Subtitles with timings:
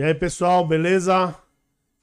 [0.00, 1.36] E aí, pessoal, beleza?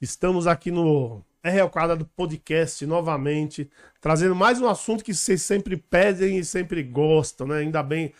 [0.00, 3.68] Estamos aqui no R ao Quadrado Podcast novamente,
[4.00, 7.58] trazendo mais um assunto que vocês sempre pedem e sempre gostam, né?
[7.58, 8.12] Ainda bem.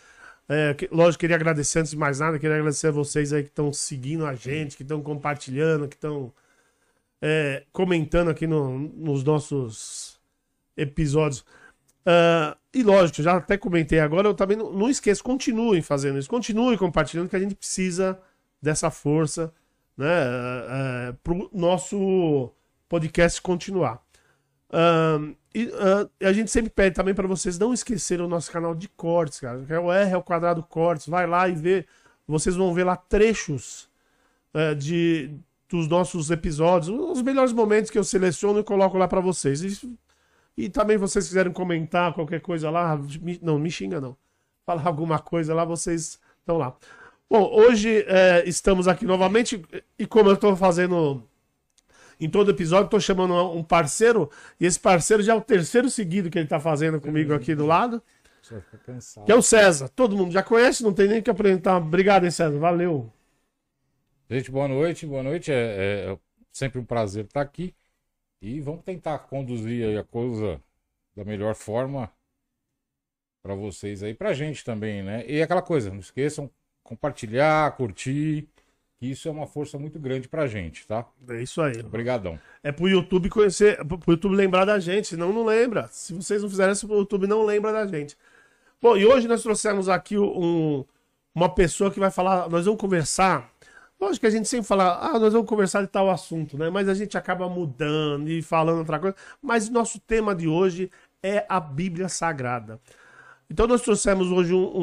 [0.49, 3.47] É, que, lógico, queria agradecer antes de mais nada, queria agradecer a vocês aí que
[3.47, 6.33] estão seguindo a gente, que estão compartilhando, que estão
[7.21, 10.19] é, comentando aqui no- nos nossos
[10.75, 11.45] episódios.
[12.05, 16.29] Ah, e lógico, já até comentei agora, eu também não, não esqueço, continuem fazendo isso,
[16.29, 18.19] continuem compartilhando, que a gente precisa
[18.61, 19.53] dessa força,
[19.99, 22.51] né, é, para o nosso
[22.87, 24.01] podcast continuar.
[24.71, 25.69] Ahn, e
[26.21, 29.39] e a gente sempre pede também para vocês não esquecerem o nosso canal de cortes,
[29.39, 31.85] cara, que é o R ao quadrado cortes, vai lá e vê,
[32.27, 33.89] vocês vão ver lá trechos
[34.53, 35.31] é, de
[35.67, 39.61] dos nossos episódios, os melhores momentos que eu seleciono e coloco lá para vocês.
[39.61, 39.97] E,
[40.57, 44.17] e também vocês quiserem comentar qualquer coisa lá, me- não me xinga não.
[44.65, 46.75] Falar alguma coisa lá, vocês estão lá.
[47.31, 49.63] Bom, hoje é, estamos aqui novamente
[49.99, 51.23] e como eu estou fazendo
[52.19, 56.31] em todo episódio, estou chamando um parceiro e esse parceiro já é o terceiro seguido
[56.31, 58.01] que ele está fazendo comigo aqui do lado,
[59.27, 59.89] que é o César.
[59.89, 61.77] Todo mundo já conhece, não tem nem que apresentar.
[61.77, 62.57] Obrigado, hein, César.
[62.57, 63.13] Valeu.
[64.27, 65.51] Gente, boa noite, boa noite.
[65.51, 66.19] É, é
[66.51, 67.75] sempre um prazer estar aqui.
[68.41, 70.59] E vamos tentar conduzir aí a coisa
[71.15, 72.11] da melhor forma
[73.43, 75.23] para vocês aí, pra gente também, né?
[75.27, 76.49] E aquela coisa, não esqueçam
[76.89, 78.47] compartilhar, curtir,
[78.97, 81.05] que isso é uma força muito grande pra gente, tá?
[81.29, 81.79] É isso aí.
[81.81, 82.39] Obrigadão.
[82.63, 85.87] É pro YouTube conhecer, é pro YouTube lembrar da gente, senão não lembra.
[85.91, 88.17] Se vocês não fizerem isso, o YouTube não lembra da gente.
[88.81, 90.83] Bom, e hoje nós trouxemos aqui um,
[91.33, 93.53] uma pessoa que vai falar, nós vamos conversar.
[93.99, 96.69] Lógico que a gente sempre fala, ah, nós vamos conversar de tal assunto, né?
[96.69, 99.15] Mas a gente acaba mudando e falando outra coisa.
[99.41, 100.89] Mas nosso tema de hoje
[101.21, 102.79] é a Bíblia Sagrada.
[103.49, 104.77] Então nós trouxemos hoje um,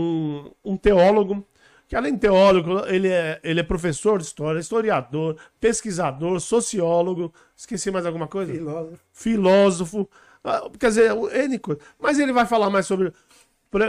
[0.65, 1.45] um, um teólogo,
[1.89, 7.33] que além de teólogo, ele é, ele é professor de história, historiador, pesquisador, sociólogo.
[7.57, 8.53] Esqueci mais alguma coisa?
[8.53, 8.99] Filósofo.
[9.13, 10.11] filósofo,
[10.45, 11.13] ah, quer dizer,
[11.45, 11.81] N coisa.
[11.99, 13.13] Mas ele vai falar mais sobre.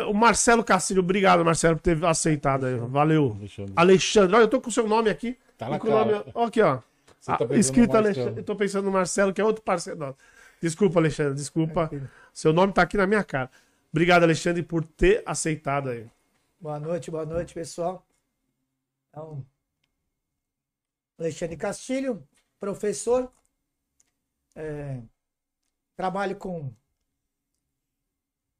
[0.07, 2.75] O Marcelo Castilho, obrigado, Marcelo, por ter aceitado aí.
[2.77, 3.35] Valeu.
[3.39, 3.73] Alexandre.
[3.75, 5.37] Alexandre, olha, eu tô com o seu nome aqui.
[5.57, 6.25] Tá na com o nome- cara.
[6.33, 6.79] ó, Aqui, ó.
[7.19, 7.95] Você tá Ah, escrito.
[7.95, 8.39] Alexandre.
[8.41, 9.97] Eu tô pensando no Marcelo, que é outro parceiro.
[9.99, 10.17] nosso.
[10.61, 11.89] Desculpa, Alexandre, desculpa.
[12.33, 13.49] Seu nome tá aqui na minha cara.
[13.91, 16.05] Obrigado, Alexandre, por ter aceitado aí.
[16.59, 18.03] Boa noite, boa noite, pessoal.
[19.09, 19.45] Então,
[21.19, 22.27] Alexandre Castilho,
[22.59, 23.31] professor.
[24.55, 24.99] É,
[25.95, 26.73] trabalho com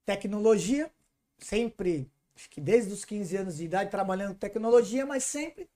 [0.06, 0.94] tecnologia,
[1.40, 5.68] sempre, acho que desde os 15 anos de idade, trabalhando com tecnologia, mas sempre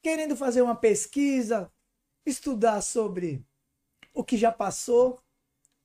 [0.00, 1.68] querendo fazer uma pesquisa,
[2.24, 3.44] estudar sobre
[4.14, 5.20] o que já passou.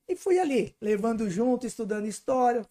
[0.07, 2.69] E fui ali, levando junto, estudando história,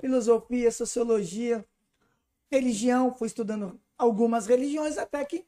[0.00, 1.64] filosofia, sociologia,
[2.50, 5.44] religião, fui estudando algumas religiões até que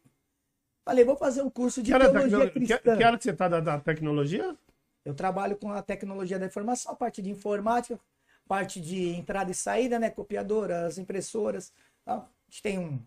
[0.85, 2.97] falei, vou fazer um curso de Que teologia que, cristã.
[2.97, 4.57] que que você tá da, da tecnologia?
[5.05, 7.99] Eu trabalho com a tecnologia da informação, a parte de informática,
[8.47, 11.73] parte de entrada e saída, né, copiadoras, impressoras.
[12.05, 12.17] tá?
[12.17, 12.99] A gente tem um,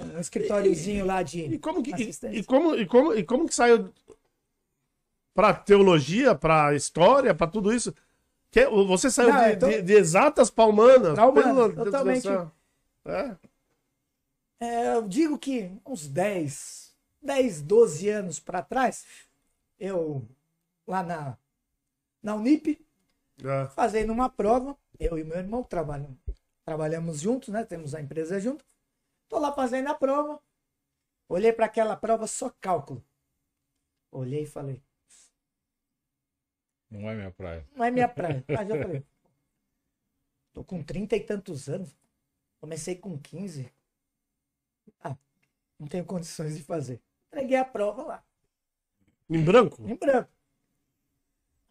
[0.00, 3.54] um escritóriozinho lá de E como que, e, e como, e, como, e como que
[3.54, 3.92] saiu
[5.34, 7.94] pra teologia, pra história, pra tudo isso?
[8.50, 10.50] Que, você saiu Não, de, tô- de- de exatas?
[10.50, 11.14] Pra humanas,
[11.74, 12.26] Pelo totalmente.
[13.04, 13.36] É?
[14.60, 19.06] É, eu digo que uns 10, 10, 12 anos para trás,
[19.78, 20.26] eu
[20.86, 21.38] lá na,
[22.22, 22.84] na Unip,
[23.44, 23.66] É.
[23.68, 26.18] fazendo uma prova, eu e meu irmão trabalham,
[26.64, 27.64] trabalhamos juntos, né?
[27.64, 28.64] Temos a empresa junto.
[29.28, 30.40] Tô lá fazendo a prova.
[31.28, 33.04] Olhei para aquela prova só cálculo.
[34.10, 34.82] Olhei e falei,
[36.90, 37.66] Não é minha praia.
[37.74, 38.44] não é minha praia.
[38.48, 39.04] Mas eu falei,
[40.52, 41.94] tô com 30 e tantos anos.
[42.60, 43.70] Comecei com 15.
[45.02, 45.16] Ah,
[45.78, 47.00] não tenho condições de fazer.
[47.30, 48.24] Entreguei a prova lá,
[49.28, 49.82] Em branco?
[49.86, 50.30] em branco.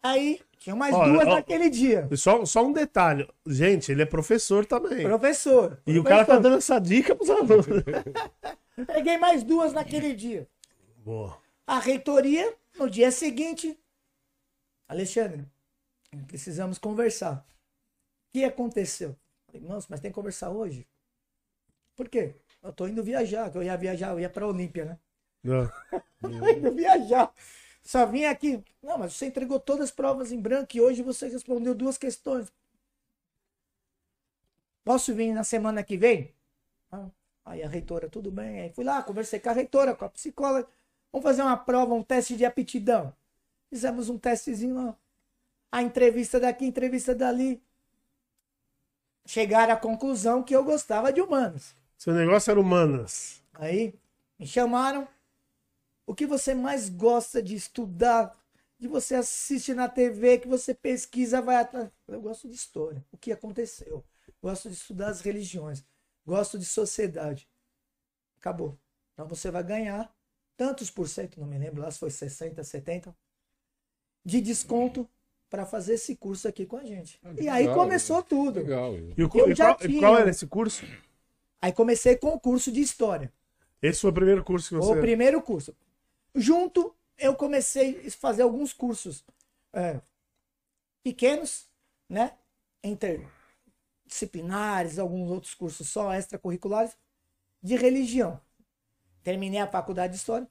[0.00, 1.34] Aí, tinha mais Olha, duas ó.
[1.34, 2.08] naquele dia.
[2.16, 3.28] Só, só um detalhe.
[3.44, 5.02] Gente, ele é professor também.
[5.02, 5.82] Professor.
[5.84, 6.42] E o cara tá professor.
[6.42, 7.66] dando essa dica pros alunos.
[8.78, 10.48] Entreguei mais duas naquele dia.
[10.98, 11.36] Boa.
[11.66, 13.76] A reitoria, no dia seguinte,
[14.88, 15.46] Alexandre,
[16.26, 17.46] precisamos conversar.
[18.28, 19.16] O que aconteceu?
[19.46, 20.86] Falei, nossa, mas tem que conversar hoje?
[21.96, 22.34] Por quê?
[22.62, 24.98] Eu tô indo viajar, que eu ia viajar, eu ia pra Olímpia, né?
[26.24, 26.28] É.
[26.38, 27.32] Tô indo viajar.
[27.82, 28.62] Só vim aqui.
[28.82, 32.52] Não, mas você entregou todas as provas em branco e hoje você respondeu duas questões.
[34.84, 36.34] Posso vir na semana que vem?
[36.92, 37.10] Ah,
[37.44, 38.60] Aí a reitora, tudo bem.
[38.60, 40.68] Aí fui lá, conversei com a reitora, com a psicóloga.
[41.12, 43.14] Vamos fazer uma prova, um teste de aptidão.
[43.70, 44.96] Fizemos um testezinho lá.
[45.70, 47.62] A entrevista daqui, entrevista dali.
[49.26, 51.76] Chegaram à conclusão que eu gostava de humanos.
[51.96, 53.42] Seu negócio era humanas.
[53.52, 53.94] Aí
[54.38, 55.06] Me chamaram.
[56.06, 58.34] O que você mais gosta de estudar,
[58.78, 61.90] de você assiste na TV, que você pesquisa, vai atrás.
[62.06, 64.02] Eu gosto de história, o que aconteceu.
[64.40, 65.84] Gosto de estudar as religiões.
[66.24, 67.46] Gosto de sociedade.
[68.38, 68.78] Acabou.
[69.12, 70.10] Então você vai ganhar
[70.56, 73.14] tantos por cento, não me lembro lá se foi 60, 70,
[74.28, 75.08] de desconto
[75.48, 77.18] para fazer esse curso aqui com a gente.
[77.24, 78.60] Ah, e aí legal, começou tudo.
[78.60, 78.94] Legal.
[78.94, 80.00] E, o, Eu e qual, e tinha.
[80.00, 80.84] qual era esse curso?
[81.62, 83.32] Aí comecei com o curso de história.
[83.80, 84.92] Esse foi o primeiro curso que você.
[84.92, 85.74] O primeiro curso.
[86.34, 89.24] Junto, eu comecei a fazer alguns cursos
[89.72, 89.98] é,
[91.02, 91.66] pequenos,
[92.06, 92.34] né?
[92.84, 96.94] Interdisciplinares, alguns outros cursos só extracurriculares,
[97.62, 98.38] de religião.
[99.22, 100.46] Terminei a faculdade de História.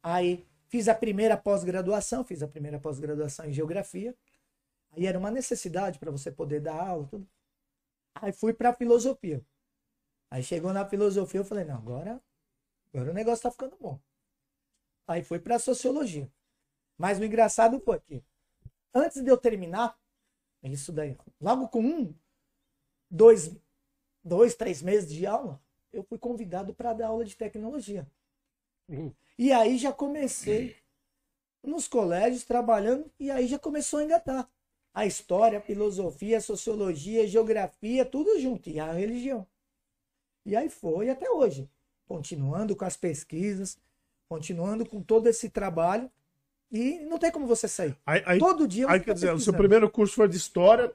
[0.00, 4.14] Aí fiz a primeira pós-graduação, fiz a primeira pós-graduação em Geografia.
[4.92, 7.28] Aí era uma necessidade para você poder dar aula, tudo.
[8.14, 9.44] Aí fui para Filosofia.
[10.30, 12.20] Aí chegou na Filosofia, eu falei, não, agora,
[12.92, 13.98] agora o negócio tá ficando bom.
[15.06, 16.30] Aí fui para Sociologia.
[16.96, 18.22] Mas o engraçado foi que,
[18.92, 19.98] antes de eu terminar,
[20.62, 22.14] isso daí, logo com um,
[23.10, 23.56] dois,
[24.22, 25.62] dois três meses de aula,
[25.92, 28.06] eu fui convidado para dar aula de tecnologia.
[28.88, 29.14] Uhum.
[29.38, 30.76] E aí já comecei
[31.64, 34.48] nos colégios trabalhando e aí já começou a engatar.
[34.92, 38.68] A história, a filosofia, a sociologia, a geografia, tudo junto.
[38.68, 39.46] E a religião.
[40.44, 41.70] E aí foi até hoje.
[42.06, 43.78] Continuando com as pesquisas,
[44.28, 46.10] continuando com todo esse trabalho.
[46.72, 47.96] E não tem como você sair.
[48.04, 50.36] Aí, aí, Todo dia você aí tá quer dizer, o seu primeiro curso foi de
[50.36, 50.92] história.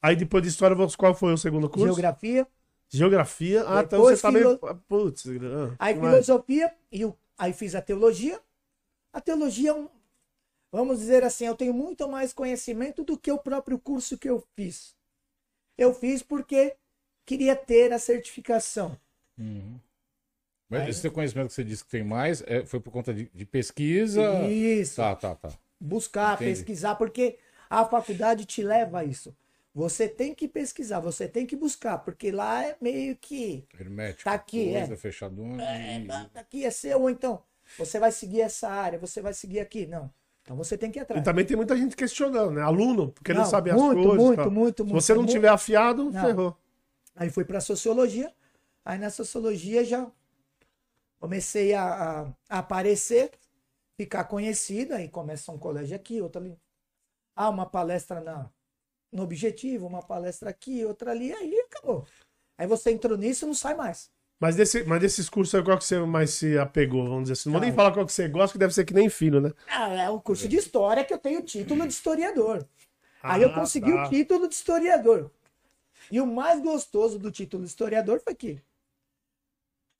[0.00, 1.86] Aí depois de história, qual foi o segundo curso?
[1.86, 2.46] Geografia,
[2.90, 3.64] Geografia.
[3.66, 4.58] Ah, então você tá meio.
[4.58, 7.02] filo- Putz, ah, aí filosofia, e
[7.38, 8.40] aí fiz a teologia.
[9.12, 9.88] A teologia é um.
[10.72, 14.44] Vamos dizer assim, eu tenho muito mais conhecimento do que o próprio curso que eu
[14.54, 14.94] fiz.
[15.76, 16.76] Eu fiz porque
[17.26, 18.96] queria ter a certificação.
[19.38, 19.78] Uhum.
[20.68, 23.12] Mas Aí- esse teu conhecimento que você disse que tem mais é, foi por conta
[23.12, 24.22] de, de pesquisa?
[24.48, 24.96] Isso.
[24.96, 25.48] Tá, tá, tá.
[25.80, 26.50] buscar, Entendi.
[26.50, 27.38] pesquisar, porque
[27.68, 29.34] a faculdade te leva a isso.
[29.72, 33.64] Você tem que pesquisar, você tem que buscar, porque lá é meio que.
[33.78, 34.24] Hermético.
[34.24, 34.96] Tá aqui, coisa é.
[34.96, 35.62] fechadona.
[35.64, 37.42] É, e- tá- aqui é seu, ou então
[37.78, 39.86] você vai seguir essa área, você vai seguir aqui.
[39.86, 40.12] Não.
[40.42, 41.22] Então você tem que ir E atrás.
[41.24, 42.62] também tem muita gente questionando, né?
[42.62, 44.24] Aluno, querendo Não, saber muito, as coisas.
[44.26, 44.50] muito, tal.
[44.50, 45.32] muito, Se muito, você não muito.
[45.32, 46.20] tiver afiado, Não.
[46.20, 46.56] ferrou.
[47.14, 48.34] Aí fui para sociologia.
[48.84, 50.10] Aí na sociologia já
[51.20, 51.84] comecei a,
[52.22, 53.30] a- a aparecer,
[53.96, 54.94] ficar conhecido.
[54.94, 56.58] Aí começa um colégio aqui, outro ali.
[57.36, 58.50] Ah, uma palestra na,
[59.12, 61.32] no Objetivo, uma palestra aqui, outra ali.
[61.32, 62.06] Aí acabou.
[62.58, 64.10] Aí você entrou nisso e não sai mais.
[64.38, 67.04] Mas, desse, mas desses cursos aí, qual que você mais se apegou?
[67.04, 67.48] Vamos dizer assim.
[67.50, 67.74] Não vou nem Ah.
[67.74, 69.52] falar qual que você gosta, que deve ser que nem filho, né?
[69.68, 72.66] Ah, é o curso de história que eu tenho o título de historiador.
[73.22, 74.06] Aí eu Ah, consegui tá.
[74.06, 75.30] o título de historiador.
[76.10, 78.62] E o mais gostoso do título de historiador foi que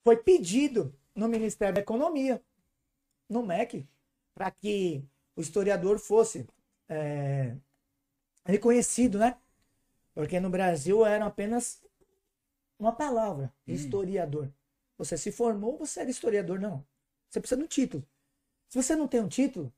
[0.03, 2.41] foi pedido no Ministério da Economia,
[3.29, 3.87] no MEC,
[4.33, 5.03] para que
[5.35, 6.47] o historiador fosse
[6.89, 7.55] é,
[8.45, 9.37] reconhecido, né?
[10.13, 11.81] Porque no Brasil era apenas
[12.79, 14.51] uma palavra, historiador.
[14.97, 16.85] Você se formou, você era historiador, não.
[17.29, 18.05] Você precisa de um título.
[18.69, 19.73] Se você não tem um título,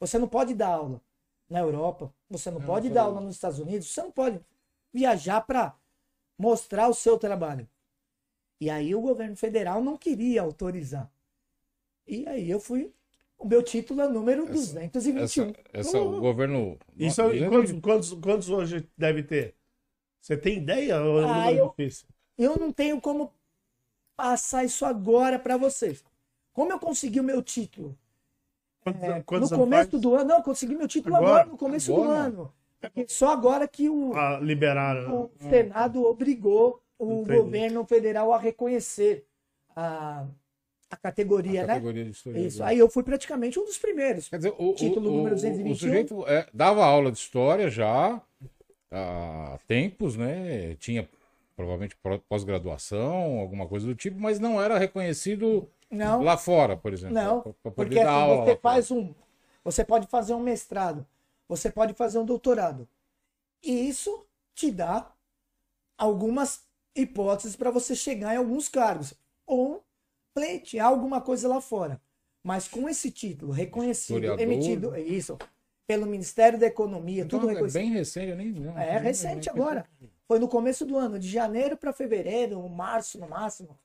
[0.00, 1.00] você não pode dar aula
[1.48, 4.40] na Europa, você não Não, pode não dar aula nos Estados Unidos, você não pode
[4.92, 5.76] viajar para
[6.38, 7.68] mostrar o seu trabalho.
[8.60, 11.10] E aí o governo federal não queria autorizar.
[12.06, 12.92] E aí eu fui.
[13.42, 15.44] O meu título é número 221.
[15.44, 16.78] Essa, essa o governo.
[16.96, 19.54] Isso, quantos, quantos, quantos hoje deve ter?
[20.20, 21.02] Você tem ideia?
[21.02, 21.74] Ou é Ah, eu-?
[22.38, 23.32] Eu não tenho como
[24.16, 26.04] passar isso agora para vocês.
[26.52, 27.98] Como eu consegui o meu título?
[28.80, 30.02] Quantos, É, quantos no começo faz?
[30.02, 31.44] do ano, não, eu consegui meu título Agora?
[31.44, 32.10] agora, no começo do Agora?
[32.10, 32.54] ano.
[32.80, 35.12] Porque só agora que o, Ah, liberaram.
[35.14, 37.26] o Senado obrigou o Entendi.
[37.26, 39.26] governo federal a reconhecer
[39.74, 40.26] a,
[40.92, 41.72] a categoria, a né?
[41.74, 42.46] categoria de historiador.
[42.48, 42.62] Isso.
[42.62, 44.28] Aí eu fui praticamente um dos primeiros.
[44.28, 45.72] Quer dizer, o, Título o, número o- 221.
[45.72, 48.20] O sujeito é, dava aula de história já
[48.90, 50.74] há tempos, né?
[50.76, 51.08] Tinha
[51.56, 51.96] provavelmente
[52.28, 57.14] pós-graduação, alguma coisa do tipo, mas não era reconhecido Não, lá fora, por exemplo.
[57.14, 58.58] não, pra- pra porque assim, você lá fora.
[58.60, 59.14] faz um,
[59.64, 61.06] você pode fazer um mestrado,
[61.48, 62.86] você pode fazer um doutorado.
[63.62, 65.10] E isso te dá
[65.96, 66.62] algumas
[66.94, 69.14] hipóteses para você chegar em alguns cargos
[69.46, 69.81] ou
[70.34, 72.00] pleitear alguma coisa lá fora.
[72.42, 75.38] Mas com esse título reconhecido, emitido, isso,
[75.86, 77.80] pelo Ministério da Economia, Então, tudo é reconhecido.
[77.80, 78.50] bem recente, eu nem.
[78.52, 79.86] não- É nem- recente nem- agora.
[80.26, 83.78] Foi no começo do ano, de janeiro para fevereiro, março no máximo.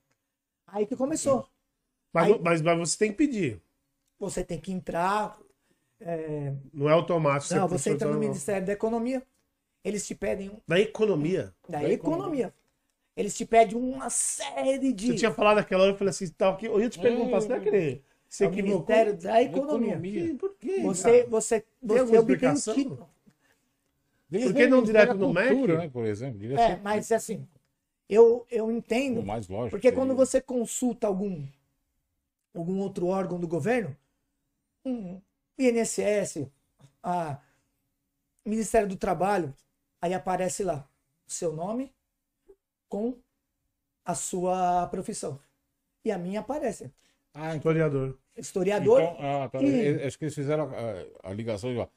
[0.66, 1.46] Aí que começou.
[2.12, 3.60] Mas, Aí- mas, mas você tem que pedir.
[4.18, 5.38] Você tem que entrar.
[6.00, 7.54] é, Não é automático.
[7.54, 8.18] Não, você entra no.
[8.18, 9.22] Ministério da Economia,
[9.84, 11.52] eles te pedem um, Da economia.
[11.68, 12.54] da, Da economia.
[13.18, 15.08] Eles te pedem uma série de.
[15.08, 16.66] Você tinha falado naquela hora, eu falei assim, tá aqui.
[16.66, 18.04] Eu ia te perguntar, você não é querer.
[18.28, 18.78] Você É o equivocou?
[18.78, 19.88] Ministério da Economia.
[19.94, 20.34] Economia.
[20.36, 20.80] Por quê?
[20.82, 23.10] Você, você, você alguma obtém o título.
[24.30, 25.48] Por que não direto no MEC?
[25.48, 26.38] Cultura, Né, por exemplo.
[26.38, 27.44] Devia É, mas assim,
[28.08, 29.18] eu, eu entendo.
[29.18, 29.70] o mais lógico.
[29.70, 31.44] Porque quando você consulta algum,
[32.54, 33.96] algum outro órgão do governo,
[34.84, 35.20] um
[35.58, 36.46] INSS,
[37.02, 37.38] a
[38.44, 39.52] Ministério do Trabalho,
[40.00, 40.88] aí aparece lá
[41.26, 41.92] o seu nome
[42.88, 43.14] com
[44.04, 45.38] a sua profissão.
[46.04, 46.90] E a minha aparece.
[47.34, 48.18] Ah, Historiador.
[48.36, 49.00] Historiador.
[49.02, 49.62] então, ah, tá.
[49.62, 50.70] e- É, Acho que eles fizeram
[51.22, 51.88] a, a ligação de lá.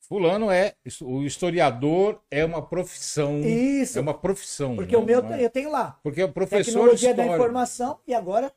[0.00, 0.74] Fulano é.
[1.02, 3.40] O historiador é uma profissão.
[3.40, 3.98] Isso.
[3.98, 4.74] É uma profissão.
[4.76, 5.02] porque né?
[5.02, 5.98] o meu Não é- eu tenho lá.
[6.02, 8.52] Porque o professor Tecnologia da informação e agora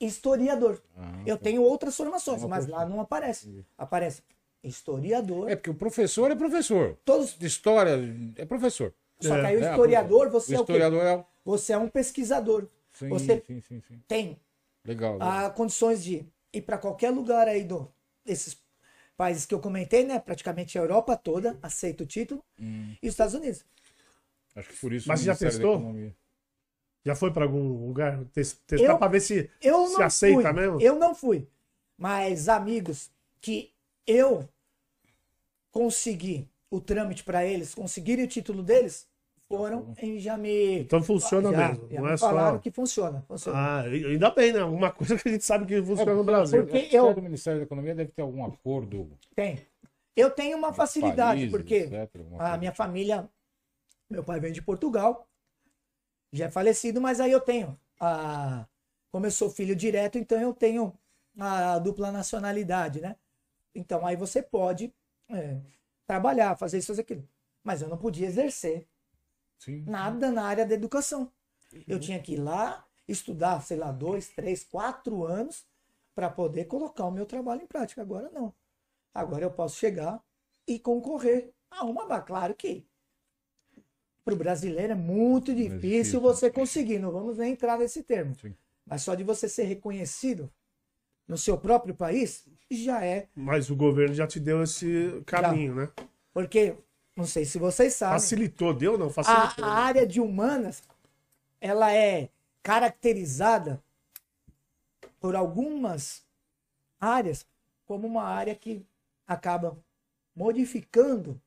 [0.00, 0.80] historiador.
[0.96, 3.64] Ah, Eu tenho outras formações, É mas lá não aparece.
[3.76, 4.22] Aparece
[4.62, 5.50] historiador.
[5.50, 6.96] É porque o professor é professor.
[7.04, 7.98] Todos, De história
[8.36, 8.92] é professor.
[9.20, 9.46] Só que É.
[9.46, 10.72] aí o É, historiador, você o é o quê?
[10.72, 11.26] historiador é.
[11.44, 12.68] Você é um pesquisador.
[12.92, 14.00] Sim, Você- sim, sim, sim.
[14.08, 14.38] Tem
[14.84, 15.18] Legal.
[15.20, 17.90] ah, condições de ir para qualquer lugar aí do,
[18.24, 18.56] desses
[19.16, 20.18] países que eu comentei, né?
[20.18, 22.42] Praticamente a Europa toda aceita o título.
[22.60, 23.64] Hum, E os Estados Unidos.
[24.56, 25.08] acho que por isso.
[25.08, 25.82] Mas o já testou?
[27.04, 30.52] Já foi pra algum lugar tes- testar pra ver se, Eu se aceita fui.
[30.52, 30.80] mesmo?
[30.80, 31.48] Eu não fui.
[31.96, 33.10] Mas amigos
[33.40, 33.72] que
[34.06, 34.48] eu
[35.70, 39.08] consegui o trâmite para eles, conseguirem o título deles,
[39.48, 40.80] foram e já me.
[40.80, 41.88] Então funciona já, mesmo.
[41.90, 42.28] já não me é só.
[42.28, 43.22] falaram que funciona.
[43.26, 43.58] funciona.
[43.58, 44.60] Ah, ainda bem, né?
[44.60, 46.66] Alguma coisa que a gente sabe que funciona no É, Brasil.
[46.66, 49.10] porque eu- o Ministério da Economia deve ter algum acordo.
[49.34, 49.58] Tem.
[50.14, 52.76] Eu tenho uma facilidade, países, porque etc, a minha assim.
[52.76, 53.28] família,
[54.10, 55.26] meu pai vem de Portugal,
[56.32, 58.66] já é falecido, mas aí eu tenho a,
[59.10, 60.92] como eu sou filho direto, então eu tenho
[61.38, 63.16] a dupla nacionalidade, né?
[63.74, 64.92] Então aí você pode
[65.30, 65.58] é,
[66.08, 67.28] trabalhar, fazer isso, fazer aquilo.
[67.62, 68.88] Mas eu não podia exercer
[69.58, 69.84] Sim.
[69.86, 71.30] nada na área da educação.
[71.86, 75.66] Eu tinha que ir lá estudar, sei lá, dois, três, quatro anos
[76.14, 78.00] para poder colocar o meu trabalho em prática.
[78.00, 78.54] Agora não.
[79.14, 80.22] Agora eu posso chegar
[80.66, 82.20] e concorrer a uma.
[82.22, 82.86] Claro que
[84.24, 86.20] para o brasileiro é muito difícil, difícil.
[86.20, 86.98] você conseguir.
[86.98, 88.34] Não vamos nem entrar nesse termo.
[88.34, 88.54] Sim.
[88.86, 90.50] Mas só de você ser reconhecido
[91.26, 93.28] no seu próprio país já é.
[93.34, 95.88] Mas o governo já te deu esse caminho, né?
[96.32, 96.74] Porque,
[97.16, 98.18] não sei se vocês sabem.
[98.18, 99.06] Facilitou, deu ou não?
[99.08, 99.64] a, Facilitou.
[99.64, 100.82] a área de humanas
[101.60, 102.28] ela é
[102.62, 103.82] caracterizada
[105.20, 106.22] por algumas
[107.00, 107.46] áreas
[107.86, 108.84] como uma área que
[109.26, 109.76] acaba
[110.36, 111.40] modificando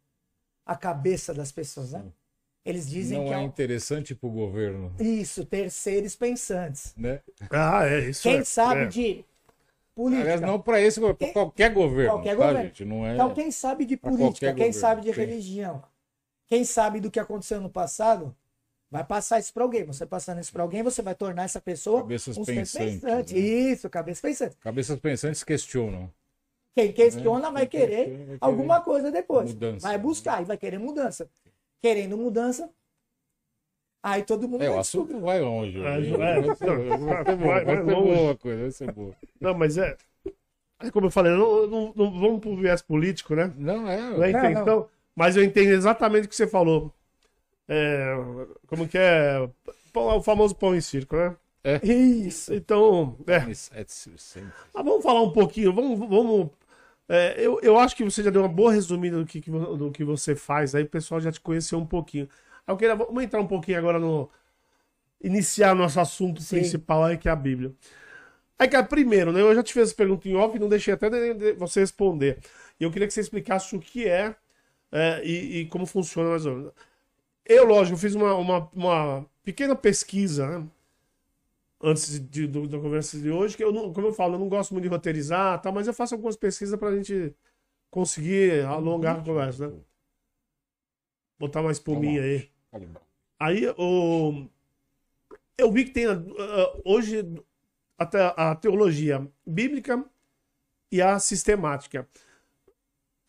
[0.65, 2.03] a cabeça das pessoas, né?
[2.63, 6.93] Eles dizem Não que é é interessante para o governo, isso, ter seres pensantes.
[6.95, 7.19] né?
[7.49, 8.21] Ah, é isso.
[8.23, 8.43] Quem é.
[8.43, 8.85] sabe É.
[8.87, 9.25] de
[9.95, 10.21] política.
[10.23, 12.61] Aliás, não para esse governo, para qualquer governo, Qualquer tá, governo.
[12.63, 12.85] gente?
[12.85, 13.13] Não é...
[13.13, 15.19] Então, quem sabe de política, quem governo, sabe de sim.
[15.19, 15.83] religião,
[16.47, 18.35] quem sabe do que aconteceu no passado,
[18.89, 19.83] vai passar isso para alguém.
[19.85, 23.33] Você passando isso para alguém, você vai tornar essa pessoa Cabeças um pensantes, pensante.
[23.33, 23.39] né?
[23.39, 24.57] Isso, cabeça pensante.
[24.57, 26.11] Cabeças pensantes questionam.
[26.73, 29.53] Quem questiona É, vai quem querer questiona vai querer alguma coisa depois.
[29.53, 29.87] mudança.
[29.87, 31.29] Vai buscar e vai querer mudança.
[31.81, 32.69] Querendo mudança,
[34.03, 35.77] aí todo mundo É, o assunto vai longe.
[35.79, 38.15] É, é, vai ser, não, vai ser vai- vai vai ser longe.
[38.15, 39.15] boa a coisa, vai ser boa.
[39.39, 39.97] Não, mas é.
[40.79, 43.53] É como eu falei, não, não- não vamos pro viés político, né?
[43.57, 44.01] Não, é.
[44.01, 46.91] Não é Não, intenção, mas eu entendo exatamente o que você falou.
[47.67, 48.15] É,
[48.67, 49.47] como que é?
[49.93, 51.35] Pão- O famoso pão em circo, né?
[51.83, 52.53] Isso.
[52.53, 53.35] Então, é.
[53.79, 54.51] É sempre.
[54.73, 55.99] Mas vamos falar um pouquinho, vamos.
[55.99, 56.49] vamos
[57.07, 60.03] é, eu, eu acho que você já deu uma boa resumida do que, do que
[60.03, 62.27] você faz, aí o pessoal já te conheceu um pouquinho.
[62.67, 64.29] Eu queria, vamos entrar um pouquinho agora no.
[65.23, 66.57] Iniciar nosso assunto Sim.
[66.57, 67.73] principal aí, que é a Bíblia.
[68.59, 69.41] Aí, cara, primeiro, né?
[69.41, 71.09] Eu já te fiz essa pergunta em off e não deixei até
[71.55, 72.39] você responder.
[72.79, 74.35] E eu queria que você explicasse o que é,
[74.91, 76.73] é, e, e como funciona mais ou menos.
[77.45, 80.67] Eu, lógico, fiz uma, uma, uma pequena pesquisa, né?
[81.83, 84.47] Antes de, do- da conversa de hoje, que eu não, como eu falo, eu não
[84.49, 87.35] gosto muito de roteirizar, tá, mas eu faço algumas pesquisas pra gente
[87.91, 89.77] conseguir alongar a conversa, né?
[91.41, 92.49] Botar uma espuminha aí.
[93.39, 94.47] Aí o...
[95.57, 96.17] eu vi que tem ah,
[96.85, 97.23] hoje
[97.97, 100.03] a, te- a teologia bíblica
[100.91, 102.07] e a sistemática.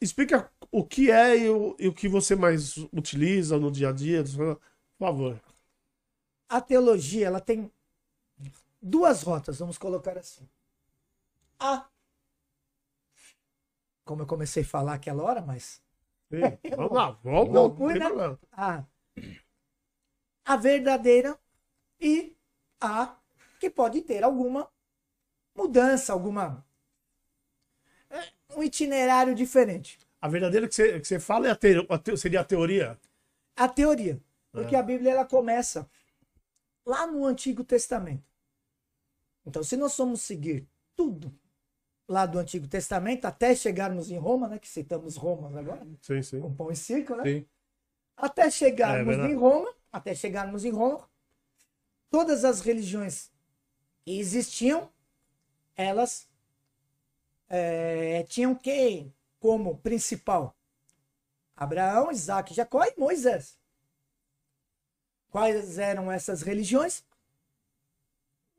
[0.00, 3.92] Explica o que é e o, e o que você mais utiliza no dia a
[3.92, 4.60] dia, por
[4.98, 5.40] favor.
[6.48, 7.70] A teologia, ela tem
[8.80, 10.48] duas rotas, vamos colocar assim.
[11.60, 11.88] A,
[14.04, 15.81] como eu comecei a falar aquela hora, mas
[16.32, 18.38] Sim, Vamos lá, vamos, problema.
[18.52, 18.84] a,
[20.44, 21.36] a verdadeira
[22.00, 22.36] e
[22.80, 23.16] a
[23.58, 24.68] que pode ter alguma
[25.56, 26.66] mudança, alguma
[28.10, 29.98] é, um itinerário diferente.
[30.22, 32.98] A verdadeira que você, que você fala é a te- a te- seria a teoria?
[33.56, 34.22] A teoria,
[34.52, 35.88] porque a Bíblia ela começa
[36.86, 38.24] lá no Antigo Testamento.
[39.46, 41.32] Então, se nós formos seguir tudo
[42.12, 44.58] lá do Antigo Testamento, até chegarmos em Roma, né?
[44.58, 46.40] Que citamos Roma agora, Sim, sim.
[46.40, 47.24] com pão e circo, né?
[47.24, 47.46] Sim.
[48.16, 51.08] Até chegarmos É em Roma, até chegarmos em Roma,
[52.10, 53.32] todas as religiões
[54.04, 54.90] que existiam,
[55.74, 56.28] elas
[57.48, 60.54] é, tinham quem como principal?
[61.56, 63.58] Abraão, Isaac, Jacó e Moisés.
[65.30, 67.04] Quais eram essas religiões?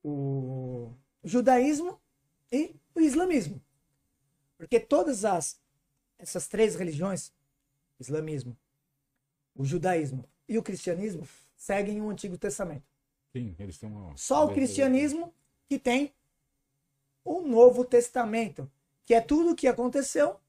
[0.04, 0.92] O
[1.24, 2.00] judaísmo
[2.52, 3.62] e o islamismo.
[4.58, 5.62] Porque todas as
[6.18, 7.34] essas três religiões,
[8.00, 8.58] islamismo,
[9.54, 12.86] o judaísmo e o cristianismo, seguem o Antigo Testamento.
[13.32, 14.16] Sim, eles têm uma.
[14.16, 15.34] Só o cristianismo
[15.68, 16.14] que tem
[17.26, 18.72] o Novo Testamento,
[19.06, 20.40] que é tudo o que aconteceu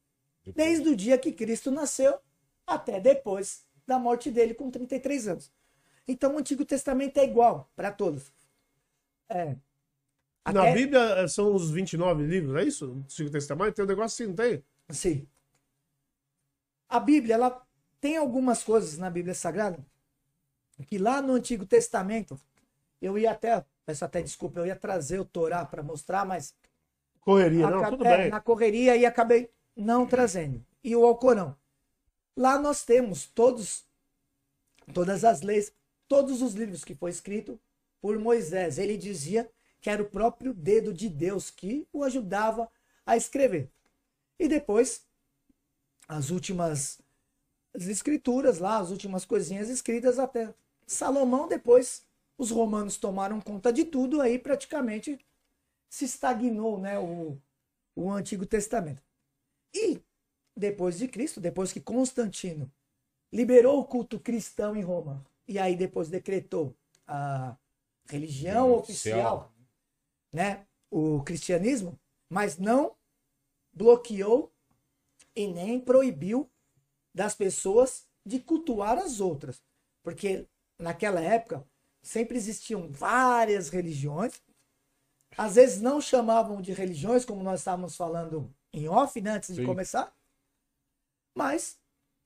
[0.54, 2.18] desde o dia que Cristo nasceu
[2.66, 5.52] até depois da morte dele com 33 anos.
[6.06, 8.32] Então o Antigo Testamento é igual para todos.
[9.28, 9.56] É.
[10.52, 12.86] Na Até- Bíblia eh, são os 29 livros, é isso?
[12.86, 14.62] No Antigo Testamento tem um negócio assim, não tem?
[14.90, 15.26] Sim.
[16.88, 17.66] A Bíblia, ela
[18.00, 19.84] tem algumas coisas na Bíblia Sagrada
[20.86, 22.38] que lá no Antigo Testamento,
[23.00, 26.54] eu ia até, peço até desculpa, eu ia trazer o Torá para mostrar, mas
[27.20, 28.30] Correria, não, tudo é, bem.
[28.30, 30.64] na correria e acabei não trazendo.
[30.82, 31.56] E o Alcorão.
[32.36, 33.86] Lá nós temos todos,
[34.92, 35.72] todas as leis,
[36.06, 37.58] todos os livros que foi escrito
[38.00, 38.76] por Moisés.
[38.76, 39.50] Ele dizia
[39.84, 42.70] que era o próprio dedo de Deus que o ajudava
[43.04, 43.70] a escrever.
[44.38, 45.06] E depois,
[46.08, 47.02] as últimas
[47.74, 50.54] as escrituras lá, as últimas coisinhas escritas até
[50.86, 52.02] Salomão, depois
[52.38, 55.18] os romanos tomaram conta de tudo, aí praticamente
[55.90, 57.36] se estagnou né, o,
[57.94, 59.02] o Antigo Testamento.
[59.74, 60.00] E
[60.56, 62.72] depois de Cristo, depois que Constantino
[63.30, 66.74] liberou o culto cristão em Roma, e aí depois decretou
[67.06, 67.54] a
[68.08, 69.53] religião Oficial.
[70.34, 72.96] Né, o cristianismo, mas não
[73.72, 74.52] bloqueou
[75.34, 76.50] e nem proibiu
[77.14, 79.62] das pessoas de cultuar as outras.
[80.02, 81.64] Porque naquela época
[82.02, 84.42] sempre existiam várias religiões,
[85.38, 89.60] às vezes não chamavam de religiões, como nós estávamos falando em off, né, antes de
[89.60, 89.66] Sim.
[89.66, 90.12] começar,
[91.32, 91.78] mas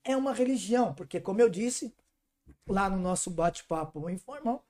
[0.03, 1.93] é uma religião, porque, como eu disse
[2.67, 4.65] lá no nosso bate-papo informal,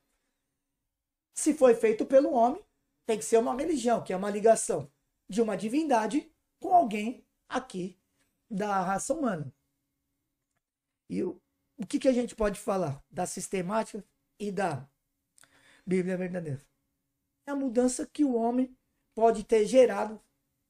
[1.33, 2.61] se foi feito pelo homem,
[3.09, 4.87] tem que ser uma religião, que é uma ligação
[5.27, 7.97] de uma divindade com alguém aqui
[8.47, 9.51] da raça humana.
[11.09, 11.41] E o,
[11.75, 14.05] o que, que a gente pode falar da sistemática
[14.39, 14.87] e da
[15.83, 16.63] Bíblia verdadeira?
[17.47, 18.77] É a mudança que o homem
[19.15, 20.21] pode ter gerado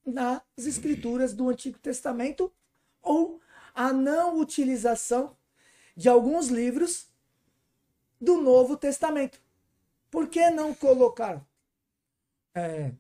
[0.06, 2.50] nas escrituras do Antigo Testamento
[3.02, 3.42] ou
[3.76, 5.36] a não utilização
[5.94, 7.12] de alguns livros
[8.20, 9.42] do Novo Testamento.
[10.10, 11.46] Por que não colocar
[12.54, 12.94] é,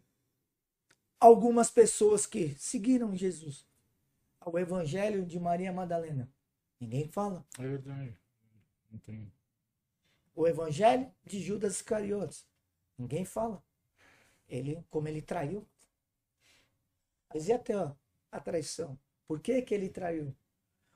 [1.20, 3.68] algumas pessoas que seguiram Jesus
[4.40, 6.32] ao Evangelho de Maria Madalena?
[6.80, 7.46] Ninguém fala.
[7.58, 8.18] É verdade.
[10.34, 12.48] O Evangelho de Judas Iscariotes.
[12.98, 13.64] Ninguém fala.
[14.48, 15.68] Ele, como ele traiu.
[17.34, 17.94] Mas e até ó,
[18.32, 18.98] a traição?
[19.28, 20.36] Por que, que ele traiu?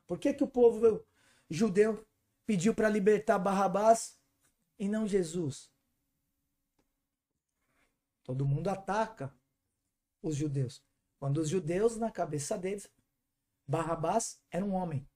[0.07, 1.05] Por que, que o povo
[1.49, 2.05] judeu
[2.45, 4.17] pediu para libertar Barrabás
[4.79, 5.72] e não Jesus?
[8.23, 9.33] Todo mundo ataca
[10.21, 10.81] os judeus.
[11.19, 12.89] Quando os judeus, na cabeça deles,
[13.67, 15.07] Barrabás era um homem.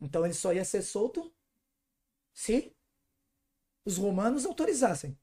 [0.00, 1.32] Então ele só ia ser solto
[2.32, 2.72] se
[3.84, 5.16] os romanos autorizassem.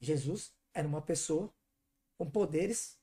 [0.00, 1.52] Jesus era uma pessoa
[2.16, 2.98] com poderes,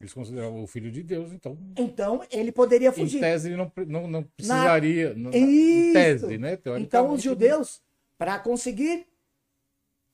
[0.00, 1.56] Eles consideravam o filho de Deus, então.
[1.76, 3.20] então ele poderia Em fugir.
[3.20, 5.14] tese, ele não, não, não precisaria.
[5.14, 5.38] não- Isso.
[5.38, 6.58] Em tese, né?
[6.78, 7.82] Então os judeus,
[8.18, 9.06] para conseguir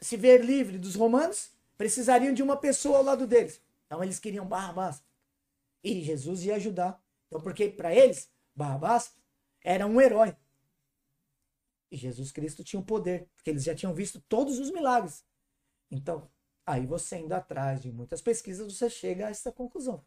[0.01, 1.51] se ver livre dos romanos,
[1.83, 3.61] precisariam de uma pessoa ao lado deles.
[3.87, 5.03] Então eles queriam Barrabás.
[5.83, 7.03] E Jesus ia ajudar.
[7.27, 9.17] Então, porque para eles, Barrabás
[9.65, 10.37] era um herói.
[11.91, 15.25] E Jesus Cristo tinha o poder, porque eles já tinham visto todos os milagres.
[15.91, 16.31] Então,
[16.65, 20.07] aí você indo atrás de muitas pesquisas, você chega a essa conclusão.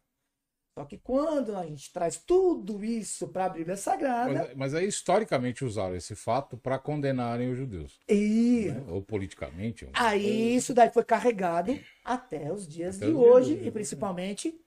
[0.76, 4.86] Só que quando a gente traz tudo isso para a Bíblia Sagrada, Mas, mas aí,
[4.86, 7.98] historicamente, usaram esse fato para condenarem os judeus.
[8.06, 8.84] e né?
[8.88, 9.86] Ou politicamente.
[9.86, 13.66] ou- Aí isso daí foi carregado até os dias Até de os dias hoje hoje,
[13.66, 14.60] e principalmente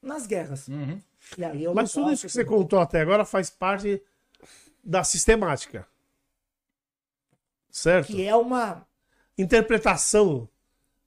[0.00, 0.68] nas guerras.
[0.68, 0.98] Uhum.
[1.36, 4.02] E aí eu Mas tudo isso que você contou até agora faz parte
[4.82, 5.86] da sistemática.
[7.70, 8.06] Certo?
[8.06, 8.86] que é uma
[9.36, 10.48] Interpretação.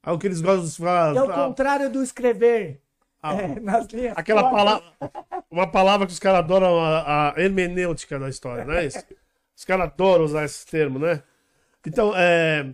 [0.04, 1.16] Algo que eles gostam de falar.
[1.16, 2.85] é o contrário do escrever
[3.30, 4.14] a- é, nas linhas.
[4.18, 4.84] Aquela palavra.
[5.50, 9.04] Uma palavra que os caras adoram, a, a hermenêutica da história, não é isso?
[9.56, 11.24] Os caras adoram usar esse termo, né?
[11.86, 12.74] Então, é,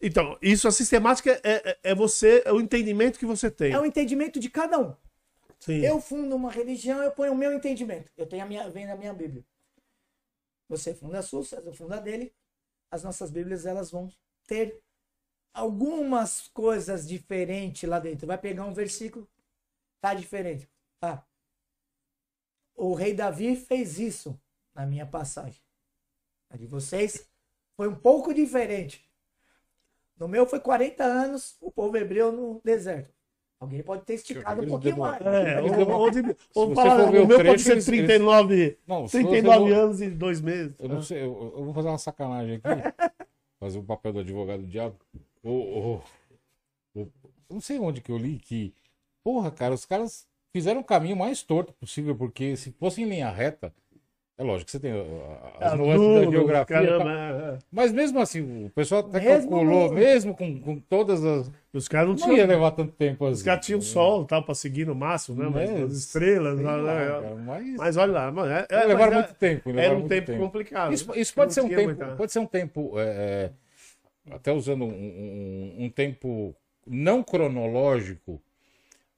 [0.00, 3.72] Então, isso, a sistemática é, é, é você, é o entendimento que você tem.
[3.72, 4.94] É o entendimento de cada um.
[5.60, 5.84] Sim.
[5.84, 8.10] Eu fundo uma religião, eu ponho o meu entendimento.
[8.16, 9.44] Eu tenho a minha, vem na minha Bíblia.
[10.68, 12.32] Você funda a sua, César funda a dele.
[12.90, 14.08] As nossas Bíblias, elas vão
[14.46, 14.78] ter
[15.52, 18.26] algumas coisas diferentes lá dentro.
[18.26, 19.28] Vai pegar um versículo,
[20.04, 20.68] tá diferente.
[21.00, 21.22] Ah,
[22.76, 24.38] o rei Davi fez isso
[24.74, 25.62] na minha passagem.
[26.50, 27.26] A de vocês
[27.74, 29.02] foi um pouco diferente.
[30.18, 33.14] No meu foi 40 anos, o povo hebreu no deserto.
[33.58, 35.22] Alguém pode ter esticado um Eles pouquinho mais.
[35.24, 37.64] É, Eles ou, ou, de- ou você fala, for ver o o meu pode trecho,
[37.64, 40.74] ser eles- 39, Não, se você 39 for- anos e dois meses.
[40.78, 42.62] Eu não sei, eu, eu vou fazer uma sacanagem aqui.
[43.58, 44.96] fazer o papel do advogado do diabo.
[45.42, 46.02] O, o- o-
[47.00, 47.10] eu
[47.54, 48.74] não sei onde que eu li que.
[49.24, 53.30] Porra, cara, os caras fizeram o caminho mais torto possível, porque se fosse em linha
[53.30, 53.72] reta.
[54.36, 54.90] É lógico que você tem
[55.60, 56.64] as Ah, nuances da geografia.
[56.76, 57.10] caramba, tá?
[57.12, 57.58] é, é.
[57.70, 61.48] Mas mesmo assim, o pessoal até Mesmo calculou, no- mesmo com, com todas as.
[61.72, 62.48] Os caras não Não ia tinham.
[62.48, 63.44] levar tanto tempo Os assim.
[63.44, 65.48] caras tinham sol tal, pra seguir no máximo, né?
[65.48, 66.56] Mas É, as estrelas.
[66.56, 68.52] Sei lá, lá, cara, mas, Mas olha lá, mano.
[68.52, 69.70] É, é, levaram mas é- muito tempo.
[69.70, 70.92] Era levaram um muito tempo, complicado.
[70.92, 71.20] Isso, né?
[71.20, 73.04] isso pode ser um tempo, pode ser um tempo, é,
[74.28, 78.42] é, até usando um, um- um tempo não cronológico,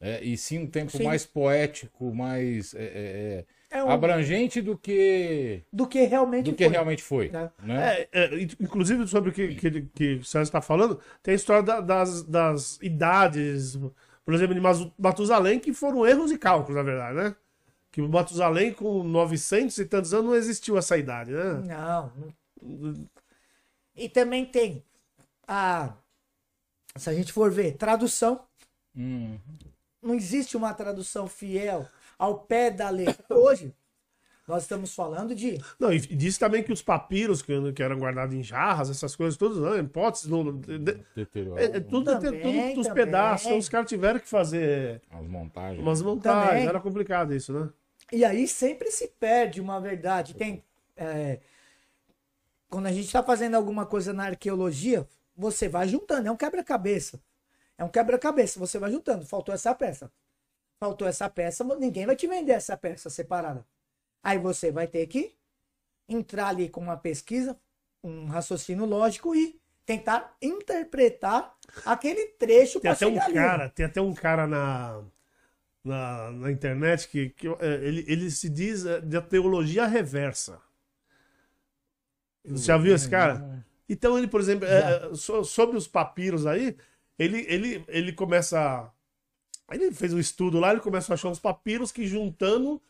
[0.07, 1.05] é, e sim um tempo Sim.
[1.05, 6.55] mais poético, mais é, é, É é, um- abrangente do que do que realmente do
[6.57, 6.73] que foi.
[6.73, 7.51] realmente foi, né?
[7.63, 8.03] né?
[8.03, 11.37] É, é, in- inclusive sobre o que, que, que o César está falando, tem a
[11.37, 13.77] história da- das, das idades,
[14.25, 14.61] por exemplo, de
[14.99, 17.37] Matusalém, que foram erros e cálculos, na verdade, né?
[17.93, 21.55] Que o Matusalém, com 900 e tantos anos, não existiu essa idade, né?
[21.67, 22.13] Não.
[22.63, 23.09] não.
[23.95, 24.85] E também tem
[25.49, 25.95] a.
[26.97, 28.41] Se a gente for ver, tradução.
[28.97, 29.39] Hum,
[30.07, 31.87] Não existe uma tradução fiel
[32.19, 33.25] ao pé da letra.
[33.37, 33.75] Hoje,
[34.47, 35.59] nós estamos falando de.
[35.79, 39.37] Não, e disse também que os papiros que, que eram guardados em jarras, essas coisas
[39.37, 41.01] todas, não, hipóteses, não, de- de-
[41.57, 43.05] é, é tudo, Também, tudo os também.
[43.05, 45.83] pedaços, então os caras tiveram que fazer as montagens.
[45.83, 46.67] umas montagens, Também.
[46.69, 47.69] era complicado isso, né?
[48.13, 50.35] E aí sempre se perde uma verdade.
[50.35, 50.63] Tem.
[50.97, 51.41] é,
[52.71, 56.29] quando a gente está fazendo alguma coisa na arqueologia, você vai juntando.
[56.29, 57.21] É um quebra-cabeça.
[57.79, 58.59] É um quebra-cabeça.
[58.61, 59.25] Você vai juntando.
[59.27, 60.11] Faltou essa peça.
[60.81, 63.67] Faltou essa peça, ninguém vai te vender essa peça separada.
[64.23, 65.35] Aí você vai ter que
[66.09, 67.59] entrar ali com uma pesquisa,
[68.05, 73.35] um raciocínio lógico e tentar interpretar aquele trecho Tem até um ali.
[73.35, 75.03] cara, tem até um cara na,
[75.85, 80.61] na, na internet que, que é, ele, ele se diz é, da teologia reversa.
[82.45, 83.65] Você já viu esse cara?
[83.89, 86.77] Então ele, por exemplo, é, é, so- sobre os papiros aí,
[87.19, 88.91] ele, ele, ele começa.
[89.71, 92.81] Ele fez um estudo lá, ele começa a achar uns papiros que juntando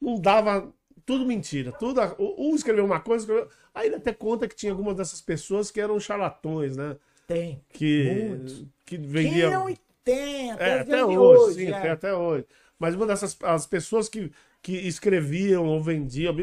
[0.00, 0.72] não dava.
[1.04, 1.72] Tudo mentira.
[1.72, 2.00] Tudo,
[2.38, 5.80] um escreveu uma coisa, escreveu- aí ele até conta que tinha algumas dessas pessoas que
[5.80, 6.96] eram charlatões, né?
[7.26, 7.62] Tem.
[7.70, 8.64] Que, Muitos.
[8.86, 9.48] que vendiam.
[9.50, 11.80] Tinham e tem, até, É, até de hoje, sim, é.
[11.80, 12.44] tem até hoje.
[12.78, 14.30] Mas uma dessas as pessoas que,
[14.62, 16.34] que escreviam ou vendiam,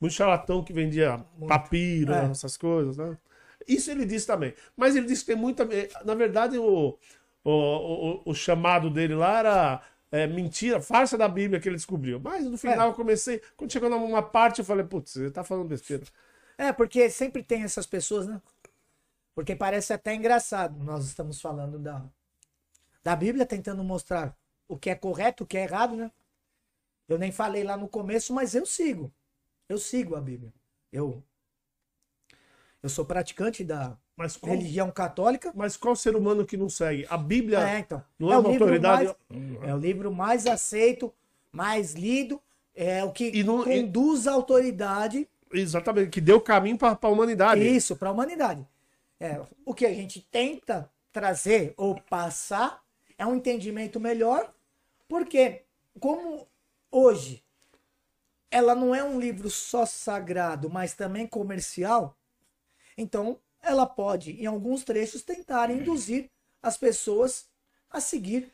[0.00, 2.26] muito charlatão que vendia papiro, É.
[2.30, 3.16] essas coisas, né?
[3.74, 4.54] Isso ele disse também.
[4.76, 5.66] Mas ele disse que tem muita.
[6.04, 6.98] Na verdade, o,
[7.44, 12.18] o, o, o chamado dele lá era é, mentira, farsa da Bíblia que ele descobriu.
[12.20, 13.40] Mas no final eu comecei.
[13.56, 16.04] Quando chegou numa parte, eu falei, putz, ele tá falando besteira.
[16.58, 18.40] É, porque sempre tem essas pessoas, né?
[19.34, 20.82] Porque parece até engraçado.
[20.82, 22.04] Nós estamos falando da,
[23.02, 24.36] da Bíblia, tentando mostrar
[24.68, 26.10] o que é correto, o que é errado, né?
[27.08, 29.12] Eu nem falei lá no começo, mas eu sigo.
[29.68, 30.52] Eu sigo a Bíblia.
[30.92, 31.22] Eu,
[32.82, 35.52] eu sou praticante da Mas qual, religião católica.
[35.54, 37.06] mas qual ser humano que não segue?
[37.08, 38.02] A Bíblia É, então.
[38.18, 39.04] não é, uma livro autoridade.
[39.30, 41.12] mais- é o livro mais aceito,
[41.52, 42.40] mais lido,
[42.74, 47.08] é o que E não- e- conduz a autoridade Exatamente, que deu caminho para a
[47.08, 47.60] humanidade.
[47.66, 48.66] Isso, para a humanidade.
[49.18, 52.80] É, o que a gente tenta trazer ou passar
[53.18, 54.50] é um entendimento melhor,
[55.08, 55.62] porque
[55.98, 56.46] como
[56.90, 57.42] hoje
[58.50, 62.16] ela não é um livro só sagrado, mas também comercial,
[63.00, 66.26] então ela pode, em alguns trechos, tentar induzir
[66.62, 67.48] as pessoas
[67.90, 68.50] a seguir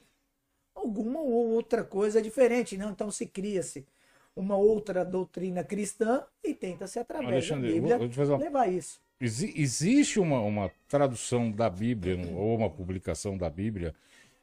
[0.75, 2.91] alguma ou outra coisa diferente, não?
[2.91, 3.87] Então se cria-se
[4.35, 9.01] uma outra doutrina cristã e tenta-se através Alexandre, da Bíblia vou- vou uma- levar isso.
[9.19, 13.95] Exi- existe uma, uma tradução da Bíblia, ou uma publicação da Bíblia.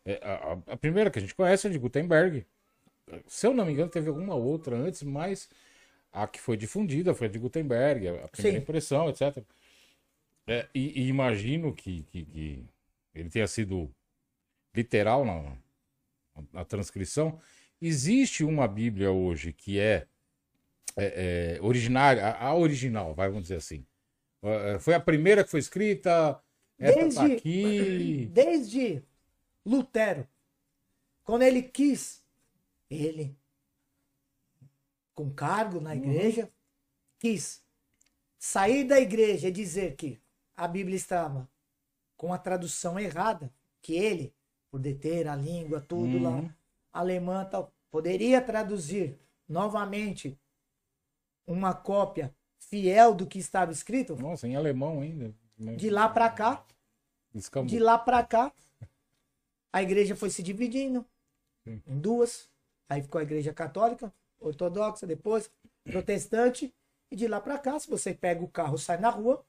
[0.04, 2.44] É, a, a- primeira que a gente conhece é de Gutenberg.
[3.28, 5.48] Se eu não me engano, teve alguma outra antes, mas
[6.12, 8.64] a que foi difundida foi a de Gutenberg, a a primeira Sim.
[8.64, 9.44] impressão, etc.
[10.48, 12.66] É, e, e imagino que, que- que
[13.16, 13.94] ele tenha sido
[14.76, 15.58] literal na,
[16.52, 17.40] na transcrição.
[17.82, 20.08] Existe uma Bíblia hoje que é,
[20.98, 23.86] é, é, originária, a, a original, vai, vamos dizer assim.
[24.42, 26.42] É, Foi a primeira que foi escrita,
[26.80, 28.26] Essa Desde, tá aqui.
[28.32, 29.04] desde
[29.66, 30.28] Lutero,
[31.24, 32.22] quando ele quis,
[32.90, 33.38] ele,
[35.14, 36.52] com cargo na igreja,
[37.20, 37.64] quis
[38.38, 40.20] sair da igreja e dizer que
[40.56, 41.50] a Bíblia estava
[42.18, 44.34] com a tradução errada, que ele,
[44.72, 46.24] por deter a língua, tudo Uhum.
[46.24, 46.56] lá,
[46.92, 50.38] alemã tal, poderia traduzir novamente
[51.46, 54.16] uma cópia fiel do que estava escrito.
[54.16, 55.34] Nossa, em alemão ainda.
[55.78, 56.66] De lá para cá,
[57.66, 58.52] de lá para cá,
[59.72, 61.06] a igreja foi se dividindo
[61.64, 61.82] Sim.
[61.86, 62.50] em duas.
[62.90, 65.52] Aí ficou a igreja católica, ortodoxa, depois
[65.84, 66.74] protestante.
[67.12, 69.46] E de lá para cá, se você pega o carro sai na rua,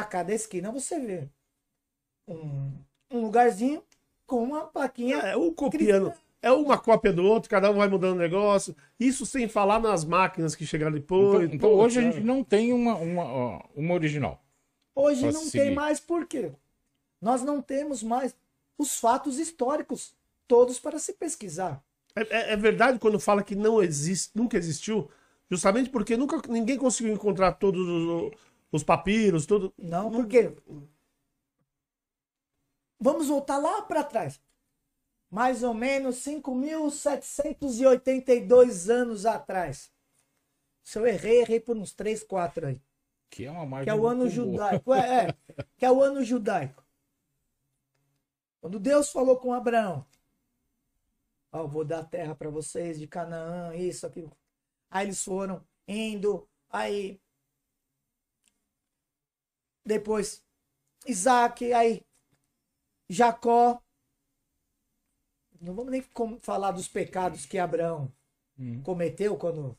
[0.00, 1.28] a cada esquina você vê
[2.26, 2.72] um,
[3.10, 3.82] um lugarzinho
[4.26, 5.16] com uma plaquinha.
[5.18, 6.12] É um copiando.
[6.40, 8.76] É uma cópia do outro, cada um vai mudando o negócio.
[8.98, 11.52] Isso sem falar nas máquinas que chegaram Então, depois.
[11.52, 14.40] então Pô, hoje a gente não tem uma, uma, uma original.
[14.94, 15.64] Hoje não seguir.
[15.64, 16.52] tem mais por quê?
[17.20, 18.36] Nós não temos mais
[18.78, 20.14] os fatos históricos
[20.46, 21.82] todos para se pesquisar.
[22.14, 25.10] É, é- é verdade quando fala que não existe, nunca existiu,
[25.50, 28.32] justamente porque nunca ninguém conseguiu encontrar todos os,
[28.70, 29.72] os papiros, tudo.
[29.78, 30.54] Não, porque
[32.98, 34.40] vamos voltar lá para trás.
[35.30, 39.92] Mais ou menos 5.782 anos atrás.
[40.82, 42.80] Se eu errei, errei por uns 3, 4 aí.
[43.28, 44.94] Que é uma margem Que é o ano judaico.
[44.94, 45.34] É, é,
[45.76, 46.82] que é o ano judaico.
[48.60, 50.04] Quando Deus falou com Abraão,
[51.52, 54.32] ó, vou dar terra para vocês de Canaã, isso, aquilo.
[54.90, 57.20] Aí eles foram indo, aí
[59.88, 60.44] depois
[61.06, 62.02] Isaac, aí
[63.08, 63.80] Jacó.
[65.60, 66.04] Não vamos nem
[66.40, 68.12] falar dos pecados que Abraão
[68.60, 68.82] Hum.
[68.82, 69.78] cometeu quando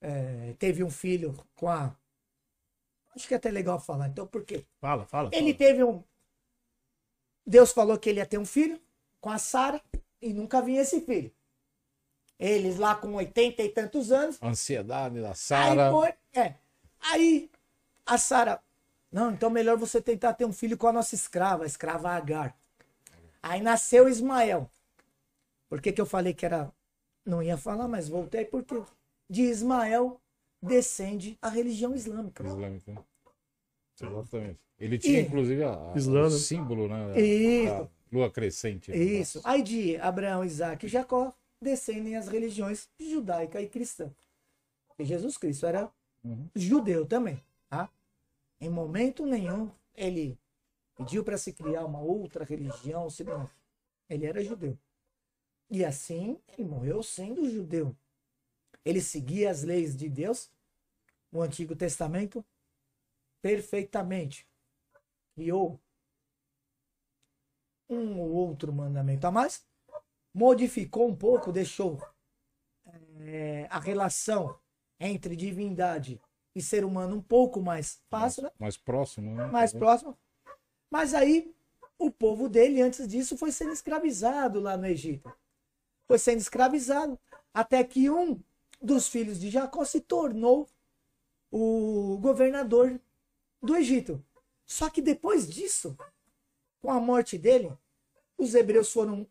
[0.00, 1.94] é, teve um filho com a.
[3.14, 4.06] Acho que é até legal falar.
[4.08, 4.64] Então, por quê?
[4.80, 5.30] Fala, fala.
[5.32, 5.58] Ele fala.
[5.58, 6.02] teve um.
[7.44, 8.80] Deus falou que ele ia ter um filho
[9.20, 9.82] com a Sara
[10.22, 11.34] e nunca vinha esse filho.
[12.38, 14.40] Eles lá com 80 e tantos anos.
[14.40, 15.90] Ansiedade da Aí Sara.
[15.90, 16.14] foi.
[16.32, 16.54] É.
[17.00, 17.50] Aí
[18.06, 18.62] a Sara.
[19.10, 22.56] Não, então melhor você tentar ter um filho com a nossa escrava, a escrava Agar.
[23.42, 24.70] Aí nasceu Ismael.
[25.68, 26.70] Por que, que eu falei que era.
[27.24, 28.82] Não ia falar, mas voltei porque
[29.28, 30.20] de Ismael
[30.62, 32.42] descende a religião islâmica.
[32.46, 33.04] Islâmica.
[34.00, 34.58] Exatamente.
[34.78, 37.20] Ele tinha, E- inclusive, a, a- o símbolo, né?
[37.20, 37.66] Isso.
[37.74, 38.90] Da lua crescente.
[38.90, 38.96] né?
[38.96, 39.40] Isso.
[39.44, 44.10] Aí de Abraão, Isaac e Jacó descendem as religiões judaica e cristã.
[44.98, 45.90] E Jesus Cristo era
[46.24, 46.48] Uhum.
[46.54, 47.42] judeu também?
[48.60, 50.38] Em momento nenhum ele
[50.96, 53.48] pediu para se criar uma outra religião, se não.
[54.08, 54.78] Ele era judeu.
[55.70, 57.96] E assim ele morreu sendo judeu.
[58.84, 60.50] Ele seguia as leis de Deus,
[61.30, 62.44] o Antigo Testamento,
[63.42, 64.48] perfeitamente.
[65.34, 65.80] Criou
[67.88, 69.66] um ou outro mandamento a mais,
[70.34, 71.98] modificou um pouco, deixou
[73.20, 74.58] é, a relação
[75.00, 76.20] entre divindade
[76.58, 78.50] e ser humano um pouco mais fácil, né?
[78.58, 79.46] Mais próximo, né?
[79.46, 80.18] mais próximo.
[80.90, 81.54] Mas aí
[81.98, 85.32] o povo dele, antes disso, foi sendo escravizado lá no Egito.
[86.06, 87.18] Foi sendo escravizado
[87.52, 88.40] até que um
[88.80, 90.68] dos filhos de Jacó se tornou
[91.50, 93.00] o governador
[93.62, 94.24] do Egito.
[94.64, 95.96] Só que depois disso,
[96.80, 97.72] com a morte dele,
[98.36, 99.26] os hebreus foram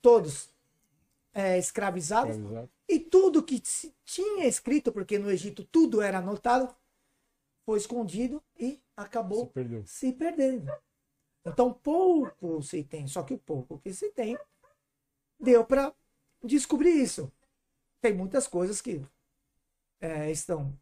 [0.00, 0.48] todos
[1.34, 2.70] é, escravizados Escravizado.
[2.88, 6.74] E tudo que se tinha escrito, porque no Egito tudo era anotado,
[7.64, 9.86] foi escondido e acabou Se perdeu.
[9.86, 10.72] se perdendo.
[11.44, 14.38] Então pouco se tem, só que o pouco que se tem
[15.38, 15.94] deu para
[16.42, 17.30] descobrir isso.
[18.00, 19.04] Tem muitas coisas que
[20.00, 20.78] é, estão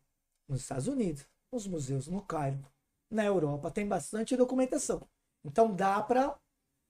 [0.49, 2.65] nos Estados Unidos, nos museus no Cairo,
[3.11, 5.07] na Europa, tem bastante documentação.
[5.45, 6.39] Então dá para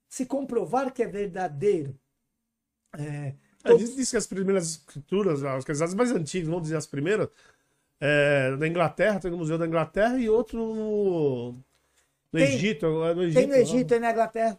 [0.09, 1.99] se comprovar que é verdadeiro.
[2.97, 6.87] É, É, diz, diz que as primeiras escrituras, as, as mais antigas, vamos dizer as
[6.87, 7.29] primeiras,
[8.01, 11.65] é, na Inglaterra, tem no Museu da Inglaterra e outro no, no
[12.33, 12.87] Tem- Egito.
[13.05, 13.55] é No Egito tem no.
[13.55, 14.59] Egito, tem na Inglaterra.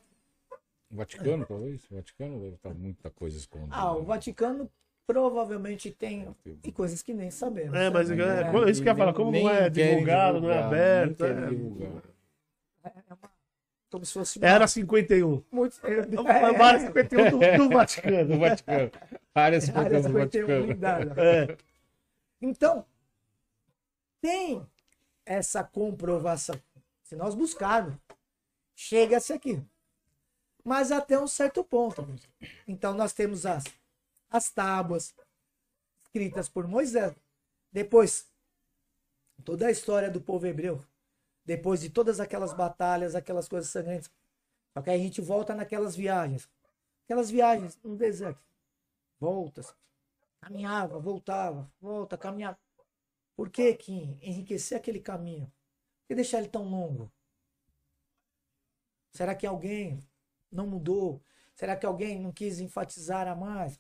[0.92, 1.84] O Vaticano, talvez?
[1.92, 3.76] O Vaticano deve estar muita coisa escondida.
[3.76, 4.70] Ah, o Vaticano
[5.06, 6.28] provavelmente tem
[6.64, 7.76] e coisas que nem sabemos.
[7.78, 8.72] É, mas é, É.
[8.72, 11.18] isso que eu ia falar, como não é divulgado, não é divulgar, aberto.
[11.18, 12.02] querem é- divulgar.
[13.92, 15.44] Como se fosse uma- Era 51.
[15.52, 15.80] muito.
[15.86, 16.02] É,
[16.58, 18.28] Vários 51 do, do Vaticano.
[18.34, 18.92] Do Vaticano.
[19.34, 21.22] Área Área 51 do 51 Vaticano.
[21.22, 21.58] É.
[22.42, 22.86] Então,
[24.22, 24.66] tem
[25.26, 26.60] essa comprovação.
[27.04, 27.96] Se nós buscarmos,
[28.76, 29.62] chega-se aqui.
[30.64, 32.08] Mas até um certo ponto.
[32.68, 33.64] Então, nós temos as,
[34.30, 35.14] as tábuas
[36.04, 37.14] escritas por Moisés.
[37.72, 38.28] Depois,
[39.44, 40.84] toda a história do povo hebreu
[41.46, 44.12] depois de todas aquelas batalhas, aquelas coisas sangrentas.
[44.74, 46.50] Só que aí a gente volta naquelas viagens.
[47.06, 48.44] Aquelas viagens no deserto.
[49.20, 49.62] Volta,
[50.42, 52.58] caminhava, voltava, volta, caminhava.
[53.36, 55.46] Por que que enriquecer aquele caminho?
[55.46, 57.12] Por que deixar ele tão longo?
[59.12, 60.00] Será que alguém
[60.52, 61.22] não mudou?
[61.54, 63.80] Será que alguém não quis enfatizar a mais?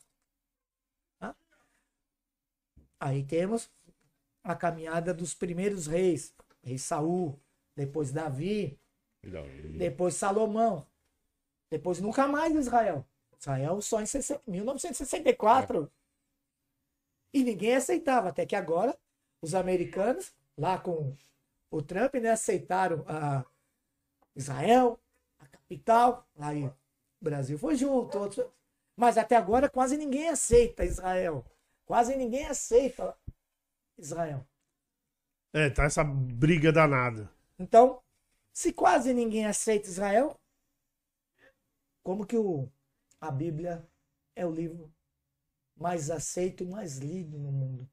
[1.21, 1.35] Hã?
[2.99, 3.69] Aí temos
[4.43, 6.33] a caminhada dos primeiros reis.
[6.63, 7.39] Rei Saul,
[7.75, 8.79] depois Davi,
[9.77, 10.85] depois Salomão.
[11.69, 13.05] Depois nunca mais Israel.
[13.39, 15.91] Israel só em 60, 1964.
[17.33, 18.29] E ninguém aceitava.
[18.29, 18.97] Até que agora,
[19.41, 21.15] os americanos, lá com
[21.69, 23.43] o Trump, né, aceitaram a
[24.35, 24.99] Israel,
[25.39, 26.25] a capital.
[26.39, 26.73] Aí o
[27.19, 28.17] Brasil foi junto.
[28.17, 28.45] Outros...
[28.95, 31.43] Mas até agora quase ninguém aceita Israel.
[31.85, 33.17] Quase ninguém aceita
[33.97, 34.45] Israel.
[35.51, 37.29] É, tá essa briga danada.
[37.57, 38.01] Então,
[38.53, 40.39] se quase ninguém aceita Israel,
[42.03, 42.69] como que o,
[43.19, 43.85] a Bíblia
[44.35, 44.93] é o livro
[45.75, 47.89] mais aceito e mais lido no mundo?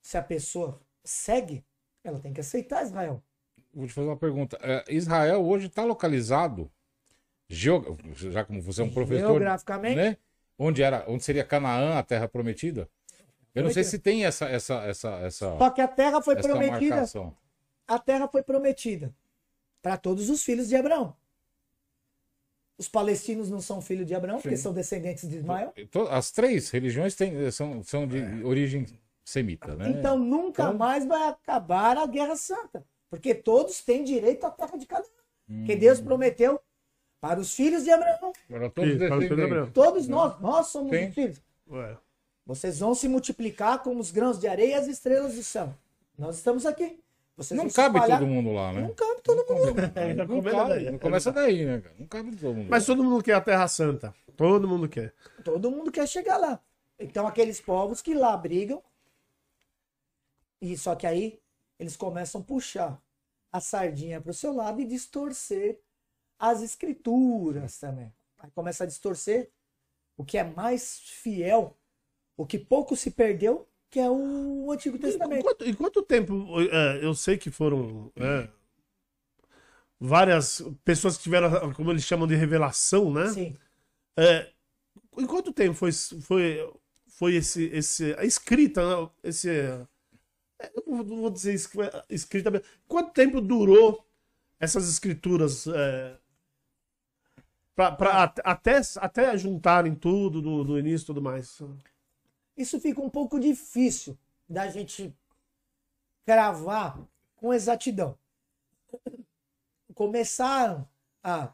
[0.00, 1.64] Se a pessoa segue,
[2.04, 3.22] ela tem que aceitar Israel.
[3.72, 4.58] Vou te fazer uma pergunta.
[4.60, 6.70] É, Israel hoje está localizado,
[7.48, 9.96] já como você é um professor, Geograficamente?
[9.96, 10.16] né?
[10.58, 12.88] Onde era, onde seria Canaã, a Terra prometida?
[13.54, 16.96] Eu não sei se tem essa essa essa essa, Só que a terra foi prometida.
[16.96, 17.36] marcação.
[17.92, 19.14] A terra foi prometida
[19.82, 21.14] para todos os filhos de Abraão.
[22.78, 24.62] Os palestinos não são filhos de Abraão, porque Sim.
[24.62, 25.74] são descendentes de Ismael.
[26.10, 28.86] As três religiões têm, são, são de origem
[29.22, 29.90] semita, né?
[29.90, 32.84] Então nunca Então- mais vai acabar a Guerra Santa.
[33.10, 35.06] Porque todos têm direito à terra de Canaã.
[35.48, 35.64] Hum.
[35.64, 36.58] Que Deus prometeu
[37.20, 38.32] para os filhos de Abraão.
[38.48, 39.44] Agora todos Isso, para os filhos de.
[39.44, 39.70] Abraão.
[39.70, 41.08] Todos nós, nós somos Sim.
[41.08, 41.42] os filhos.
[41.70, 41.98] Ué.
[42.46, 45.74] Vocês vão se multiplicar como os grãos de areia e as estrelas do céu.
[46.18, 46.98] Nós estamos aqui.
[47.36, 48.82] Vocês Não cabe espalhar- todo mundo lá, né?
[48.82, 49.80] Não cabe todo mundo.
[49.96, 50.90] É, Não, começa cabe, daí.
[50.90, 51.94] não começa daí, né, cara?
[51.98, 52.68] Não cabe todo mundo.
[52.70, 54.14] Mas todo mundo quer a Terra Santa.
[54.36, 55.14] Todo mundo quer.
[55.44, 56.60] Todo mundo quer chegar lá.
[56.98, 58.82] Então, aqueles povos que lá brigam.
[60.60, 61.40] E só que aí
[61.78, 63.02] eles começam a puxar
[63.50, 65.80] a sardinha para o seu lado e distorcer
[66.38, 68.12] as escrituras também.
[68.38, 69.50] Aí começa a distorcer
[70.16, 71.76] o que é mais fiel,
[72.36, 75.44] o que pouco se perdeu, que é o Antigo Testamento.
[75.44, 76.46] quanto, em quanto tempo?
[76.62, 78.48] é, eu sei que foram é,
[80.00, 83.26] várias pessoas que tiveram, como eles chamam de revelação, né?
[83.28, 83.54] Sim.
[84.16, 84.50] É,
[85.18, 86.72] em quanto tempo foi, foi,
[87.06, 89.10] foi esse, esse, a escrita, né?
[89.22, 89.86] esse, é,
[90.74, 91.68] eu não vou- dizer es-
[92.08, 92.50] escrita,
[92.88, 94.08] quanto tempo durou
[94.58, 96.16] essas escrituras é,
[97.74, 101.60] pra, pra, at- até, até juntarem tudo no, no início e tudo mais?
[102.56, 105.14] Isso fica um pouco difícil da gente
[106.24, 106.98] cravar
[107.36, 108.18] com exatidão.
[109.94, 110.88] Começaram
[111.22, 111.52] a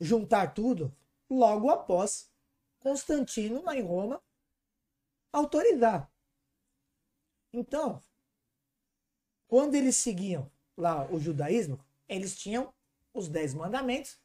[0.00, 0.94] juntar tudo
[1.28, 2.30] logo após
[2.80, 4.22] Constantino, lá em Roma,
[5.32, 6.10] autorizar.
[7.52, 8.00] Então,
[9.46, 12.72] quando eles seguiam lá o judaísmo, eles tinham
[13.12, 14.18] os dez mandamentos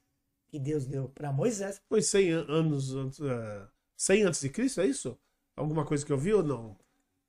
[0.47, 1.81] que Deus deu para Moisés.
[1.89, 5.19] Foi 100 an- anos antes, é, 100 antes de Cristo, é isso?
[5.55, 6.75] Alguma coisa que eu vi ou não?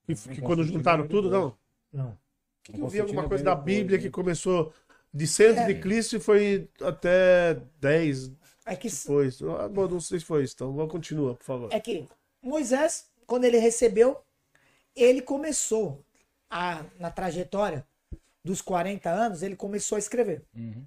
[0.04, 1.56] Que, que quando juntaram tudo, não?
[1.92, 2.18] Não.
[2.62, 4.02] Que eu vi alguma coisa da Bíblia né?
[4.02, 4.72] que começou
[5.12, 8.32] de 100 antes de Cristo e foi até 10
[8.66, 9.40] É que depois.
[9.42, 11.72] Ah, bom, não sei se foi isso, então continua, por favor.
[11.72, 12.08] é que
[12.42, 14.20] Moisés, quando ele recebeu,
[14.94, 16.04] ele começou
[16.50, 17.86] a, na trajetória
[18.44, 20.44] dos 40 anos, ele começou a escrever.
[20.54, 20.84] Uhum.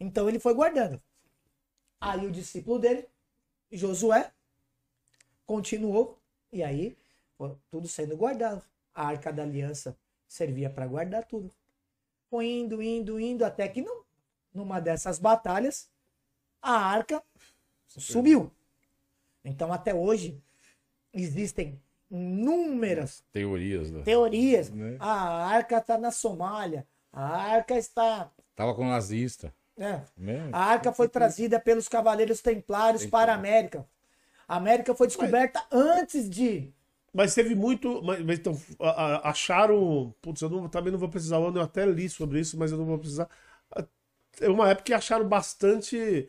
[0.00, 1.00] Então ele foi guardando.
[2.00, 3.06] Aí o discípulo dele,
[3.70, 4.32] Josué,
[5.46, 6.18] continuou
[6.52, 6.96] e aí
[7.70, 8.62] tudo sendo guardado.
[8.94, 9.96] A arca da aliança
[10.28, 11.50] servia para guardar tudo.
[12.28, 14.04] Foi indo, indo, indo, até que não,
[14.54, 15.88] numa dessas batalhas,
[16.60, 17.22] a arca
[17.86, 18.50] sumiu.
[19.44, 20.40] Então até hoje
[21.12, 21.80] existem
[22.10, 24.02] inúmeras Teorias, né?
[24.02, 24.70] teorias.
[24.70, 24.96] Né?
[25.00, 28.30] A arca está na Somália, a arca está.
[28.54, 29.52] Tava com nazista.
[29.76, 30.04] né?
[30.16, 30.50] Né?
[30.52, 33.86] A arca foi trazida pelos cavaleiros templários para a América.
[34.52, 36.70] A América foi descoberta antes de.
[37.14, 38.02] Mas teve muito.
[38.02, 38.54] Mas, mas então,
[39.22, 40.14] acharam.
[40.20, 42.70] Putz, eu não- também não vou precisar o ano, eu até li sobre isso, mas
[42.70, 43.28] eu não vou precisar.
[44.40, 46.28] É uma época que acharam bastante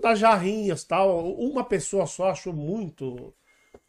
[0.00, 1.34] das jarrinhas tal.
[1.34, 3.32] Uma pessoa só achou muito.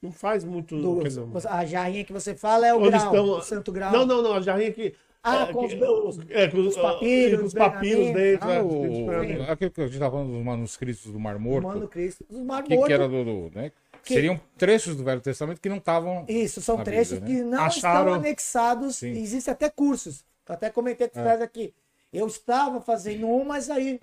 [0.01, 0.75] Não faz muito.
[0.81, 3.91] do- dizer, a jarrinha que você fala é o grau, estão- o santo grau.
[3.91, 4.95] Não, não, não, a jarrinha que.
[5.23, 8.49] Ah, é, com que- os- é, com os papiros, com os os papiros dentro.
[8.49, 11.65] Ah, é, o, os aquele que a gente tava falando dos manuscritos do Mar Morto.
[11.67, 12.25] Mano Cristo.
[12.29, 13.71] Os Mar que, que Morto, era do, do, né?
[14.03, 16.25] Que- Seriam trechos do Velho Testamento que não estavam.
[16.27, 17.41] Isso, são na trechos Bíblia, né?
[17.41, 18.95] que não Acharam- estão anexados.
[18.97, 19.11] Sim.
[19.11, 20.25] Existem até cursos.
[20.47, 21.41] Eu até comentei com os É.
[21.41, 21.73] aqui.
[22.11, 24.01] Eu estava fazendo um, mas aí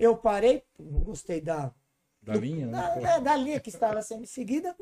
[0.00, 1.70] eu parei, não gostei da,
[2.22, 2.72] Da linha, né?
[3.00, 4.74] da, é, da linha que estava sendo seguida.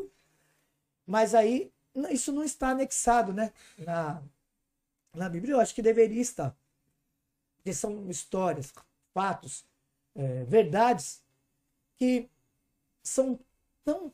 [1.07, 1.71] Mas aí,
[2.11, 3.53] isso não está anexado, né?
[3.79, 4.23] Na,
[5.15, 6.57] na Bíblia, eu acho que deveria estar.
[7.57, 8.73] Porque são histórias,
[9.13, 9.65] fatos,
[10.15, 11.23] é, verdades
[11.97, 12.29] que
[13.03, 13.39] são
[13.85, 14.13] tão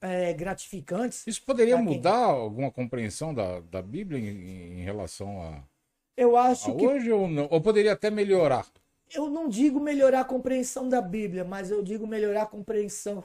[0.00, 1.26] é, gratificantes.
[1.26, 1.84] Isso poderia quem?
[1.84, 5.62] mudar alguma compreensão da, da Bíblia em, em relação a,
[6.16, 7.48] Eu a acho que hoje ou não?
[7.50, 8.66] Ou poderia até melhorar?
[9.14, 13.22] eu não digo melhorar a compreensão da Bíblia, mas eu digo melhorar a compreensão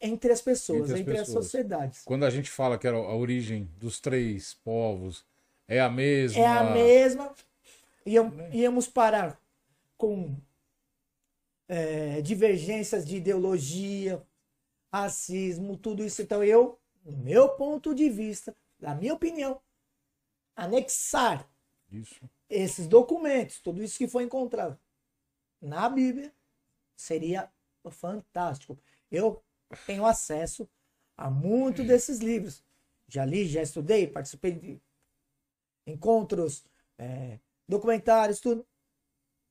[0.00, 1.44] entre as pessoas, Entre entre, as as pessoas.
[1.44, 2.02] sociedades.
[2.04, 5.24] Quando a gente fala que era a origem dos três povos,
[5.68, 6.42] é a mesma.
[6.42, 7.34] É a mesma.
[8.06, 9.38] Iam, íamos parar
[9.96, 10.34] com
[11.68, 14.26] é, divergências de ideologia,
[14.90, 16.22] racismo, tudo isso.
[16.22, 19.60] Então, eu, no meu ponto de vista, da minha opinião,
[20.56, 21.46] anexar
[21.92, 22.28] Isso.
[22.48, 24.78] esses documentos, tudo isso que foi encontrado
[25.60, 26.32] na Bíblia,
[26.96, 27.50] seria
[27.90, 28.78] fantástico.
[29.10, 29.42] Eu
[29.86, 30.68] tenho acesso
[31.16, 32.62] a muito desses livros.
[33.06, 34.80] Já li, já estudei, participei de
[35.92, 36.64] encontros,
[36.98, 38.64] é, documentários, tudo.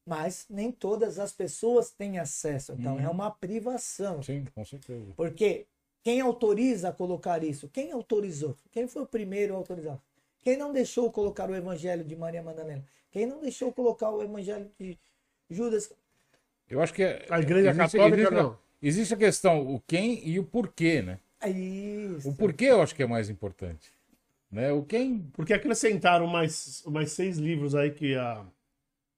[0.05, 2.73] Mas nem todas as pessoas têm acesso.
[2.73, 3.01] Então Uhum.
[3.01, 4.23] é uma privação.
[4.23, 5.11] Sim, com certeza.
[5.17, 5.65] Porque
[6.01, 7.67] quem autoriza a colocar isso?
[7.67, 8.55] Quem autorizou?
[8.71, 9.99] Quem foi o primeiro a autorizar?
[10.39, 12.85] Quem não deixou colocar o evangelho de Maria Madalena?
[13.11, 14.97] Quem não deixou colocar o evangelho de
[15.49, 15.91] Judas?
[16.69, 18.57] Eu acho que é- A igreja existe, católica, existe, não.
[18.81, 21.19] Existe a questão, o quem e o porquê, né?
[21.41, 22.29] É isso.
[22.29, 23.91] O porquê eu acho que é mais importante.
[24.51, 24.71] Né?
[24.71, 25.23] O quem.
[25.33, 28.45] Porque acrescentaram mais, mais seis livros aí que a,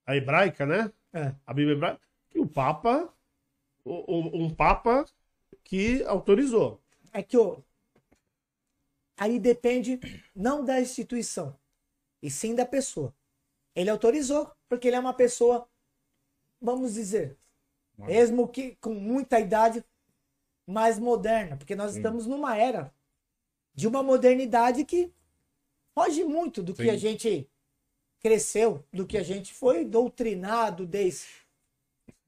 [0.06, 0.92] a hebraica, né?
[1.14, 1.34] É.
[1.46, 3.14] A Bíblia hebraica, que o Papa,
[3.86, 5.06] o- o- um Papa
[5.64, 6.82] que autorizou.
[7.14, 7.64] É que o...
[9.18, 10.00] aí depende
[10.36, 11.56] não da instituição,
[12.22, 13.14] e sim da pessoa.
[13.76, 15.68] Ele autorizou, porque ele é uma pessoa,
[16.62, 17.38] vamos dizer,
[17.98, 19.84] mesmo que com muita idade,
[20.68, 22.94] mais moderna, porque nós estamos numa era
[23.76, 25.12] de uma modernidade que
[26.00, 26.90] foge muito do que Sim.
[26.90, 27.50] a gente
[28.22, 31.28] cresceu, do que a gente foi doutrinado desde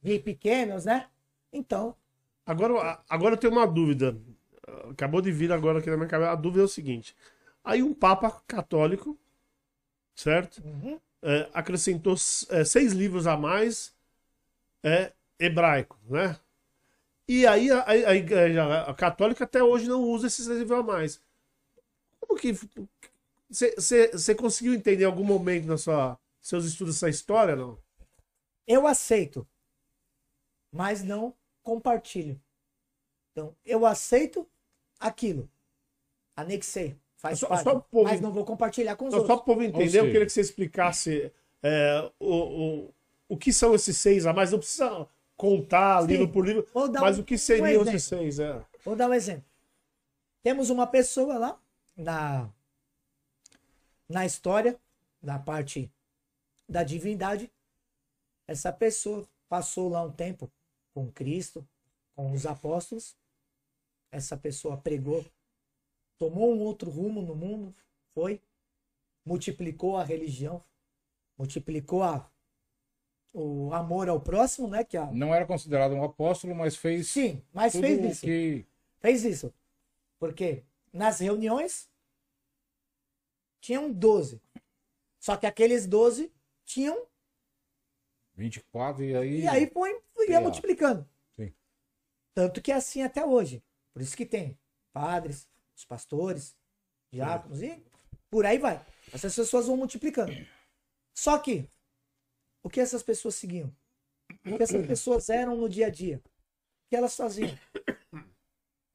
[0.01, 1.09] de pequenos, né?
[1.51, 1.95] Então,
[2.45, 4.17] Agora, agora eu tenho uma dúvida.
[4.91, 6.31] Acabou de vir agora aqui na minha cabeça.
[6.31, 7.15] A dúvida é o seguinte.
[7.63, 9.17] Aí um Papa católico,
[10.15, 10.63] certo?
[10.63, 12.15] uhum, É, acrescentou
[12.51, 13.95] é, seis livros a mais
[14.83, 16.37] é, hebraico, né?
[17.27, 21.21] E aí a, a- igreja a católica até hoje não usa esses livros a mais.
[22.19, 22.53] Como que...
[23.51, 27.77] Você conseguiu entender em algum momento na sua seus estudos essa história, não?
[28.67, 29.45] eu aceito,
[30.71, 32.41] mas não compartilho.
[33.31, 34.47] Então, eu aceito
[34.99, 35.49] aquilo.
[36.35, 36.97] Anexei.
[37.17, 37.63] Faz Só- parte.
[37.63, 39.45] só o povo- mas não vou compartilhar com os Então, só outros.
[39.45, 41.31] para o povo entender, eu queria que você explicasse
[41.63, 42.35] é, o,
[42.87, 42.93] o,
[43.29, 44.51] o que são esses seis a mais.
[44.51, 46.07] Não precisa contar Sim.
[46.07, 46.67] livro por livro,
[46.99, 47.89] mas um- o que um seriam exemplo.
[47.89, 48.39] esses seis?
[48.39, 48.65] É.
[48.83, 49.45] Vou dar um exemplo.
[50.41, 51.61] Temos uma pessoa lá
[51.95, 52.49] na,
[54.11, 54.77] na história,
[55.21, 55.89] na parte
[56.67, 57.49] da divindade.
[58.45, 60.51] Essa pessoa passou lá um tempo
[60.93, 61.67] com Cristo,
[62.15, 63.15] com os apóstolos.
[64.11, 65.25] Essa pessoa pregou,
[66.19, 67.73] tomou um outro rumo no mundo,
[68.13, 68.41] foi,
[69.25, 70.61] multiplicou a religião,
[71.37, 72.29] multiplicou a,
[73.33, 74.83] o amor ao próximo, né?
[74.83, 78.21] Que a, Não era considerado um apóstolo, mas fez sim, mas fez isso.
[78.21, 78.65] que.
[78.99, 79.53] Fez isso.
[80.19, 81.89] Porque nas reuniões
[83.61, 84.41] tinham 12.
[85.19, 86.33] Só que aqueles 12
[86.65, 87.07] tinham.
[88.33, 89.41] 24 e aí.
[89.41, 91.07] E aí foi, ia multiplicando.
[91.35, 91.53] Sim.
[92.33, 93.63] Tanto que é assim até hoje.
[93.93, 94.59] Por isso que tem
[94.91, 96.55] padres, os pastores,
[97.11, 97.81] diáconos e
[98.29, 98.83] por aí vai.
[99.13, 100.33] Essas pessoas vão multiplicando.
[101.13, 101.69] Só que,
[102.63, 103.73] o que essas pessoas seguiam?
[104.45, 106.17] O que essas pessoas eram no dia a dia?
[106.17, 107.57] O que elas faziam?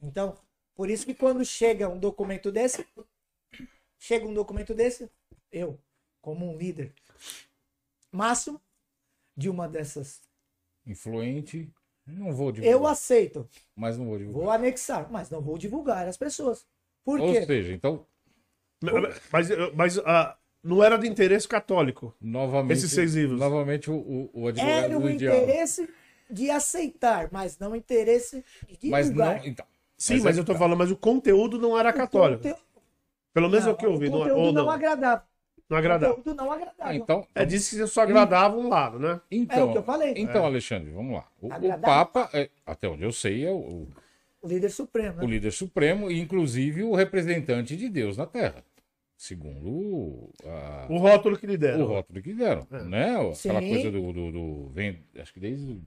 [0.00, 0.38] Então,
[0.74, 2.86] por isso que quando chega um documento desse,
[4.07, 5.11] chega um documento desse,
[5.50, 5.78] eu,
[6.20, 6.94] como um líder
[8.12, 8.61] máximo
[9.36, 10.20] de uma dessas,
[10.86, 11.68] Influente.
[12.07, 12.80] Não vou divulgar.
[12.80, 14.42] eu aceito, Mas não vou divulgar.
[14.42, 16.64] vou anexar, mas não vou divulgar às pessoas.
[17.04, 17.44] Por Ou quê?
[17.44, 18.07] seja, então,
[19.32, 22.14] Mas, mas ah, não era de interesse católico.
[22.20, 22.78] novamente.
[22.78, 23.40] Esses seis livros.
[23.40, 25.36] Novamente o, o, o advogado Era o do diabo.
[25.36, 25.88] interesse
[26.30, 28.44] de aceitar, mas não o interesse
[28.80, 29.38] de Mas divulgar.
[29.38, 29.46] não.
[29.46, 29.66] Então.
[29.98, 30.64] Sim, Mas mas, é eu tô que tá.
[30.64, 32.42] falando, mas o conteúdo não era O católico.
[32.42, 32.61] conte-
[33.37, 34.07] Pelo menos é não, o que eu ouvi.
[34.09, 35.24] o Não, conteúdo ou não, não, agradava.
[35.68, 36.14] não O agradava.
[36.14, 36.91] conteúdo não agradava.
[36.91, 37.26] Ah, então.
[37.34, 39.20] É, disse que só agradava um lado, né?
[39.30, 40.14] Então, É o que eu falei.
[40.16, 41.28] Então, Alexandre, vamos lá.
[41.41, 41.78] O, o.
[41.80, 43.89] Papa, é, até onde eu sei, é o, o-
[44.43, 45.24] O líder supremo, né?
[45.24, 48.64] o líder supremo e, inclusive, o representante de Deus na Terra.
[49.18, 51.87] segundo a- O rótulo que lhe o deram.
[51.87, 52.82] rótulo que deram, É.
[52.84, 53.11] né?
[53.12, 53.68] Aquela Sim.
[53.68, 55.80] coisa do, do, do- vem, acho que desde,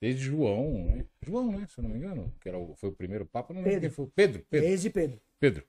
[0.00, 1.04] desde João, né?
[1.22, 1.66] João, né?
[1.68, 3.88] Se eu não me engano, que era o, foi o primeiro papa, não lembro Pedro.
[3.88, 4.06] quem foi.
[4.14, 5.20] Pedro, Pedro, Desde Pedro.
[5.40, 5.64] Pedro,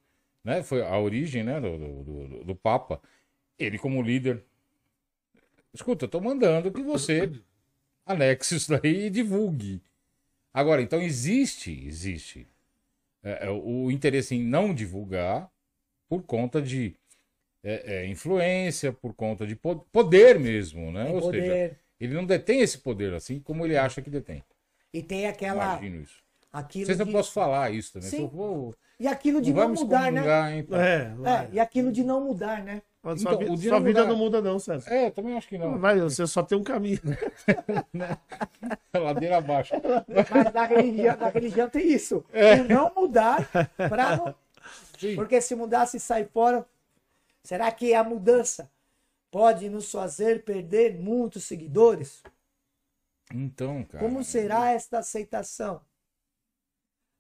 [0.50, 0.64] né?
[0.64, 1.60] Foi a origem, né?
[1.60, 3.00] Do, do, do- papa.
[3.58, 4.44] Ele como líder,
[5.74, 7.32] escuta, eu tô mandando que você
[8.06, 9.82] anexe isso daí e divulgue.
[10.54, 12.48] Agora, então existe, existe
[13.24, 15.50] é, é, o interesse em não divulgar
[16.08, 16.96] por conta de
[17.64, 21.06] é, é, influência, por conta de po- poder mesmo, né?
[21.06, 21.80] Tem Ou seja, poder.
[22.00, 24.44] ele não detém esse poder assim como ele acha que detém.
[24.94, 25.76] E tem aquela.
[25.78, 26.24] Imagino isso.
[26.52, 28.10] Não Aquilo sei se eu de- posso falar isso também.
[28.10, 28.28] Sim.
[28.30, 30.58] For, E aquilo de não não mudar, né?
[30.58, 30.68] hein?
[30.72, 31.30] É.
[31.30, 32.82] É, e aquilo de não mudar, né?
[33.02, 34.94] Mas Então, sua, vi- o dia sua não vida não muda, não, César.
[34.94, 35.80] É, também acho que não.
[35.80, 37.00] Vai, você só tem um caminho.
[38.94, 39.74] Ladeira abaixo.
[40.30, 42.26] Mas na religião, na religião tem isso.
[42.34, 42.58] É.
[42.58, 43.50] Não mudar
[44.18, 44.36] não.
[45.00, 45.16] Sim.
[45.16, 46.68] Porque se mudar, se sai fora,
[47.42, 48.70] será que a mudança
[49.32, 52.22] pode nos fazer perder muitos seguidores?
[53.34, 54.04] Então, cara.
[54.04, 55.80] Como será esta aceitação?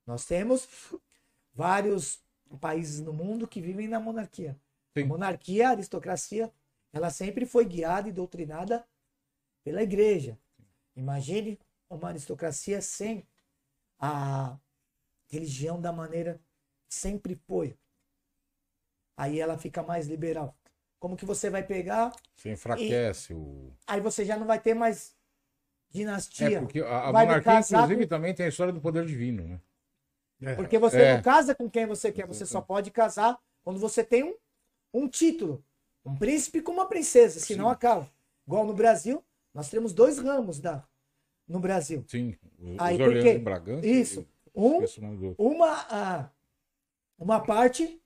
[0.05, 0.67] Nós temos
[1.59, 2.23] vários
[2.61, 4.57] países no mundo que vivem na monarquia.
[4.97, 5.03] Sim.
[5.03, 6.49] A monarquia, a aristocracia,
[6.93, 8.87] ela sempre foi guiada e doutrinada
[9.61, 10.39] pela igreja.
[10.95, 13.27] Imagine uma aristocracia sem
[13.99, 14.57] a
[15.27, 16.39] religião da maneira
[16.87, 17.77] que sempre foi.
[19.17, 20.55] Aí ela fica mais liberal.
[20.97, 22.13] Como que você vai pegar?
[22.37, 23.73] Você enfraquece o.
[23.85, 25.13] Aí você já não vai ter mais
[25.89, 26.57] dinastia.
[26.57, 29.59] É, porque a, a monarquia, inclusive, com- também tem a história do poder divino, né?
[30.41, 30.55] É.
[30.55, 31.15] Porque você É.
[31.15, 34.35] não casa com quem você quer, você só pode casar quando você tem um,
[34.93, 35.63] um título.
[36.05, 37.71] Um príncipe com uma princesa, senão Sim.
[37.71, 38.09] acaba.
[38.47, 39.23] Igual no Brasil,
[39.53, 40.83] nós temos dois ramos da,
[41.47, 42.03] no Brasil.
[42.07, 42.37] Sim.
[42.57, 43.33] Os, Aí, os por Orleans quê?
[43.33, 43.85] de Bragança.
[43.87, 44.27] Isso.
[44.55, 44.79] Um,
[45.37, 46.29] uma, ah,
[47.17, 48.01] uma parte,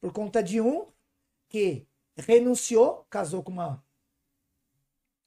[0.00, 0.86] por conta de um,
[1.48, 3.84] que renunciou, casou com uma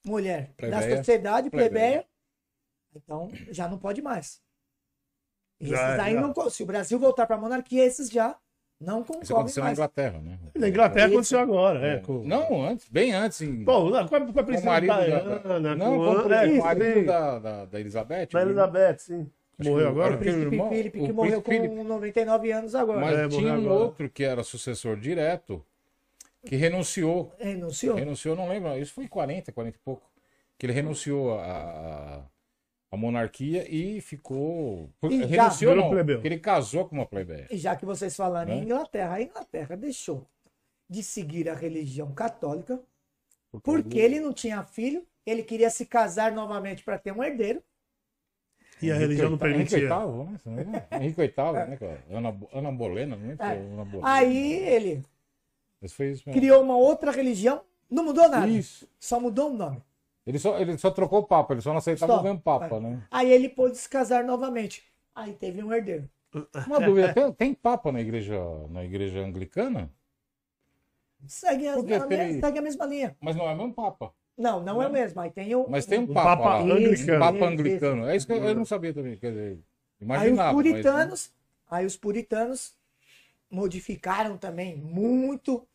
[0.04, 0.96] mulher da Plebeia.
[0.96, 1.70] sociedade Plebeia.
[1.70, 2.08] plebeia,
[2.94, 4.42] então já não pode mais.
[5.60, 6.20] E Já, esses aí já.
[6.20, 8.36] não, se o Brasil voltar para a monarquia, esses já
[8.78, 9.78] não Isso concorrem aconteceu na mais.
[9.78, 10.38] Inglaterra, né?
[10.54, 11.14] Na Inglaterra Isso.
[11.14, 11.98] aconteceu agora, é.
[12.00, 13.40] com- Não, antes, bem antes.
[13.40, 13.64] Em...
[13.64, 16.46] Não, com a, com a com o princesa marido da, não, com com o é,
[16.46, 18.28] o sim, marido da, da, da Elizabeth.
[18.32, 18.42] Da?
[18.42, 19.30] Elizabeth, sim.
[19.58, 20.14] Acho Morreu agora?
[20.14, 21.74] O príncipe irmão- Felipe, que o morreu com Felipe.
[21.74, 23.00] 99 anos agora.
[23.00, 23.72] Mas É, tinha um agora.
[23.74, 25.64] outro que era sucessor direto,
[26.44, 27.32] que renunciou.
[27.38, 27.96] Renunciou.
[27.96, 30.02] Renunciou, não lembro, isso foi em 40, 40 e pouco.
[30.58, 32.22] Que ele renunciou a,
[32.90, 34.90] a, monarquia e ficou.
[35.04, 36.16] E já renunciou, não, plebeu.
[36.16, 37.48] porque ele casou com uma plebeia.
[37.50, 38.62] E já que vocês falaram em Né?
[38.64, 40.26] Inglaterra, a Inglaterra deixou
[40.88, 42.80] de seguir a religião católica
[43.50, 47.22] Por porque causa ele não tinha filho, ele queria se casar novamente para ter um
[47.24, 47.62] herdeiro.
[48.82, 49.78] E a Henrique religião não permitia.
[49.78, 50.38] Henrique VIII, né?
[50.46, 50.88] Lembra?
[50.92, 52.04] Henrique VIII, né, cara?
[52.10, 53.46] Ana, Ana Bolena, não se É.
[53.56, 54.10] é Ana Bolena.
[54.12, 55.02] Aí ele
[55.80, 56.40] Mas foi isso mesmo.
[56.40, 58.88] criou uma outra religião, não mudou nada, Isso.
[58.98, 59.82] só mudou o nome.
[60.26, 62.20] Ele só, ele só trocou o Papa, ele só não aceitava Só.
[62.20, 63.00] o mesmo Papa, né?
[63.10, 64.82] Aí ele pôde se casar novamente.
[65.14, 66.08] Aí teve um herdeiro.
[66.66, 68.36] Uma dúvida, tem, tem Papa na igreja,
[68.68, 69.90] na igreja anglicana?
[71.26, 73.16] Segue, a, Porque me- ele- segue a mesma linha.
[73.20, 74.12] Mas não é o mesmo Papa.
[74.36, 74.92] Não, não é o Não.
[74.92, 75.20] mesmo.
[75.20, 75.66] Aí tem o.
[75.68, 76.74] Mas tem um Um Papa, Papa lá.
[76.74, 77.16] anglicano.
[77.16, 78.06] Um Papa anglicano.
[78.08, 79.16] É isso que eu, eu não sabia também.
[79.16, 80.52] Quer dizer, Aí os imaginava.
[80.52, 81.32] mas- puritanos,
[81.70, 82.74] aí os puritanos
[83.50, 85.66] modificaram também muito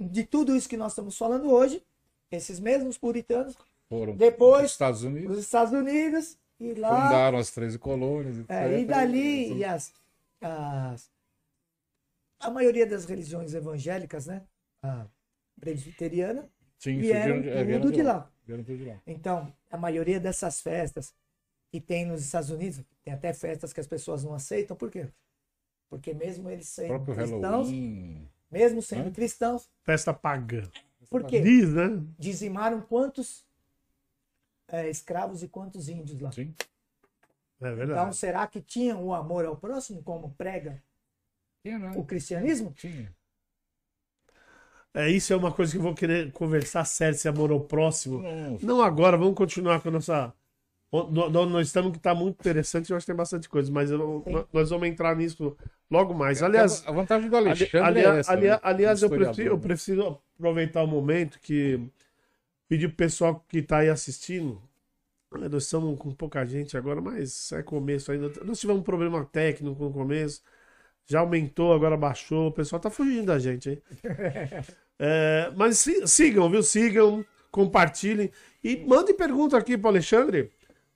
[0.00, 1.82] de tudo isso que nós estamos falando hoje.
[2.30, 3.56] Esses mesmos puritanos
[3.92, 8.36] foram Depois- os Estados Unidos, nos Estados Unidos e lá fundaram as 13 colônias.
[8.48, 8.86] é, e etc.
[8.88, 9.92] dali e as,
[10.40, 11.10] as-
[12.40, 14.42] a maioria das religiões evangélicas, né,
[14.82, 15.06] a
[15.60, 18.30] presbiteriana, Sim, vieram surgiram- é, vieram tudo de lá.
[18.46, 19.00] Vieram tudo de lá.
[19.06, 21.14] Então, a maioria dessas festas
[21.70, 25.06] que tem nos Estados Unidos, tem até festas que as pessoas não aceitam, por quê?
[25.88, 28.28] Porque mesmo eles sendo cristãos, Halloween.
[28.50, 29.12] mesmo sendo Hã?
[29.12, 30.62] cristãos, Festa pagã.
[31.08, 31.40] por quê?
[31.40, 32.02] Diz, né?
[32.18, 33.44] Dizimaram quantos
[34.72, 36.32] é, escravos e quantos índios lá.
[36.32, 36.52] Sim.
[37.60, 38.16] É Então, verdade.
[38.16, 40.82] será que tinham o amor ao próximo, como prega
[41.64, 41.92] Tinha, né?
[41.94, 42.72] o cristianismo?
[42.72, 43.14] Tinha.
[44.94, 48.20] É, isso é uma coisa que eu vou querer conversar sério, se amor ao próximo.
[48.20, 48.66] Nossa.
[48.66, 50.34] Não agora, vamos continuar com a nossa.
[50.94, 53.88] Onde nós estamos que está muito interessante, eu acho que tem bastante coisa, mas
[54.52, 55.56] nós vamos entrar nisso
[55.90, 56.42] logo mais.
[56.42, 58.32] Aliás, a vantagem do ali- Alexandre ali- é essa.
[58.32, 58.60] ali- né?
[58.62, 59.62] aliás, eu preciso, eu né?
[59.62, 61.80] preciso aproveitar o momento que
[62.72, 64.62] pedir pro pessoal que está aí assistindo.
[65.30, 68.32] Nós estamos com pouca gente agora, mas é começo ainda.
[68.44, 70.42] Nós tivemos um problema técnico no começo.
[71.06, 72.48] Já aumentou, agora baixou.
[72.48, 73.82] O pessoal tá fugindo da gente aí.
[74.98, 76.62] É, mas si- sigam, viu?
[76.62, 78.30] Sigam, compartilhem.
[78.62, 80.50] E mandem pergunta aqui pro Alexandre.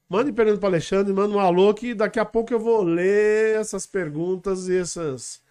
[0.09, 3.87] Mande pergunta pro Alexandre, manda um alô que daqui a pouco eu vou ler essas
[3.87, 5.43] perguntas e essas.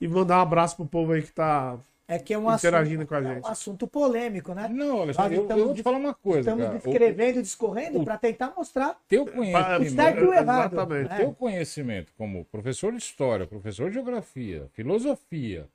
[0.00, 1.78] E mandar um abraço pro povo aí que tá
[2.14, 3.46] É que é um interagindo assunto, com a é um gente.
[3.50, 4.68] assunto polêmico, né?
[4.68, 6.76] Não, Alexandre, eu, eu vou te falar uma coisa, Estamos cara.
[6.76, 10.72] O- descrevendo, discorrendo o- para tentar mostrar teu conhecimento, certo e o errado.
[10.74, 11.12] Exatamente.
[11.12, 11.16] É.
[11.16, 15.66] teu conhecimento como professor de história, professor de geografia, filosofia,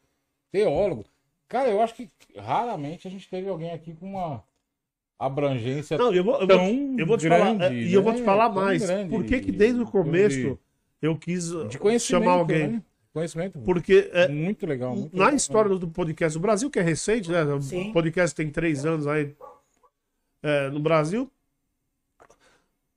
[0.51, 1.05] teólogo,
[1.47, 4.43] cara, eu acho que raramente a gente teve alguém aqui com uma
[5.19, 8.03] abrangência Não, eu vou, eu tão vou, eu vou te falar, grande, é, e eu
[8.03, 8.25] vou te né?
[8.25, 8.85] falar mais.
[8.85, 10.59] grande Por que que desde o de- começo
[11.01, 12.67] eu quis de chamar alguém?
[12.67, 12.81] né?
[13.13, 13.59] Conhecimento.
[13.59, 14.95] Porque é, muito legal.
[14.95, 15.37] Muito na legal.
[15.37, 17.39] história do podcast do Brasil, que é recente, né?
[17.61, 17.89] Sim.
[17.89, 19.35] O podcast tem três anos aí
[20.43, 21.29] é, no Brasil.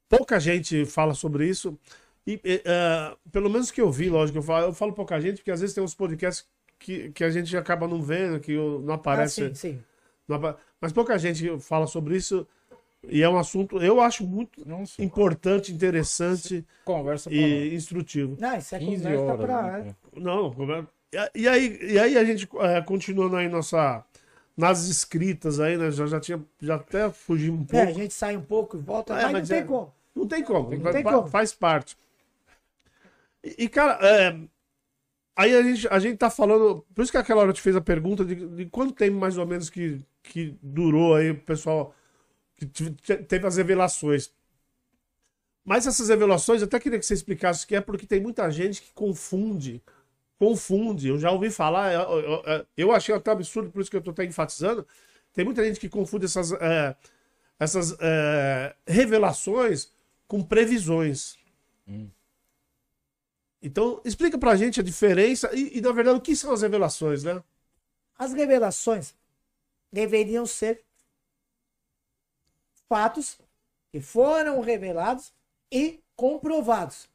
[0.08, 1.78] Pouca gente fala sobre isso.
[2.26, 5.36] E, é, é, pelo menos que eu vi, lógico, eu falo, eu falo pouca gente,
[5.38, 6.46] porque às vezes tem uns podcasts
[6.78, 9.48] que, que a gente acaba não vendo, que não Ah, aparece.
[9.48, 9.82] sim, sim.
[10.28, 12.46] não apa- Mas pouca gente fala sobre isso.
[13.08, 18.36] E é um assunto, eu acho muito Nossa, importante, interessante conversa e instrutivo.
[18.38, 19.46] Não, isso é 15 conversa horas.
[19.46, 19.78] pra...
[19.78, 19.94] né?
[20.16, 20.54] Não,
[21.34, 24.04] e aí, e aí a gente é, continuando aí nossa
[24.56, 25.90] nas escritas aí, né?
[25.90, 28.00] Já, já tinha já até fugimos um É, a pouco.
[28.00, 29.92] gente sai um pouco e volta, É, mas, mas não é- tem como.
[30.14, 31.28] Não tem como, Não tem como.
[31.28, 31.96] faz parte.
[33.42, 34.36] E, e, cara, é,
[35.36, 37.76] aí a gente, a gente tá falando, por isso que aquela hora eu te fez
[37.76, 41.94] a pergunta de, de quanto tempo mais ou menos que, que durou aí o pessoal
[42.66, 44.30] que teve as revelações.
[45.64, 48.50] Mas essas revelações, eu até queria que você explicasse o que é, porque tem muita
[48.50, 49.82] gente que confunde.
[50.38, 51.08] Confunde.
[51.08, 54.02] Eu já ouvi falar, eu, eu- eu- eu achei até absurdo, por isso que eu
[54.02, 54.86] tô até enfatizando.
[55.34, 56.96] Tem muita gente que confunde essas, é,
[57.60, 59.90] essas é, revelações
[60.28, 61.38] com previsões.
[63.62, 67.22] Então, explica pra gente a diferença e, e, na verdade, o que são as revelações,
[67.24, 67.42] né?
[68.18, 69.14] As revelações
[69.92, 70.84] deveriam ser
[72.90, 73.38] fatos
[73.92, 75.32] que foram revelados
[75.70, 77.08] e comprovados.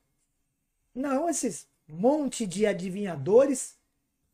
[0.94, 3.78] Não esses monte de adivinhadores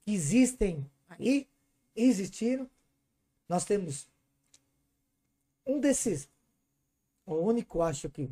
[0.06, 1.48] que existem aí,
[1.96, 2.70] existiram.
[3.50, 4.08] Nós temos
[5.66, 6.30] um desses,
[7.26, 8.30] o único, acho que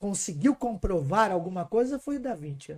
[0.00, 2.74] conseguiu comprovar alguma coisa foi o Da Vinci.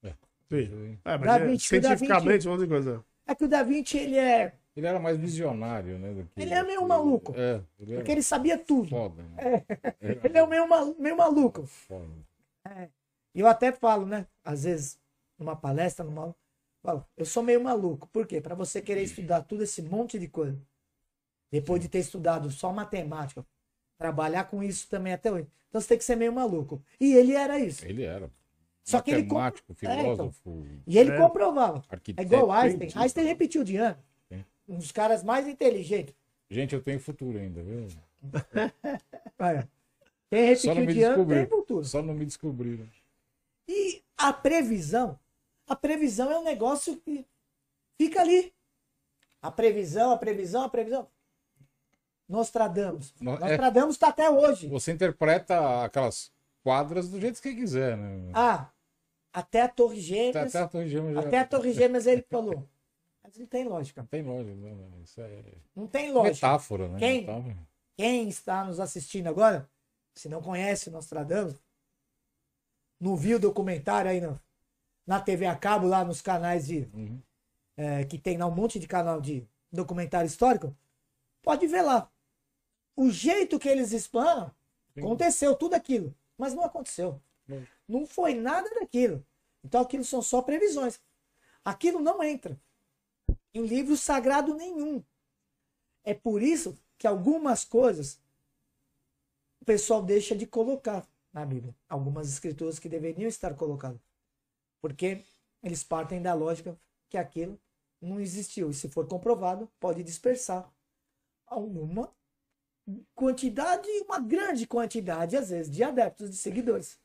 [0.00, 0.14] né?
[0.48, 0.98] Sim.
[1.04, 3.04] É, mas Da é, Vinci, Da cientificamente, vamos dizer coisa.
[3.26, 4.54] É que o Da Vinci, ele é.
[4.76, 6.12] Ele era mais visionário, né?
[6.12, 7.32] do que- Ele é meio maluco.
[7.36, 8.88] É, ele era Porque ele sabia tudo.
[8.90, 9.22] foda.
[9.22, 9.64] Né?
[10.24, 11.64] Ele é meio, malu- meio maluco.
[11.66, 12.10] foda.
[13.34, 14.26] E eu até falo, né?
[14.44, 14.98] Às vezes,
[15.38, 16.34] numa palestra, numa.
[16.82, 18.08] Falo, eu sou meio maluco.
[18.08, 18.40] Por quê?
[18.40, 20.60] Para você querer estudar tudo esse monte de coisa.
[21.52, 23.46] Depois de ter estudado só matemática,
[23.96, 25.46] trabalhar com isso também até hoje.
[25.68, 26.82] Então você tem que ser meio maluco.
[27.00, 27.84] E ele era isso.
[27.86, 28.30] Ele era.
[28.84, 29.96] Só que ele Matemático, É, então.
[30.02, 31.16] filósofo, E ele É.
[31.16, 31.78] comprovava.
[31.88, 32.22] É arquiteto.
[32.34, 32.90] igual Einstein.
[33.02, 33.96] Einstein repetiu de ano.
[34.68, 36.14] Um dos caras mais inteligentes.
[36.50, 37.86] Gente, eu tenho futuro ainda, viu?
[40.30, 41.84] Quem repetiu de ano tem futuro.
[41.84, 42.86] Só não me descobriram.
[43.68, 45.18] E a previsão,
[45.66, 47.24] a previsão é um negócio que
[48.00, 48.52] fica ali.
[49.40, 51.08] A previsão, a previsão, a previsão.
[52.28, 53.14] Nostradamus.
[53.20, 53.38] No- é.
[53.40, 54.68] Nostradamus está até hoje.
[54.68, 58.30] Você interpreta aquelas quadras do jeito que você quiser, né?
[58.34, 58.70] Ah,
[59.32, 60.54] até a Torre Até, Gêmeas.
[60.54, 62.66] até a Torre Gêmeas já- Até a Torre Gêmeas ele falou.
[63.36, 64.02] Não tem lógica.
[64.02, 64.90] Não tem lógica, né?
[65.02, 65.42] Isso é
[65.74, 66.46] Não tem lógica.
[66.46, 66.98] metáfora, né?
[66.98, 67.20] Quem?
[67.22, 67.56] Metáfora.
[67.96, 69.68] Quem está nos assistindo agora,
[70.14, 71.54] se não conhece Nostradamus,
[73.00, 74.40] não viu o documentário aí no,
[75.06, 77.20] na TV a cabo, lá nos canais de, Uhum.
[77.76, 80.76] é, que tem lá um monte de canal de documentário histórico,
[81.42, 82.10] pode ver lá.
[82.96, 84.50] O jeito que eles explanam,
[84.94, 85.00] Sim.
[85.00, 87.20] aconteceu tudo aquilo, mas não aconteceu.
[87.46, 87.66] Sim.
[87.88, 89.24] Não foi nada daquilo.
[89.62, 91.00] Então aquilo são só previsões.
[91.64, 92.58] Aquilo não entra
[93.54, 95.02] em livro sagrado nenhum.
[96.04, 98.20] É por isso que algumas coisas
[99.60, 101.74] o pessoal deixa de colocar na Bíblia.
[101.88, 104.00] Algumas escrituras que deveriam estar colocadas.
[104.80, 105.24] Porque
[105.62, 106.78] eles partem da lógica
[107.08, 107.58] que aquilo
[108.00, 108.70] não existiu.
[108.70, 110.70] E se for comprovado, pode dispersar
[111.46, 112.12] alguma
[113.14, 116.98] quantidade, uma grande quantidade, às vezes, de adeptos, de seguidores.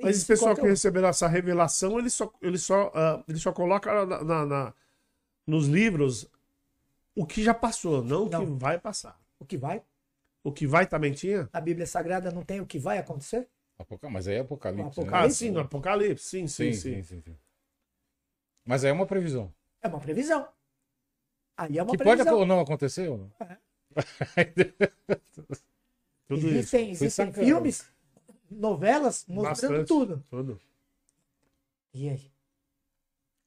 [0.00, 0.66] Mas Isso esse pessoal que um.
[0.66, 4.74] receberam essa revelação, ele só, ele só, ah, ele só coloca na, na- na-
[5.46, 6.26] nos livros
[7.14, 8.58] o que já passou, não o que Não.
[8.58, 9.20] vai passar.
[9.38, 9.82] O que vai?
[10.44, 11.48] O que vai também tinha?
[11.52, 13.48] A Bíblia Sagrada não tem o que vai acontecer?
[13.78, 15.00] Apoca- Mas aí é Apocalipse.
[15.00, 15.08] O né?
[15.12, 15.38] Ah, Apocalipse?
[15.38, 16.94] sim, no Apocalipse, sim, sim, Sim, sim.
[16.94, 17.38] sim, sim, sim.
[18.64, 19.52] Mas aí é uma previsão.
[19.82, 20.48] É uma previsão.
[21.56, 22.38] Aí é uma que pode previsão.
[22.38, 23.32] ou não acontecer ou não?
[26.28, 26.48] Tudo isso.
[26.48, 27.46] Existem, existem sacana.
[27.46, 27.90] filmes,
[28.50, 29.88] novelas mostrando Bastante.
[29.88, 30.24] tudo.
[30.30, 30.60] Tudo.
[31.94, 32.31] E aí?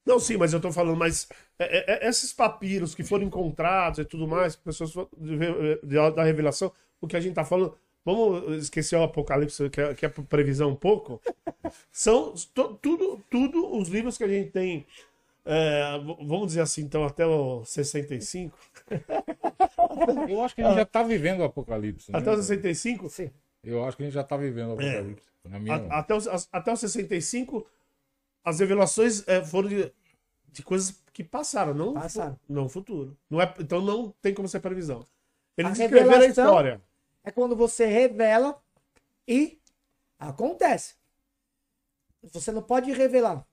[0.05, 1.27] Não, sim, mas eu tô falando, mas
[1.57, 6.23] é, é, é, esses papiros que foram encontrados e tudo mais, que pessoas de- da
[6.23, 7.75] revelação, o que a gente tá falando,
[8.05, 11.19] vamos esquecer o Apocalipse, que é, que é previsão um pouco,
[11.91, 14.85] são to- tudo, tudo os livros que a gente tem
[15.47, 18.57] é, vamos dizer assim, então, até o 65.
[20.27, 22.11] Eu acho que a gente já tá vivendo o apocalipse.
[22.11, 22.17] né?
[22.19, 23.09] Até o 65.
[23.09, 23.29] Sim.
[23.63, 25.25] Eu acho que a gente já tá vivendo o apocalipse.
[25.47, 25.75] Na minha...
[25.75, 27.65] a- até, os, as- até o 65,
[28.45, 29.91] as revelações é, foram de,
[30.47, 32.39] de coisas que passaram, não, Passaram.
[32.47, 33.17] não futuro.
[33.29, 35.05] Não é, então não tem como ser previsão.
[35.57, 36.81] Eles A escreveram a história.
[37.23, 38.61] É quando você revela
[39.27, 39.59] e
[40.19, 40.95] acontece.
[42.21, 43.45] Você não pode revelar.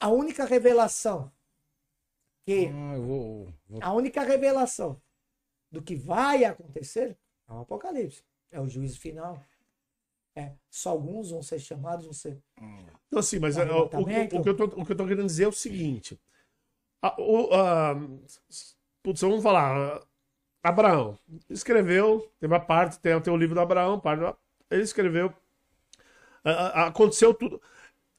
[0.00, 1.30] A única revelação
[2.46, 5.00] que Ah, eu vou, vou- a única revelação
[5.70, 7.18] do que vai acontecer
[7.48, 8.22] é o Apocalipse.
[8.50, 9.42] É o juízo final.
[10.36, 12.38] É, só alguns vão ser chamados, vão ser.
[13.10, 14.36] Não, sim, mas é, o, o- Arrebatamento.
[14.38, 16.18] o que eu tô, o que eu tô querendo dizer é o seguinte.
[17.02, 17.96] A- o- a-
[19.02, 20.02] putz, vamos falar.
[20.62, 21.18] Abraão
[21.50, 24.22] escreveu, teve a parte, tem, tem o livro do Abraão, parte
[24.70, 25.32] ele escreveu.
[26.44, 27.60] a- aconteceu tudo.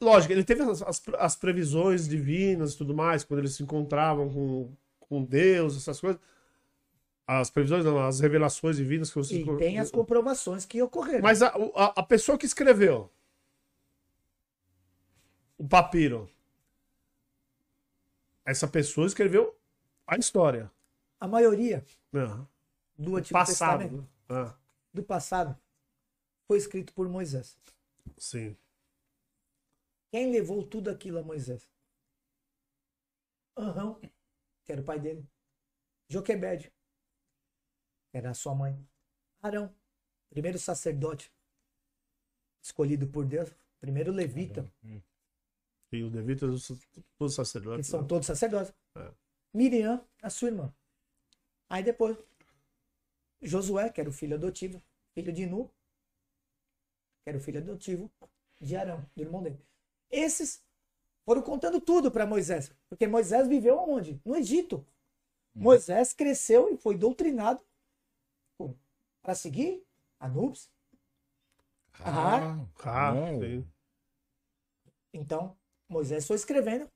[0.01, 4.29] Lógico, ele teve as, as, as previsões divinas e tudo mais, quando eles se encontravam
[4.29, 6.21] com, com Deus, essas coisas.
[7.27, 9.47] As previsões, não, as revelações divinas que vocês.
[9.47, 11.23] E tem as comprovações que ocorreram.
[11.23, 13.11] Mas a, a, a pessoa que escreveu
[15.57, 16.29] o papiro,
[18.45, 19.57] essa pessoa escreveu
[20.05, 20.71] a história.
[21.19, 22.25] A maioria né?
[22.97, 23.79] do Antigo passado.
[23.79, 24.07] Testamento, né?
[24.29, 24.55] Ah,
[24.93, 25.57] do passado,
[26.47, 27.57] foi escrito por Moisés.
[28.17, 28.55] sim.
[30.11, 31.67] Quem levou tudo aquilo a Moisés?
[33.53, 33.99] Arão,
[34.63, 35.27] que era o pai dele.
[36.07, 36.74] Joquebede, que
[38.15, 38.77] era a sua mãe.
[39.41, 39.73] Arão,
[40.29, 41.31] primeiro sacerdote
[42.61, 44.65] escolhido por Deus, primeiro levita,
[45.91, 47.87] E o Devito dos dos que sacerdotes.
[47.87, 48.07] são né?
[48.07, 48.73] todos sacerdotes.
[48.97, 49.11] É.
[49.53, 50.73] Miriam, a sua irmã.
[51.69, 52.17] Aí depois,
[53.41, 54.81] Josué, que era o filho adotivo,
[55.13, 55.69] filho de Nu,
[57.23, 58.11] que era o filho adotivo
[58.59, 59.59] de Arão, do irmão dele.
[60.09, 60.63] Esses
[61.23, 64.19] foram contando tudo para Moisés, porque Moisés viveu onde?
[64.25, 64.85] No Egito.
[65.53, 67.64] Moisés cresceu e foi doutrinado
[69.21, 69.83] para seguir
[70.19, 70.69] Anubis.
[71.99, 73.65] Ah, Ah, sim.
[75.13, 75.55] Então,
[75.87, 76.89] Moisés foi escrevendo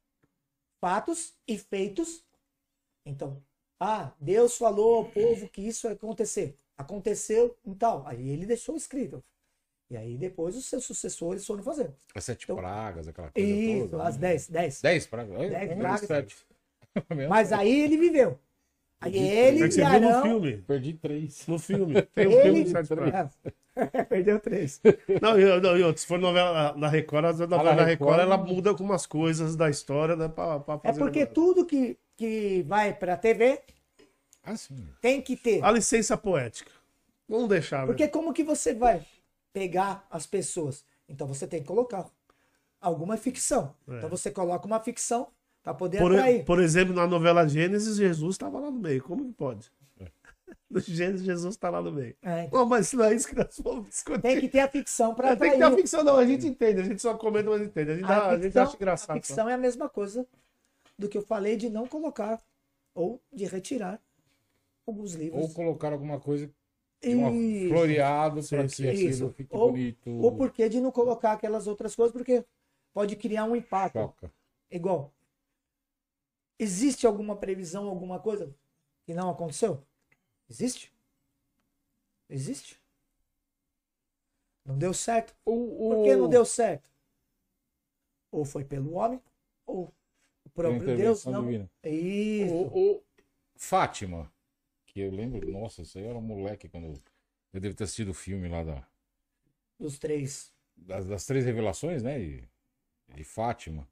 [0.82, 2.24] fatos e feitos.
[3.06, 3.42] Então,
[3.80, 6.56] ah, Deus falou ao povo que isso ia acontecer.
[6.78, 8.06] Aconteceu e tal.
[8.06, 9.24] Aí ele deixou escrito.
[9.90, 11.96] E aí depois os seus sucessores foram fazendo.
[12.14, 14.04] As sete Então- pragas, aquela coisa Isso, toda.
[14.08, 14.22] as né?
[14.22, 14.82] dez, dez.
[14.82, 15.50] Dez pragas?
[15.50, 16.02] Dez pragas.
[16.08, 16.38] sete.
[17.30, 18.40] Mas aí ele viveu.
[19.02, 20.22] Aí É ele que e viu no Arão...
[20.24, 20.58] filme.
[20.58, 21.48] Perdi três.
[21.48, 22.02] No filme.
[22.14, 22.64] Tem um filme Ele...
[22.66, 22.90] de sete.
[24.10, 24.82] Perdeu três.
[25.22, 28.10] Não, eu, não, eu, se for novela da Record, a novela Ah, na da Record,
[28.12, 28.46] Record, ela não.
[28.46, 31.28] muda algumas coisas da história né, pra, pra É porque novela.
[31.28, 33.62] tudo que, que vai pra TV
[34.44, 34.86] Ah, sim.
[35.02, 35.64] tem que ter.
[35.64, 36.72] A licença poética.
[37.28, 37.86] Vamos deixar, né?
[37.86, 39.06] Porque como que você vai
[39.54, 40.84] pegar as pessoas?
[41.08, 42.06] Então você tem que colocar
[42.82, 43.74] alguma ficção.
[43.88, 45.30] Então você coloca uma ficção
[45.64, 46.46] para poder Por, atrair.
[46.46, 49.04] por exemplo, na novela Gênesis, Jesus estava lá no meio.
[49.04, 49.72] Como que pode?
[50.70, 52.16] No Gênesis, Jesus está lá no meio.
[52.22, 54.22] É, Não, mas não é isso que nós vamos discutir.
[54.22, 56.16] tem que ter a ficção para É, tem que ter a ficção, não.
[56.16, 56.82] A gente entende.
[56.82, 57.92] A gente só comenta, mas entende.
[57.92, 59.12] A gente, dá- a gente ficção, acha engraçado.
[59.12, 60.28] a ficção é a mesma coisa
[60.98, 62.40] do que eu falei de não colocar
[62.96, 64.00] ou de retirar
[64.88, 65.42] alguns livros.
[65.42, 66.50] Ou colocar alguma coisa
[67.02, 67.70] de uma Isso.
[67.74, 70.10] floreado para que aquilo fique Ou, bonito.
[70.12, 72.44] ou por que de não colocar aquelas outras coisas, porque
[72.94, 73.98] pode criar um impacto.
[74.00, 74.32] Choca.
[74.70, 75.12] Igual.
[76.60, 78.54] Existe alguma previsão, alguma coisa
[79.06, 79.82] que não aconteceu?
[80.50, 80.94] Existe?
[82.30, 82.80] Existe.
[84.66, 85.34] Não deu certo.
[85.46, 86.88] O, Por que não deu certo?
[88.32, 89.20] Ou foi pelo homem,
[89.66, 89.92] ou
[90.46, 91.44] o próprio Deus não.
[91.44, 91.72] divina.
[91.84, 92.54] Isso.
[92.54, 93.04] O, o
[93.56, 94.32] Fátima,
[94.86, 96.94] que eu lembro, nossa, isso aí era um moleque quando
[97.54, 98.88] eu devo ter assistido o filme lá da,
[99.80, 100.54] Dos três.
[100.76, 102.20] das, das três revelações, né?
[102.22, 102.48] E,
[103.16, 103.88] de Fátima.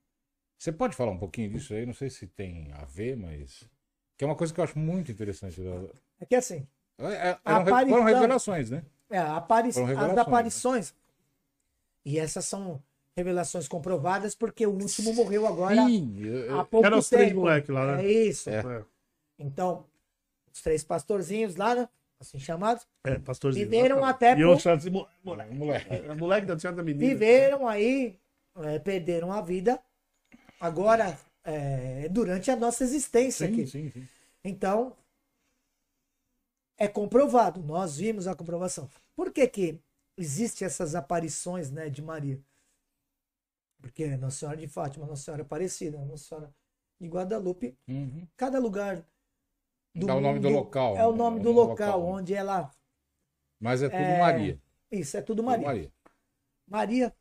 [0.57, 1.85] Você pode falar um pouquinho disso aí?
[1.85, 3.63] Não sei se tem a ver, mas.
[4.17, 5.61] Que é uma coisa que eu acho muito interessante.
[5.61, 5.89] da-
[6.19, 8.83] É que assim, É, é, eram aparição- foram revelações, né?
[9.09, 10.21] é, apari- Foram as né?
[10.21, 10.95] aparições.
[12.03, 12.81] E essas são
[13.15, 17.41] revelações comprovadas, porque o último morreu agora eu- eu- há pouco Eram os três tempo.
[17.41, 18.05] moleques lá, né?
[18.05, 18.49] É isso.
[18.49, 18.61] É,
[19.39, 19.85] Então,
[20.51, 21.89] os três pastorzinhos lá, né?
[22.19, 23.65] Assim chamados, é pastorzinho.
[23.65, 24.15] Viveram Exatamente.
[24.15, 25.53] até E chamo assim, mo- moleque.
[25.53, 26.15] moleque.
[26.17, 27.07] Moleque da tinha da menina.
[27.07, 28.17] viveram aí,
[28.63, 29.79] é, perderam a vida,
[30.59, 33.65] agora, é, durante a nossa existência Sim, aqui.
[33.65, 34.09] sim, sim.
[34.43, 34.95] Então,
[36.77, 38.89] é comprovado, nós vimos a comprovação.
[39.15, 39.79] Por que que
[40.17, 42.41] existem essas aparições, né, de Maria?
[43.81, 46.55] Porque Nossa Senhora de Fátima, Nossa Senhora Aparecida, Nossa Senhora
[46.99, 48.27] de Guadalupe, Uhum.
[48.37, 49.03] cada lugar
[49.95, 51.17] Dá o nome do local, É o né?
[51.17, 52.21] nome É o do nome local, local, né?
[52.21, 52.71] onde ela...
[53.59, 54.59] Mas é tudo É, Maria.
[54.91, 55.91] Isso, é tudo Tudo Maria.
[56.67, 57.15] Maria.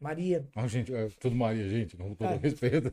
[0.00, 2.36] Maria, Ah, gente, é tudo Maria, gente, com todo É.
[2.36, 2.92] respeito.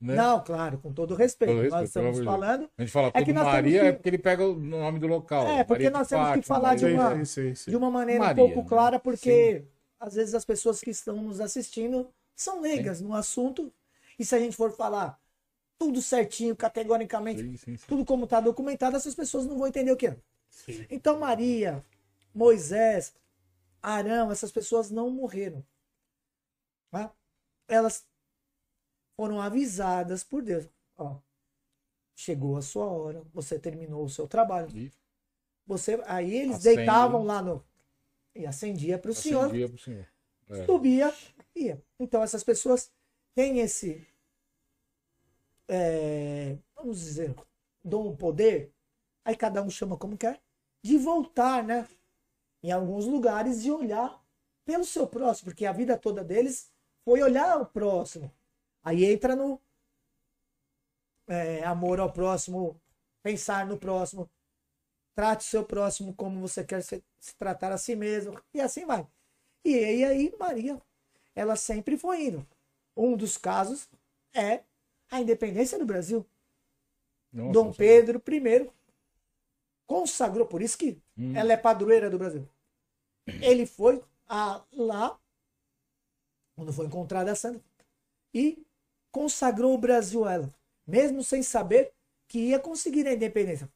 [0.00, 0.14] né?
[0.14, 1.50] Não, claro, com todo respeito.
[1.52, 2.70] Todo respeito, nós estamos falando.
[2.76, 5.46] A gente fala É que Maria, que- é porque ele pega o nome do local.
[5.46, 7.70] É, porque Maria nós temos que Fátima, falar de uma- Sim, sim, sim.
[7.70, 8.68] de uma maneira Maria, um pouco né?
[8.68, 9.64] clara, porque
[9.98, 13.72] às vezes as pessoas que estão nos assistindo são leigas no assunto.
[14.18, 15.18] E se a gente for falar
[15.78, 17.84] tudo certinho, categoricamente, Sim, sim, sim.
[17.88, 20.16] tudo como está documentado, essas pessoas não vão entender o que é.
[20.90, 21.82] Então, Maria,
[22.34, 23.14] Moisés,
[23.82, 25.64] Arão, essas pessoas não morreram.
[26.90, 27.14] Tá?
[27.68, 28.06] Elas
[29.16, 30.68] foram avisadas por Deus.
[30.96, 31.18] Ó,
[32.16, 34.70] chegou a sua hora, você terminou o seu trabalho.
[34.76, 34.92] E
[35.66, 36.76] Você, aí eles Acende.
[36.76, 37.64] deitavam lá no.
[38.34, 40.06] E acendia para o Senhor, pro senhor.
[40.50, 40.64] É.
[40.66, 41.14] subia,
[41.54, 41.82] ia.
[41.98, 42.90] Então essas pessoas
[43.34, 44.06] têm esse.
[45.68, 47.34] é, vamos dizer,
[47.84, 48.72] dom, poder.
[49.24, 50.40] Aí cada um chama como quer.
[50.82, 51.86] De voltar, né?
[52.62, 54.22] Em alguns lugares e olhar
[54.64, 56.70] pelo seu próximo, porque a vida toda deles
[57.04, 58.30] foi olhar o próximo.
[58.82, 59.60] Aí entra no
[61.28, 62.80] é, amor ao próximo,
[63.22, 64.28] pensar no próximo,
[65.14, 68.86] trate o seu próximo como você quer se, se tratar a si mesmo, e assim
[68.86, 69.06] vai.
[69.64, 70.80] E aí, aí Maria,
[71.34, 72.46] ela sempre foi indo.
[72.96, 73.88] Um dos casos
[74.34, 74.62] é
[75.10, 76.26] a independência do Brasil.
[77.32, 77.72] Nossa, Dom.
[77.72, 78.70] Pedro I
[79.86, 81.34] consagrou, por isso que Hum.
[81.34, 82.48] ela é padroeira do Brasil.
[83.40, 85.18] Ele foi a- lá,
[86.60, 87.64] quando foi encontrada a santa,
[88.34, 88.62] e
[89.10, 90.54] consagrou o Brasil a ela,
[90.86, 91.90] mesmo sem saber
[92.28, 93.66] que ia conseguir a independência.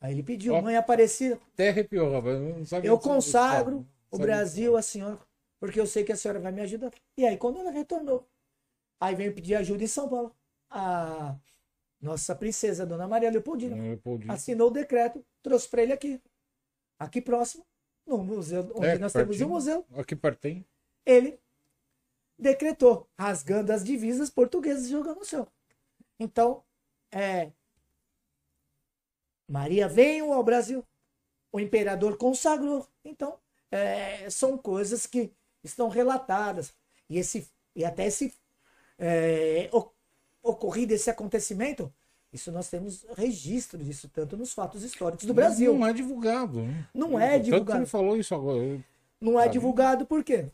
[0.00, 0.62] Aí ele pediu, Ó.
[0.62, 2.36] mãe Aparecida, Até arrepiou, rapaz.
[2.40, 5.18] Eu, não sabia eu consagro o Sabia Brasil à senhora,
[5.60, 6.90] porque eu sei que a senhora vai me ajudar.
[7.18, 8.26] E aí, quando ela retornou,
[8.98, 10.34] aí veio pedir ajuda em São Paulo.
[10.70, 11.36] A
[12.00, 14.32] nossa princesa, Dona Maria Leopoldina, Leopoldina.
[14.32, 16.20] assinou o decreto, trouxe para ele aqui,
[16.98, 17.64] aqui próximo,
[18.06, 19.84] no museu, onde É, nós temos um museu.
[19.94, 20.64] Aqui pertinho.
[21.06, 21.38] Ele
[22.38, 25.48] decretou, rasgando as divisas portuguesas e jogando no céu.
[26.18, 26.62] Então,
[27.10, 27.50] é,
[29.48, 30.84] Maria veio ao Brasil,
[31.52, 32.86] o imperador consagrou.
[33.04, 33.38] Então,
[33.70, 35.32] é, são coisas que
[35.62, 36.74] estão relatadas.
[37.08, 38.32] E, esse, e até esse
[38.98, 39.70] é,
[40.42, 41.92] ocorrido, esse acontecimento,
[42.32, 45.72] isso nós temos registro disso, tanto nos fatos históricos do Brasil.
[45.72, 46.62] Não é divulgado.
[46.62, 46.88] Né?
[46.92, 47.86] Não é Tanto que divulgado.
[47.86, 48.84] falou isso agora.
[49.20, 50.46] Não é divulgado por quê?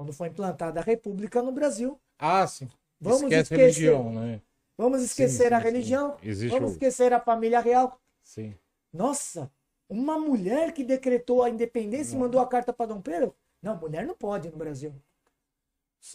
[0.00, 2.66] Quando foi implantada a República no Brasil, Ah, sim.
[2.98, 3.58] Vamos Esquece esquecer.
[3.58, 4.40] religião, né?
[4.74, 5.64] vamos esquecer sim, a sim.
[5.66, 6.72] religião, Existe vamos o...
[6.72, 8.00] esquecer a família real.
[8.22, 8.54] Sim.
[8.90, 9.52] Nossa,
[9.90, 12.20] uma mulher que decretou a independência e Não.
[12.24, 13.36] mandou a carta para Dom Pedro?
[13.62, 14.90] Não, mulher não pode no Brasil.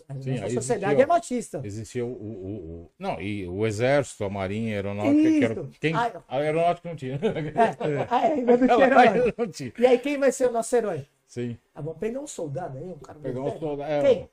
[0.10, 1.62] A Sim, nossa sociedade existia- é machista.
[1.64, 2.56] Existia o, o,
[2.86, 5.68] o- Não, e o exército, a marinha, a aeronáutica, que era...
[5.80, 5.94] Quem...
[5.94, 7.20] A aeronáutica não tinha.
[7.22, 9.34] É, é, Ela tinha herói.
[9.38, 9.74] não tinha.
[9.78, 11.06] E aí, quem vai ser o nosso herói?
[11.28, 11.58] Sim.
[11.74, 13.92] Ah, vamos pegar um soldado aí, um cara Pegar um soldado...
[13.92, 14.30] É, Quem?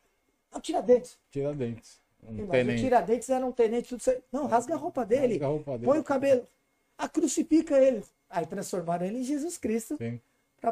[0.52, 1.18] É o Tiradentes.
[1.30, 2.00] Tiradentes.
[2.22, 2.80] Um Mas o tenente.
[2.82, 4.22] Tiradentes era um tenente, tudo certo.
[4.30, 5.32] Não, rasga a roupa dele.
[5.34, 5.84] Rasga a roupa dele.
[5.86, 6.46] Põe o cabelo.
[6.96, 8.04] A crucifica ele.
[8.30, 10.20] Aí transformaram ele em Jesus Cristo Sim.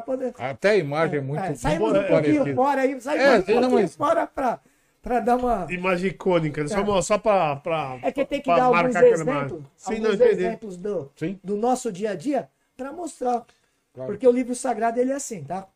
[0.05, 0.33] poder.
[0.37, 2.35] Até a imagem é, muito, É, muito saímos um parecida.
[2.35, 4.59] pouquinho fora aí, saímos É, um pouquinho não, mas- fora pra,
[5.01, 5.67] pra dar uma.
[5.69, 7.99] Imagem icônica, só, só pra, pra.
[8.01, 11.91] É que tem que pra dar alguns exemplos, Sim, alguns exemplos do, Sim, do nosso
[11.91, 13.45] dia a dia para mostrar.
[13.93, 14.11] claro.
[14.11, 15.67] Porque o livro sagrado ele é assim, tá?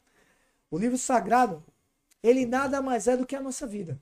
[0.76, 1.64] O livro sagrado,
[2.22, 3.98] ele nada mais é do que a nossa vida.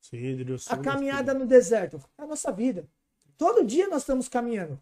[0.00, 0.70] Sim, Deus.
[0.70, 2.88] A caminhada no deserto é a nossa vida.
[3.36, 4.80] Todo dia nós estamos caminhando.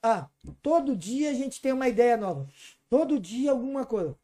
[0.00, 0.28] Ah,
[0.62, 2.48] todo dia a gente tem uma ideia nova.
[2.88, 4.16] Todo dia alguma coisa.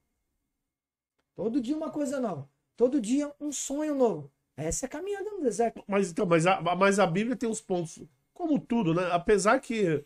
[1.34, 2.48] Todo dia uma coisa nova.
[2.76, 4.30] Todo dia um sonho novo.
[4.56, 5.82] Essa é a caminhada no deserto.
[5.88, 8.00] Mas, então, mas, a, mas a Bíblia tem uns pontos,
[8.32, 9.08] como tudo, né?
[9.10, 10.04] Apesar que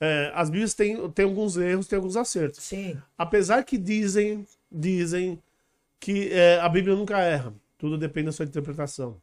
[0.00, 2.64] é, as Bíblias têm, têm alguns erros, têm alguns acertos.
[2.64, 2.98] Sim.
[3.18, 5.42] Apesar que dizem, dizem
[6.00, 7.54] que é, a Bíblia nunca erra.
[7.78, 9.20] Tudo depende da sua interpretação.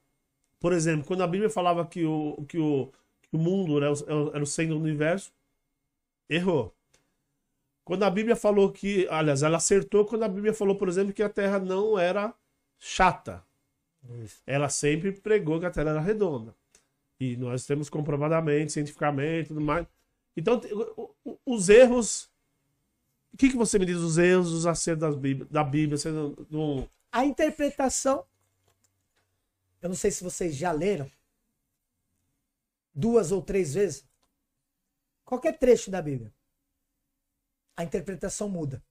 [0.60, 2.91] Por exemplo, quando a Bíblia falava que o, que o,
[3.22, 5.32] que o mundo era o, era o centro do universo,
[6.30, 6.74] errou.
[7.84, 11.24] Quando a Bíblia falou que, aliás, ela acertou quando a Bíblia falou, por exemplo, que
[11.24, 12.34] a Terra não era
[12.78, 13.43] chata.
[14.45, 16.56] Ela sempre pregou que a Terra era redonda.
[17.20, 19.88] E nós temos comprovadamente, cientificamente, tudo mais.
[20.38, 20.62] Então,
[21.45, 22.29] os erros.
[23.34, 25.98] O que, que você me diz dos erros, dos acertos Bíblia, da Bíblia?
[26.12, 28.26] Não- não- A interpretação.
[29.82, 31.10] Eu não sei se vocês já leram
[32.94, 34.06] duas ou três vezes.
[35.24, 36.34] Qualquer trecho da Bíblia.
[37.78, 38.84] A interpretação muda.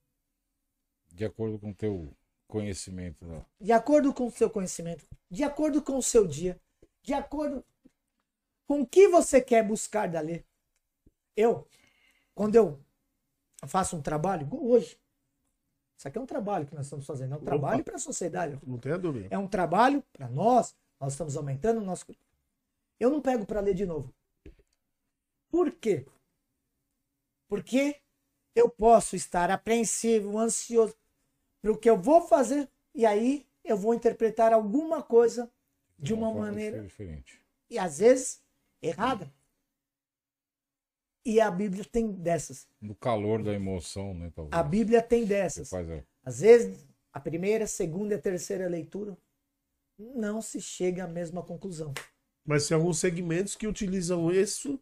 [1.13, 2.15] De acordo com o teu
[2.47, 3.25] conhecimento.
[3.25, 3.45] Né?
[3.61, 6.59] De acordo com o seu conhecimento, de acordo com o seu dia,
[7.03, 7.63] de acordo
[8.65, 10.43] com o que você quer buscar dali.
[11.35, 11.67] Eu,
[12.33, 12.79] quando eu
[13.67, 14.97] faço um trabalho, hoje,
[15.97, 18.57] isso aqui é um trabalho que nós estamos fazendo, é um trabalho para a sociedade.
[18.65, 19.27] não tenha dúvida.
[19.29, 22.05] É um trabalho para nós, nós estamos aumentando o nosso.
[22.99, 24.13] eu não pego para ler de novo.
[25.49, 26.05] Por quê?
[27.47, 27.99] Porque
[28.55, 30.95] eu posso estar apreensivo, ansioso
[31.61, 35.51] para o que eu vou fazer e aí eu vou interpretar alguma coisa
[35.97, 37.41] de uma forma maneira diferente.
[37.69, 38.41] e às vezes
[38.81, 39.31] errada.
[41.25, 42.67] E a Bíblia tem dessas.
[42.81, 44.31] No calor da emoção, né?
[44.33, 44.53] Talvez.
[44.53, 45.69] A Bíblia tem dessas.
[45.69, 49.17] faz a- Às vezes, a primeira, segunda e a terceira leitura
[49.97, 51.93] não se chega à mesma conclusão.
[52.45, 54.79] Mas tem alguns segmentos que utilizam isso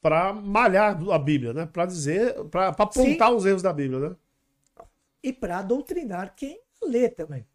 [0.00, 1.66] para malhar a Bíblia, né?
[1.66, 4.16] Para dizer, para apontar os erros da Bíblia, né?
[5.22, 7.46] E para doutrinar quem lê também.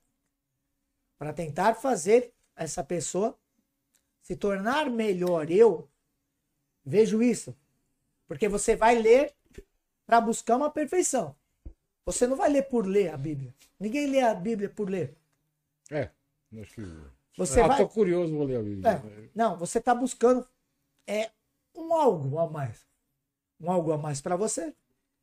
[1.17, 3.37] Para tentar fazer essa pessoa
[4.21, 5.49] se tornar melhor.
[5.49, 5.87] Eu
[6.83, 7.55] vejo isso.
[8.29, 9.33] Porque você vai ler
[10.05, 11.35] para buscar uma perfeição.
[12.05, 13.53] Você não vai ler por ler a Bíblia.
[13.79, 15.17] Ninguém lê a Bíblia por ler.
[15.89, 16.11] É,
[16.61, 16.81] acho que.
[17.35, 17.77] Você ah, vai.
[17.77, 18.87] tô curioso, vou ler a Bíblia.
[18.87, 20.47] É, não, você está buscando
[21.07, 21.31] é
[21.73, 22.85] um algo a mais.
[23.59, 24.75] Um algo a mais para você.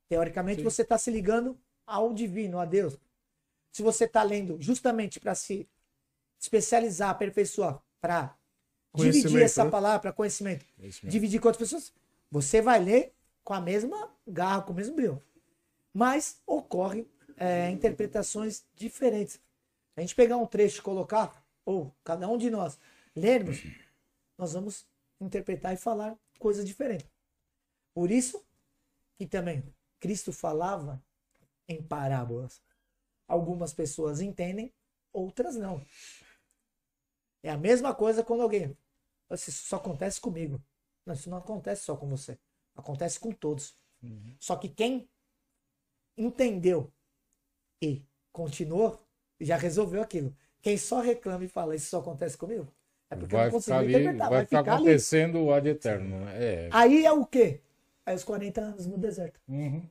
[0.09, 0.64] Teoricamente, Sim.
[0.64, 2.98] você está se ligando ao divino, a Deus.
[3.70, 5.68] Se você está lendo justamente para se
[6.40, 8.36] especializar, aperfeiçoar, para
[8.92, 9.70] dividir Conhecimento, essa né?
[9.70, 11.09] palavra para conhecimento, mesmo.
[11.09, 11.92] dividir com outras pessoas,
[12.31, 13.14] você vai ler
[13.45, 15.22] com a mesma garra, com o mesmo brilho.
[15.93, 19.41] Mas ocorrem é, interpretações diferentes.
[19.97, 22.79] A gente pegar um trecho e colocar, ou cada um de nós
[23.14, 23.62] lermos,
[24.37, 24.87] nós vamos
[25.20, 27.09] interpretar e falar coisas diferentes.
[27.95, 28.45] Por isso
[29.16, 29.64] que também
[29.99, 31.03] Cristo falava
[31.68, 32.61] em parábolas.
[33.27, 34.72] Algumas pessoas entendem,
[35.12, 35.85] outras não.
[37.43, 38.77] É a mesma coisa quando alguém.
[39.31, 40.62] "Isso só acontece comigo.
[41.07, 42.38] Não, isso não acontece só com você.
[42.74, 43.74] Acontece com todos.
[44.38, 45.09] Só que quem
[46.16, 46.92] entendeu
[47.82, 48.02] e
[48.32, 49.00] continuou,
[49.40, 50.34] já resolveu aquilo.
[50.62, 52.66] Quem só reclama e fala, isso só acontece comigo,
[53.11, 54.30] é porque eu Vai não consigo ficar, ali, interpretar.
[54.30, 54.90] vai ficar ali.
[54.90, 56.20] acontecendo o ad eterno.
[56.24, 56.44] né?
[56.66, 56.68] É.
[56.72, 57.61] Aí é o quê?
[58.04, 59.40] Aí os 40 anos no deserto.
[59.48, 59.88] Uhum.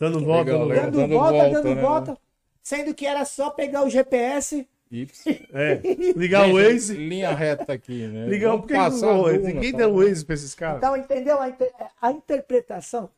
[0.00, 0.90] Dando volta, Legal, dando legal.
[0.90, 0.90] volta.
[0.90, 1.82] Dando, dando volta, volta, dando né?
[1.82, 2.18] volta.
[2.62, 4.68] Sendo que era só pegar o GPS.
[4.90, 5.06] E
[5.52, 5.74] É.
[6.16, 6.94] Ligar o Waze.
[6.94, 8.26] Linha reta aqui, né?
[8.26, 9.38] Ligar, por que Waze?
[9.54, 9.94] Ninguém tá deu.
[9.94, 10.78] Waze pra esses caras.
[10.78, 11.40] Então, entendeu?
[11.40, 13.10] A, inter- a interpretação,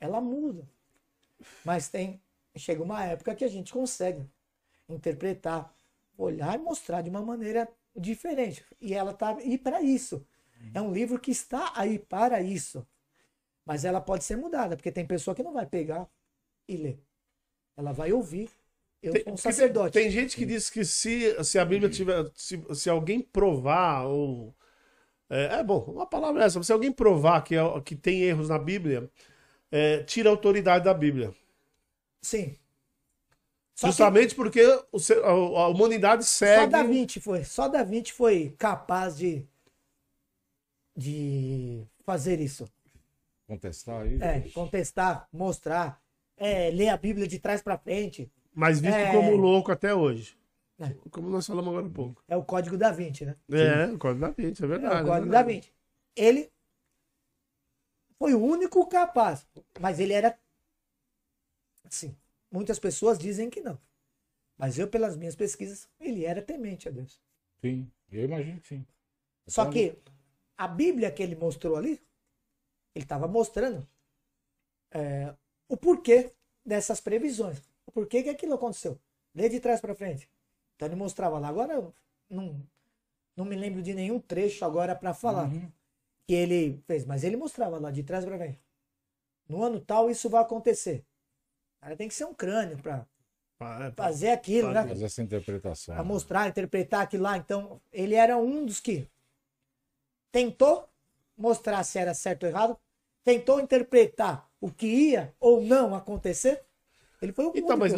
[0.00, 0.66] ela muda.
[1.64, 2.20] Mas tem,
[2.56, 4.24] chega uma época que a gente consegue
[4.88, 5.72] interpretar,
[6.16, 8.64] olhar e mostrar de uma maneira diferente.
[8.80, 10.24] E ela tá aí para isso.
[10.74, 12.86] É um livro que está aí para isso.
[13.64, 16.08] Mas ela pode ser mudada, porque tem pessoa que não vai pegar
[16.68, 17.00] e ler.
[17.76, 18.50] Ela vai ouvir.
[19.02, 19.92] Eu Tem, sou um sacerdote.
[19.92, 22.30] tem gente que diz que se, se a Bíblia tiver.
[22.34, 24.54] Se, se alguém provar, ou.
[25.30, 26.62] É, é, bom, uma palavra é essa.
[26.62, 29.10] Se alguém provar que, é- que tem erros na Bíblia,
[29.70, 31.34] é, tira a autoridade da Bíblia.
[32.22, 32.56] Sim.
[33.74, 35.30] Só que- Justamente porque o a,
[35.62, 36.70] a humanidade Só segue.
[36.72, 39.44] Da Vinci foi, só Da Vinci foi capaz de
[40.96, 42.68] de fazer isso.
[43.46, 44.18] Contestar aí.
[44.22, 46.00] É, contestar, mostrar,
[46.36, 48.30] é, ler a Bíblia de trás para frente.
[48.54, 49.12] Mas visto É.
[49.12, 50.36] como louco até hoje.
[50.78, 50.94] É.
[51.10, 52.22] Como nós falamos agora há pouco.
[52.28, 53.36] É o código da Vinci, né?
[53.50, 54.94] É, o código da Vinci, é É verdade.
[54.94, 55.54] o é código da verdade.
[55.54, 55.72] Vinci.
[56.16, 56.52] Ele
[58.18, 59.46] foi o único capaz,
[59.80, 60.38] mas ele era
[61.84, 62.16] assim.
[62.50, 63.78] Muitas pessoas dizem que não.
[64.58, 67.20] Mas eu, pelas minhas pesquisas, ele era temente a Deus.
[67.60, 68.86] Sim, eu imagino que sim.
[69.48, 69.98] Só Então, que
[70.56, 72.00] a Bíblia que ele mostrou ali,
[72.94, 73.88] ele estava mostrando
[74.92, 75.34] é,
[75.68, 76.30] o porquê
[76.64, 77.62] dessas previsões.
[77.86, 78.98] O porquê que aquilo aconteceu.
[79.34, 80.30] Lê de trás para frente.
[80.76, 81.48] Então ele mostrava lá.
[81.48, 81.92] Agora
[82.28, 82.62] não,
[83.36, 85.70] não me lembro de nenhum trecho agora para falar Uhum.
[86.26, 88.60] que ele fez, mas ele mostrava lá de trás para frente.
[89.48, 91.04] No ano tal isso vai acontecer.
[91.80, 93.06] Cara tem que ser um crânio para
[93.60, 94.86] é, fazer aquilo, né?
[94.86, 95.98] Fazer essa interpretação.
[95.98, 97.36] a mostrar, interpretar aquilo lá.
[97.36, 99.08] Então, ele era um dos que
[100.30, 100.88] tentou
[101.36, 102.78] mostrar se era certo ou errado,
[103.24, 106.64] tentou interpretar o que ia ou não acontecer.
[107.22, 107.92] Ele foi o Então, mas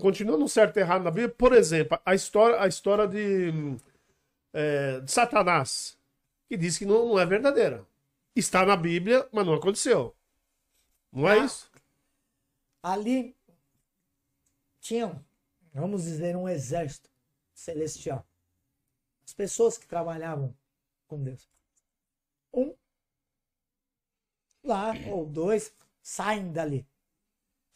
[0.00, 3.52] continuando certo e errado na Bíblia, por exemplo, a história, a história de,
[4.52, 5.98] é, de Satanás,
[6.48, 7.86] que diz que não, não é verdadeira.
[8.34, 10.16] Está na Bíblia, mas não aconteceu.
[11.12, 11.44] Não é Ah.
[11.44, 11.70] isso?
[12.82, 13.36] ali
[14.80, 15.24] tinham,
[15.72, 17.08] vamos dizer, um exército
[17.54, 18.26] celestial.
[19.24, 20.52] As pessoas que trabalhavam
[21.06, 21.48] com Deus.
[22.52, 22.74] Um
[24.64, 26.84] lá, ou dois, saem dali.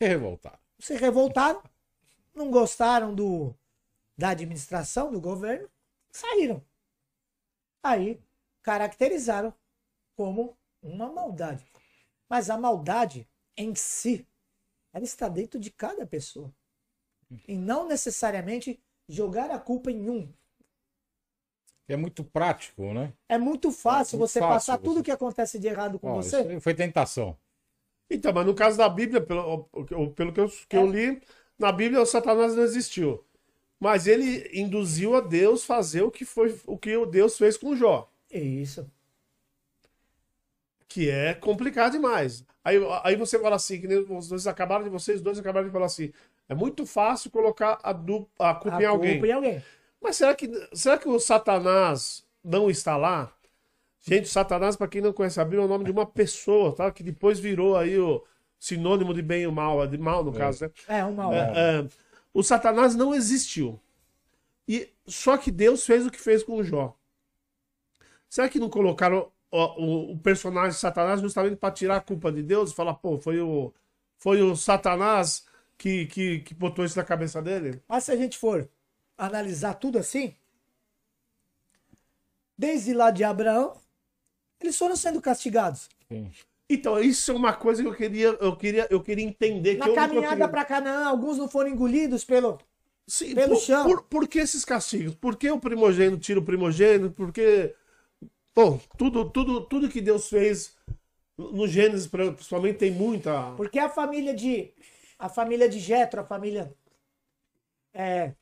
[0.01, 0.66] Revoltado.
[0.79, 1.62] Se revoltaram,
[2.35, 3.55] não gostaram do
[4.18, 5.68] da administração do governo,
[6.11, 6.64] saíram.
[7.83, 8.18] Aí
[8.62, 9.53] caracterizaram
[10.16, 11.64] como uma maldade.
[12.29, 14.27] Mas a maldade em si,
[14.93, 16.51] ela está dentro de cada pessoa.
[17.47, 20.33] E não necessariamente jogar a culpa em um.
[21.89, 23.12] É muito prático, né?
[23.29, 26.09] É muito fácil É muito você fácil passar você- tudo que acontece de errado com
[26.09, 26.59] Ó, você.
[26.61, 27.39] foi tentação.
[28.11, 29.65] Então, mas no caso da Bíblia, pelo,
[30.15, 31.21] pelo que, eu, que eu li,
[31.59, 33.25] na Bíblia o Satanás não existiu.
[33.79, 38.11] Mas ele induziu a Deus fazer o que foi o que Deus fez com Jó.
[38.31, 38.91] Isso.
[40.89, 42.45] Que é complicado demais.
[42.65, 45.87] Aí, aí você fala assim, que nem vocês acabaram de vocês dois acabaram de falar
[45.87, 46.13] assim.
[46.49, 49.13] É muito fácil colocar a, du, a culpa A em alguém.
[49.15, 49.65] culpa em alguém.
[50.01, 53.36] Mas será que, será que o Satanás não está lá?
[54.09, 56.91] Gente, Satanás, para quem não conhece a Bíblia, é o nome de uma pessoa, tá?
[56.93, 58.25] Que depois virou aí o
[58.59, 60.71] sinônimo de bem e mal, de mal no caso, né?
[60.87, 61.53] É, uma hora.
[61.57, 61.89] É, é,
[62.33, 63.81] o Satanás não existiu.
[64.69, 66.97] E só que Deus fez o que fez com o Jó.
[68.29, 72.43] Será que não colocaram o, o- o personagem Satanás justamente para tirar a culpa de
[72.43, 73.73] Deus e falar, pô, foi o,
[74.19, 75.47] foi o Satanás
[75.79, 77.83] que, que, que botou isso na cabeça dele?
[77.89, 78.69] Mas se a gente for
[79.19, 80.35] analisar tudo assim,
[82.57, 83.81] desde lá de Abraão,
[84.61, 85.89] eles foram sendo castigados.
[86.09, 86.31] Sim.
[86.69, 89.77] Então, isso é uma coisa que eu queria, eu queria, eu queria entender.
[89.77, 92.59] Na que caminhada para Canaã, alguns não foram engolidos pelo.
[93.07, 93.85] Sim, pelo por, chão.
[93.85, 95.15] Por, por que esses castigos?
[95.15, 97.15] Por que o primogênito tira o primogênito?
[97.15, 97.73] Porque,
[98.53, 100.77] bom, tudo, tudo, tudo que Deus fez
[101.39, 103.53] no Gênesis, principalmente, tem muita.
[103.57, 104.73] Porque a família de.
[105.19, 106.75] A família de Jetro, a família.
[107.95, 108.33] É,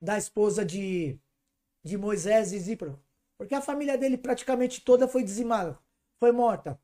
[0.00, 1.16] da esposa de,
[1.82, 2.98] de Moisés e Zípro.
[3.38, 5.78] Porque a família dele praticamente toda foi dizimada.
[6.18, 6.78] Foi morta.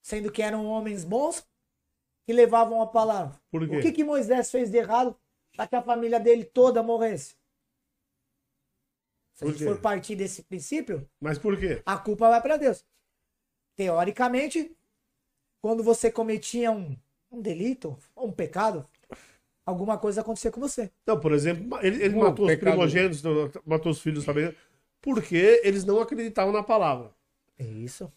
[0.00, 1.44] Sendo que eram homens bons
[2.24, 3.40] que levavam a palavra.
[3.50, 3.76] Por quê?
[3.76, 5.18] O que, que Moisés fez de errado
[5.56, 7.36] para que a família dele toda morresse?
[9.34, 9.64] Se a gente quê?
[9.64, 11.82] for partir desse princípio, Mas por quê?
[11.84, 12.86] a culpa vai para Deus.
[13.74, 14.74] Teoricamente,
[15.60, 16.96] quando você cometia um,
[17.30, 18.88] um delito, um pecado,
[19.66, 20.90] alguma coisa acontecia com você.
[21.06, 23.22] Não, por exemplo, ele, ele matou os pecado- primogênitos,
[23.66, 24.54] matou os filhos também,
[25.02, 27.12] porque eles não acreditavam na palavra.
[27.58, 28.10] É isso.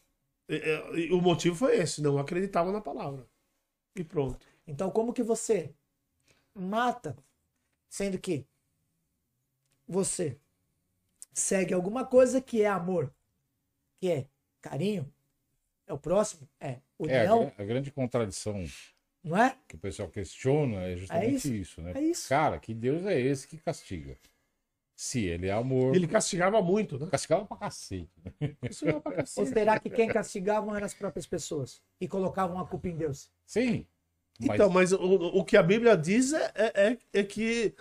[0.48, 3.28] E- e- e o motivo foi esse, não acreditavam na palavra.
[3.96, 4.38] E pronto.
[4.68, 5.74] Então, como que você
[6.54, 7.18] mata,
[7.90, 8.46] sendo que
[9.88, 10.38] você
[11.34, 13.12] segue alguma coisa que é amor,
[13.98, 14.28] que é
[14.62, 15.12] carinho,
[15.88, 18.64] é o próximo, é É, a, união, a grande contradição
[19.24, 19.56] não é?
[19.68, 21.94] que o pessoal questiona é justamente isso, isso, né?
[21.96, 22.30] é isso.
[22.30, 24.18] Cara, que Deus é esse que castiga?
[24.96, 27.08] Se ele é amor, Ele castigava muito, né?
[27.10, 28.10] castigava pra cacete.
[28.22, 28.56] né?
[28.62, 32.90] Castigava pra Ou será que quem castigavam eram as próprias pessoas e colocavam a culpa
[32.90, 33.32] em Deus?
[33.46, 33.88] Sim.
[34.42, 37.74] Mas, Então, mas o, o que a Bíblia diz é, é, é que,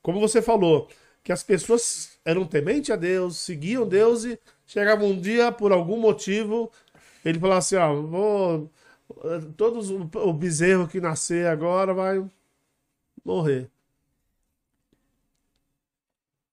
[0.00, 0.88] como você falou,
[1.22, 5.98] que as pessoas eram tementes a Deus, seguiam Deus e chegava um dia, por algum
[6.00, 6.72] motivo,
[7.22, 8.70] ele falava assim, ó, vou...
[9.56, 12.24] Todos o, bezerro que nascer agora vai
[13.24, 13.70] morrer.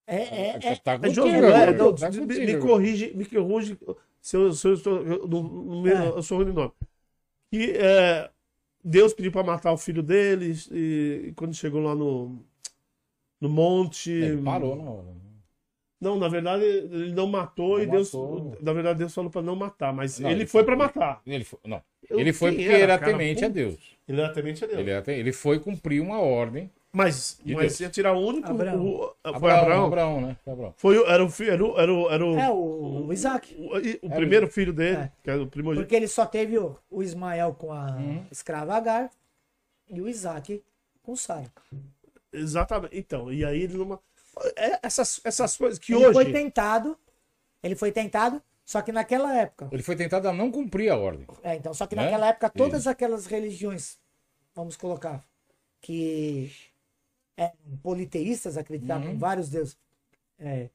[0.07, 3.77] É, é, é, tá É contigo Josué, agora, não, tá me, me corrige, me corrige
[4.19, 5.01] se eu, se eu estou.
[5.05, 6.07] Eu, não- não me- É.
[6.07, 6.71] eu sou ruim de nome.
[7.51, 8.29] E é,
[8.83, 12.39] Deus pediu para matar o filho deles, e, e quando chegou lá no,
[13.41, 14.11] no monte.
[14.11, 15.03] Ele parou na hora.
[15.07, 15.15] né?
[16.01, 18.13] Não, na verdade, ele não matou Não e Deus.
[18.13, 18.57] matou.
[18.61, 21.21] Na verdade, Deus falou para não matar, mas Não, ele ele foi foi- para matar.
[21.25, 23.11] Ele foi, não, Eu- ele foi porque era, cara?
[23.11, 23.97] temente a Pô, Deus.
[24.07, 24.79] Ele era temente a Deus.
[24.79, 26.71] Ele, era te- ele foi cumprir uma ordem.
[26.91, 27.79] Mas, De mas Deus.
[27.81, 28.49] ia tirar o único.
[28.49, 28.83] Abraão.
[28.83, 29.85] O, foi Abraão, Abraão?
[29.85, 30.37] Abraão, né?
[30.43, 30.73] Foi Abraão.
[30.75, 31.51] Foi, era o filho.
[31.51, 33.55] Era o, era o, era o, é o, o Isaac.
[33.59, 35.11] o- o primeiro filho dele, É.
[35.23, 35.83] que era o primogênito.
[35.85, 38.25] Porque ele só teve o, o Ismael com a Uhum.
[38.31, 39.11] escrava Agar
[39.87, 40.63] e o Isaac
[41.03, 41.45] com Sara.
[42.33, 42.97] Exatamente.
[42.97, 43.99] Então, e aí ele não.
[44.55, 46.33] É essas, essas coisas que ele foi hoje.
[46.33, 46.97] tentado,
[47.61, 51.25] ele foi tentado, só que naquela época, Ele foi tentado a não cumprir a ordem.
[51.41, 52.03] é, então, só que Né?
[52.03, 52.89] naquela época todas Isso.
[52.89, 53.97] aquelas religiões,
[54.53, 55.25] vamos colocar,
[55.81, 56.51] que
[57.35, 59.13] eram politeístas, acreditavam Uhum.
[59.15, 59.75] em vários deuses,
[60.37, 60.69] é,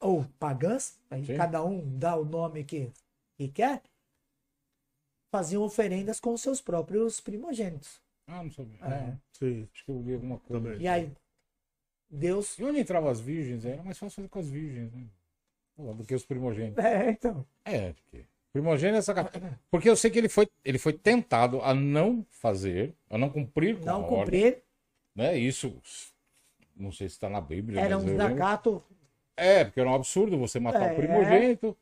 [0.00, 1.36] ou pagãs, aí Sim.
[1.36, 2.90] cada um dá o nome que,
[3.36, 3.80] que quer,
[5.30, 8.00] faziam oferendas com os seus próprios primogênitos.
[8.26, 8.76] Ah, não sabia.
[8.82, 9.06] É.
[9.06, 10.64] Não, Sim, acho que eu li alguma coisa.
[10.64, 10.80] também.
[10.80, 11.12] E aí,
[12.10, 13.64] Deus E onde entravam as virgens?
[13.64, 15.06] Era mais fácil fazer com as virgens, né?
[15.78, 16.84] Do que os primogênitos.
[16.84, 17.46] É, então.
[17.64, 18.24] É, porque.
[18.52, 19.58] Primogênito é sacanagem.
[19.70, 23.76] Porque eu sei que ele foi, ele foi tentado a não fazer, a não cumprir
[23.78, 24.42] com a Não ordem.
[24.42, 24.62] cumprir
[25.14, 25.36] Né?
[25.38, 25.76] Isso.
[26.74, 27.80] Não sei se está na Bíblia.
[27.80, 28.82] era um desacato.
[29.36, 30.92] É, porque era um absurdo você matar É.
[30.92, 31.76] o primogênito.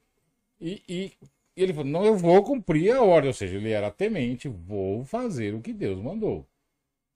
[0.60, 1.12] E, e-
[1.56, 3.28] e ele falou: não, eu vou cumprir a ordem.
[3.28, 6.46] Ou seja, ele era temente, vou fazer o que Deus mandou.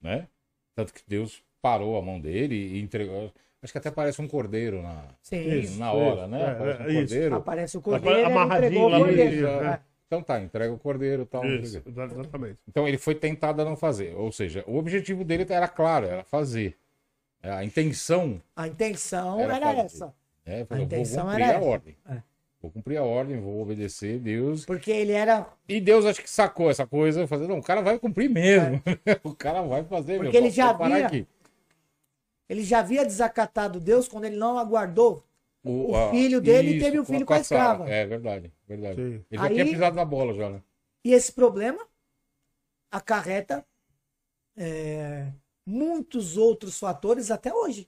[0.01, 0.27] Né?
[0.75, 3.31] Tanto que Deus parou a mão dele e entregou.
[3.63, 5.03] Acho que até parece um cordeiro na.
[5.31, 5.79] Isso.
[5.79, 6.41] na hora, né?
[6.41, 6.97] é, Aparece um é, isso.
[6.99, 7.35] cordeiro.
[7.35, 9.47] Aparece o cordeiro, ele Amarradinho lá no cordeiro.
[9.47, 9.61] É.
[9.61, 9.79] né?
[10.07, 11.45] Então tá, entrega o cordeiro e tal.
[11.45, 12.57] Isso, exatamente.
[12.67, 14.13] Então ele foi tentado a não fazer.
[14.17, 16.75] Ou seja, o objetivo dele era claro, era fazer.
[17.43, 20.13] É, A intenção A intenção Era era, essa.
[20.45, 21.65] é, falou, vou intenção cumprir era a essa.
[21.65, 21.95] ordem.
[22.09, 22.17] É.
[22.61, 24.65] Vou cumprir a ordem, vou obedecer Deus.
[24.65, 25.47] Porque ele era.
[25.67, 28.81] E Deus acho que sacou essa coisa, fazer, não, o cara vai cumprir mesmo.
[29.23, 30.37] o cara vai fazer Porque mesmo.
[30.37, 31.27] ele Pode já parar via- aqui.
[32.51, 35.25] Ele já havia desacatado Deus quando ele não aguardou.
[35.63, 37.61] o a- filho dele teve um filho com a Sara.
[37.61, 37.89] escrava.
[37.89, 38.95] É verdade, verdade.
[38.95, 39.25] Sim.
[39.31, 40.61] Ele já Aí- tinha pisado na bola já, né?
[41.05, 41.87] E esse problema
[42.91, 43.65] acarreta
[44.57, 45.31] é,
[45.65, 47.87] muitos outros fatores até hoje.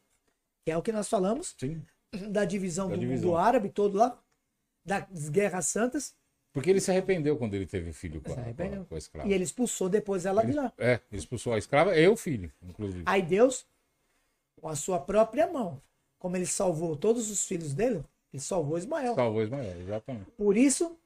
[0.64, 1.82] Que é o que nós falamos Sim.
[2.30, 3.32] da divisão Da do divisão.
[3.32, 4.18] mundo árabe todo lá,
[4.86, 6.16] das guerras santas,
[6.54, 9.28] Porque ele se arrependeu quando ele teve filho com a, com a- com a escrava.
[9.28, 10.72] e ele expulsou depois ela de Ele- lá.
[10.78, 13.04] É, expulsou a escrava e o filho, inclusive.
[13.08, 13.66] Aí Deus,
[14.64, 15.82] com a sua própria mão,
[16.18, 19.14] como ele salvou todos os filhos dele, ele salvou Ismael.
[19.14, 20.32] Salvou Ismael, exatamente.
[20.38, 20.98] Por isso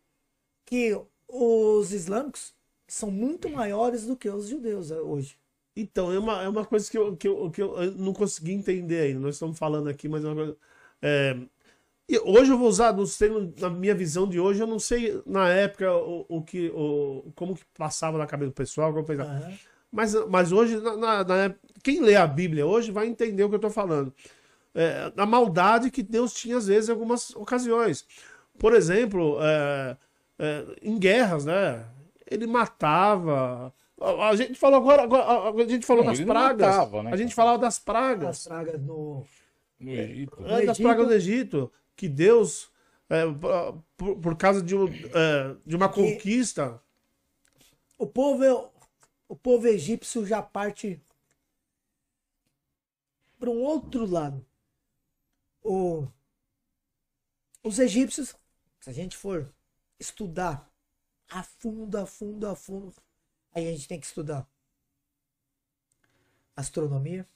[0.64, 0.96] que
[1.28, 2.54] os islâmicos
[2.88, 5.40] são muito maiores do que os judeus hoje.
[5.76, 9.02] Então, é uma, é uma coisa que eu, que, eu, que eu não consegui entender
[9.02, 9.22] ainda.
[9.22, 10.58] Nós estamos falando aqui, mas é uma coisa.
[11.02, 11.36] é,
[12.08, 13.30] e hoje eu vou usar, não sei,
[13.60, 17.56] na minha visão de hoje, eu não sei na época o, o que, o, como
[17.56, 19.32] que passava na cabeça do pessoal, como pensava.
[19.32, 19.58] Aham.
[19.92, 23.56] Mas, mas hoje, na, na- na quem lê a Bíblia hoje vai entender o que
[23.56, 24.14] eu estou falando.
[24.76, 28.06] É, a maldade que Deus tinha, às vezes, em algumas ocasiões.
[28.60, 29.98] Por exemplo, é,
[30.40, 31.86] é, em guerras, né?
[32.30, 33.74] Ele matava.
[34.00, 36.68] A, a gente falou agora, agora- a gente falou Não, das pragas.
[36.68, 38.48] matava, né, a gente falava das As pragas.
[38.48, 39.24] pragas no.
[39.80, 40.38] No Egito.
[40.46, 40.82] É, das Egito.
[40.84, 41.72] pragas do Egito.
[41.96, 42.70] Que Deus,
[43.10, 43.24] é,
[43.96, 46.80] por, por causa de, um, é, de uma Que- conquista.
[47.98, 48.70] O povo,
[49.28, 51.02] o povo egípcio já parte
[53.38, 54.46] para um outro lado.
[55.64, 56.08] O,
[57.64, 58.36] os egípcios,
[58.80, 59.54] se a gente for
[60.00, 60.72] estudar
[61.30, 62.94] a fundo, a fundo, a fundo,
[63.52, 64.48] aí a gente tem que estudar
[66.56, 67.28] astronomia.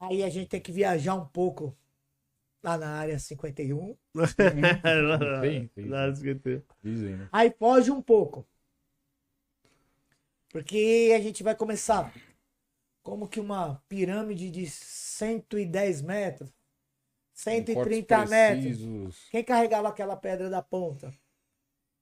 [0.00, 1.76] Aí a gente tem que viajar um pouco
[2.62, 3.96] lá na área 51.
[5.40, 5.88] Tem, tem.
[5.88, 6.62] Lá, esqueci.
[6.82, 7.28] Dizem, né?
[7.30, 8.46] Aí foge um pouco.
[10.54, 12.14] Porque a gente vai começar
[13.02, 16.48] como que uma pirâmide de 110 metros,
[17.32, 17.74] 130
[18.16, 19.28] Cortes metros.
[19.32, 21.12] Quem carregava aquela pedra da ponta?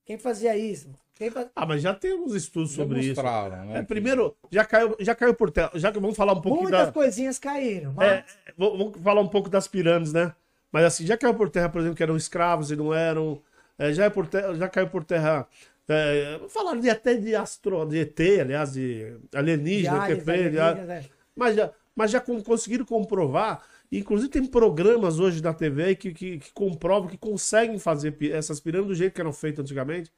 [0.05, 0.91] Quem fazia isso?
[1.15, 1.49] Quem faz...
[1.57, 3.23] Ah, mas já tem alguns estudos sobre isso.
[3.23, 3.79] Né?
[3.79, 5.71] É, primeiro, já caiu, já caiu por terra.
[5.77, 6.93] Já que vamos falar um pouquinho Muitas da.
[6.93, 7.95] coisinhas caíram.
[7.95, 8.07] Mas...
[8.07, 8.25] É,
[8.55, 10.35] vou- vamos falar um pouco das pirâmides, né?
[10.71, 13.43] Mas assim, já caiu por terra, por exemplo, que eram escravos e não eram.
[13.79, 15.49] É, já, é por terra, já caiu por terra.
[15.89, 21.05] É, falaram de, até de astro, de ET, aliás, de alienígena, já- alienígenas, é.
[21.37, 23.63] mas já, mas já con- conseguiram comprovar.
[23.91, 28.89] Inclusive tem programas hoje da TV que, que, que comprovam que conseguem fazer essas pirâmides
[28.89, 30.11] do jeito que eram feitas antigamente.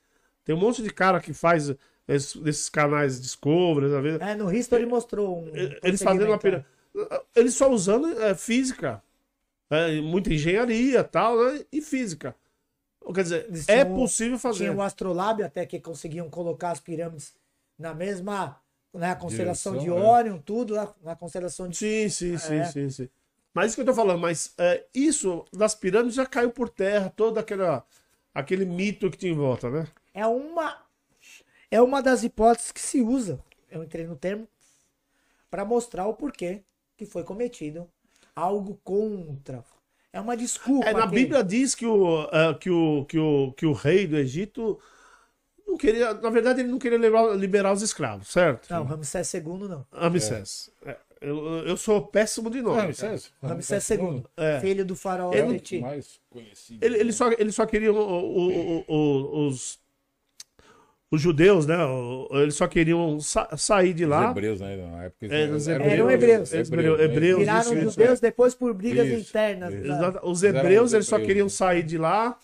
[0.44, 1.74] Tem um monte de cara que faz
[2.06, 5.52] esses, desses canais Discovery, às vezes, É, no History mostrou um.
[5.82, 6.66] eles fazendo uma pirâmide.
[7.34, 9.02] Eles só usando é, física.
[9.70, 11.64] É, muita engenharia tal, né?
[11.72, 12.36] E física.
[13.12, 14.70] Quer dizer, Eles é tinham- possível Tinha fazer.
[14.70, 17.34] o Astrolabe até que conseguiam colocar as pirâmides
[17.78, 18.60] na mesma.
[18.92, 20.04] Na constelação Direção, de é.
[20.08, 21.76] Órion, tudo lá, na constelação de.
[21.76, 22.64] Sim, sim, sim, É.
[22.64, 23.08] sim, sim.
[23.52, 27.12] Mas isso que eu tô falando, mas é, isso das pirâmides já caiu por terra,
[27.14, 27.84] todo aquela,
[28.32, 29.86] aquele mito que tinha em volta, né?
[30.14, 30.80] É uma.
[31.70, 33.40] É uma das hipóteses que se usa.
[33.68, 34.46] Eu entrei no termo
[35.50, 36.62] para mostrar o porquê
[36.96, 37.88] que foi cometido
[38.34, 39.64] algo contra.
[40.14, 40.88] É uma desculpa.
[40.88, 44.06] É, na que- Bíblia diz que o, é, que, o, que, o, que o rei
[44.06, 44.78] do Egito
[45.66, 48.70] não queria, na verdade, ele não queria levar- liberar os escravos, certo?
[48.70, 49.84] Não, Ramsés II não.
[49.92, 50.70] Ramsés.
[50.86, 51.36] É, eu,
[51.66, 52.80] eu sou péssimo de nome.
[52.82, 53.32] É isso.
[53.42, 54.60] Ramsés II, É.
[54.60, 56.84] filho do faraó Ele- mais conhecido.
[56.84, 59.80] Ele, ele só, ele só queria o- o- o- o- os,
[61.14, 61.76] os judeus, né?
[62.32, 64.30] Eles só queriam sa- sair de Os lá.
[64.30, 64.76] hebreus, né?
[64.76, 66.52] Na época É, eles os eram Eram hebreus.
[66.52, 69.72] Hebreus, hebreus, Viraram isso, judeus depois por brigas Isso, internas.
[69.74, 70.20] isso.
[70.22, 71.50] Os hebreus, os eles só hebreus, queriam né?
[71.50, 72.38] sair de lá,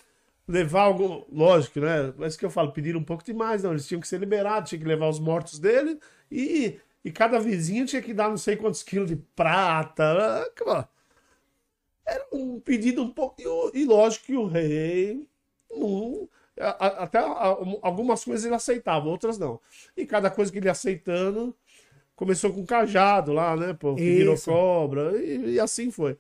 [0.49, 1.23] levar algum.
[1.33, 2.13] Lógico, né?
[2.17, 3.73] Mas que eu falo, pediram um pouco demais, não.
[3.73, 5.99] Eles tinham que ser liberados, tinham que levar os mortos dele
[6.31, 10.45] e, e cada vizinho tinha que dar não sei quantos quilos de prata.
[10.67, 10.89] ah.
[12.07, 13.41] Era um pedido um pouco.
[13.41, 15.27] E, o- e lógico que o rei.
[15.71, 16.29] não-
[16.61, 17.19] até
[17.83, 19.61] algumas coisas ele aceitava, outras não.
[19.97, 21.55] E cada coisa que ele aceitando.
[22.15, 23.73] Começou com cajado lá, né?
[23.73, 26.19] Pô, que virou cobra, e, e assim foi.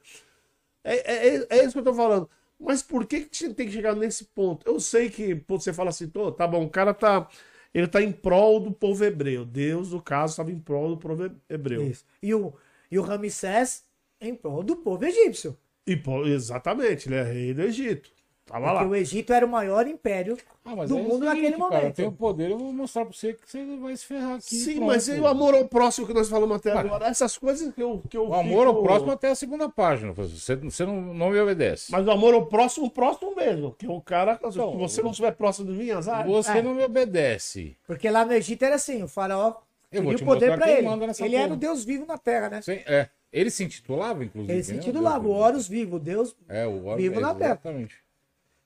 [0.82, 2.26] É, é, é isso que eu tô falando.
[2.58, 4.66] Mas por que, que tem que chegar nesse ponto?
[4.66, 7.28] Eu sei que pô, você fala assim, "Tô, tá bom, o cara tá.
[7.72, 9.44] Ele tá em prol do povo hebreu.
[9.44, 11.86] Deus, no caso, estava em prol do povo hebreu.
[11.86, 12.04] Isso.
[12.22, 12.52] E o,
[12.90, 13.84] e o Ramsés
[14.20, 15.56] em prol do povo egípcio.
[15.86, 18.10] E, pô, exatamente, ele é rei do Egito.
[18.50, 18.90] Tava Porque lá.
[18.90, 21.94] o Egito era o maior império Ah, do é mundo naquele Cara, eu momento.
[21.94, 24.56] tenho poder, eu vou mostrar pra você que você vai se ferrar aqui.
[24.56, 24.86] Sim, pronto.
[24.88, 27.06] mas e o amor ao próximo que nós falamos até agora?
[27.06, 28.02] Essas coisas que eu.
[28.10, 30.12] Que eu O amor ao próximo até a segunda página.
[30.12, 31.92] Você, você não, não me obedece.
[31.92, 33.72] Mas o amor ao próximo, o próximo mesmo.
[33.78, 34.36] Que é o cara.
[34.42, 36.26] Se Então, você não estiver próximo de mim, azar.
[36.26, 36.62] Você É.
[36.62, 37.76] não me obedece.
[37.86, 39.54] Porque lá no Egito era assim, o faraó
[39.92, 40.88] Eu o poder quem ele.
[41.20, 42.62] Ele era o Deus vivo na terra, né?
[42.62, 43.08] Sim, é.
[43.32, 44.52] Ele se intitulava, inclusive.
[44.52, 44.78] Ele se né?
[44.78, 46.34] intitulava o Horus vivo, o Deus.
[46.48, 47.52] É, o Horus vivo na terra.
[47.52, 47.94] Exatamente.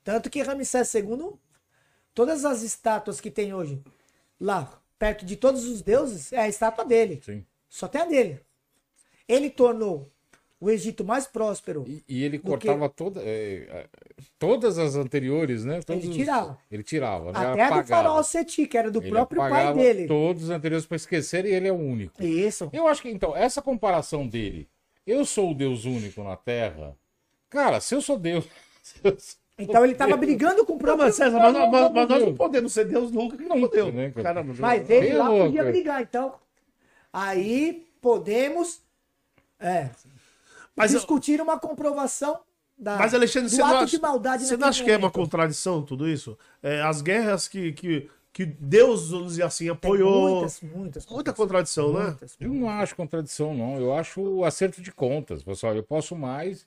[0.05, 1.32] Tanto que Ramsés II,
[2.14, 3.82] todas as estátuas que tem hoje
[4.39, 7.20] lá, perto de todos os deuses, é a estátua dele.
[7.24, 7.44] Sim.
[7.68, 8.40] Só tem a dele.
[9.26, 10.06] Ele tornou
[10.60, 11.85] o Egito mais próspero.
[11.86, 13.89] E, e ele cortava toda, é, é,
[14.39, 15.81] todas as anteriores, né?
[15.82, 16.59] Todos Ele os- tirava.
[16.70, 17.39] Ele tirava, né?
[17.39, 17.86] Até a do Apagava.
[17.86, 20.06] faraó Seti, que era do Ele próprio pai apagava dele.
[20.06, 22.22] Todos os anteriores para esquecer e ele é o único.
[22.22, 22.70] Isso.
[22.72, 24.68] Eu acho que, então, essa comparação dele,
[25.06, 26.97] eu sou o Deus único na Terra.
[27.51, 28.44] Cara, se eu sou Deus.
[28.82, 31.05] se eu sou Então ele tava brigando com o Não, próprio.
[31.06, 32.26] mas César, mas, Não, mas- não, mas nós não.
[32.28, 33.94] não podemos ser Deus nunca, que não podemos.
[33.94, 34.12] né,
[34.59, 35.64] Mas ele Bem lá louco, podia é.
[35.70, 36.35] brigar, então.
[37.12, 38.81] Aí podemos
[39.60, 39.90] é,
[40.74, 42.40] Mas, discutir uma comprovação
[42.76, 44.94] da, mas Alexandre, do você não ato acha, de maldade você não acha que é
[44.94, 45.14] uma momento.
[45.14, 46.36] contradição tudo isso?
[46.60, 50.31] É, as guerras que, que, que Deus, vamos dizer assim, Tem apoiou.
[50.40, 51.06] Muitas, muitas.
[51.06, 52.06] Muita contradição, né?
[52.06, 52.36] muitas.
[52.40, 53.78] Eu não acho contradição, não.
[53.78, 55.44] Eu acho acerto de contas.
[55.44, 56.66] Pessoal, eu posso mais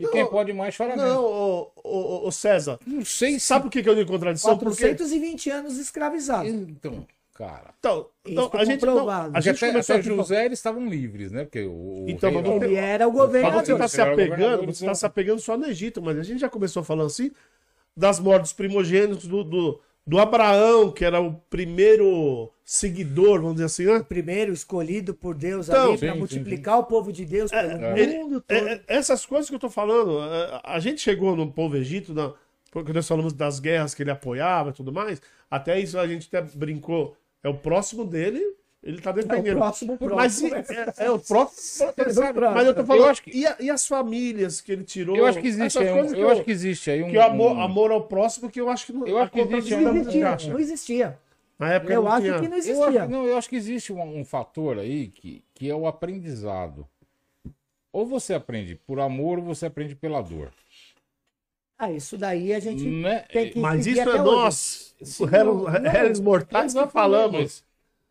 [0.00, 1.12] e quem pode mais chora menos.
[1.12, 2.78] Não, ô, ô, ô, César.
[2.86, 3.40] Não sei se.
[3.40, 4.56] Sabe por que, que eu digo contradição?
[4.56, 4.82] Porque.
[4.82, 6.50] 420 anos escravizados.
[6.50, 7.74] Então, cara.
[7.78, 8.84] Então, então a gente.
[8.84, 10.02] Não, a Porque gente até, começou até.
[10.02, 11.44] José eles estavam livres, né?
[11.44, 13.64] Porque o, o Então, rei Ele era o Mas governador.
[13.64, 16.48] você está se apegando, você está se apegando só no Egito, mas a gente já
[16.48, 17.30] começou falando assim
[17.96, 23.84] das mortes primogênitos do, do, do Abraão, que era o primeiro seguidor, vamos dizer assim,
[23.86, 24.04] né?
[24.08, 28.18] primeiro escolhido por Deus Então, sim, para sim, multiplicar o povo de Deus pelo Ele-
[28.18, 28.68] mundo é, todo.
[28.68, 32.32] é, essas coisas que eu tô falando, é, a gente chegou no povo Egito, na,
[32.70, 35.20] porque nós falamos das guerras que ele apoiava e tudo mais,
[35.50, 38.40] até isso a gente até brincou, é o próximo dele,
[38.82, 39.56] ele tá defendendo.
[39.58, 40.50] próximo, próximo.
[40.50, 41.92] Mas e- é, é o próximo.
[42.54, 45.16] Mas eu tô falando, eu acho que- e, a- e as famílias que ele tirou?
[45.16, 47.10] Eu acho que existe aí um, eu que acho que existe aí um.
[47.10, 49.40] que o amor, um- amor ao próximo, que eu acho que não Eu acho que
[49.40, 51.18] existe Não não existia, não existia.
[51.58, 52.40] Na época Eu não acho tinha.
[52.40, 53.06] que não Eu acho, existia.
[53.08, 56.86] não, eu acho que existe um, um fator aí que, que é o aprendizado.
[57.92, 60.52] Ou você aprende por amor ou você aprende pela dor.
[61.78, 63.20] Ah, isso daí a gente Né?
[63.20, 64.30] tem que Mas isso até é hoje.
[64.34, 67.64] nós, Sim, réis não, mortais que Exatamente, falamos.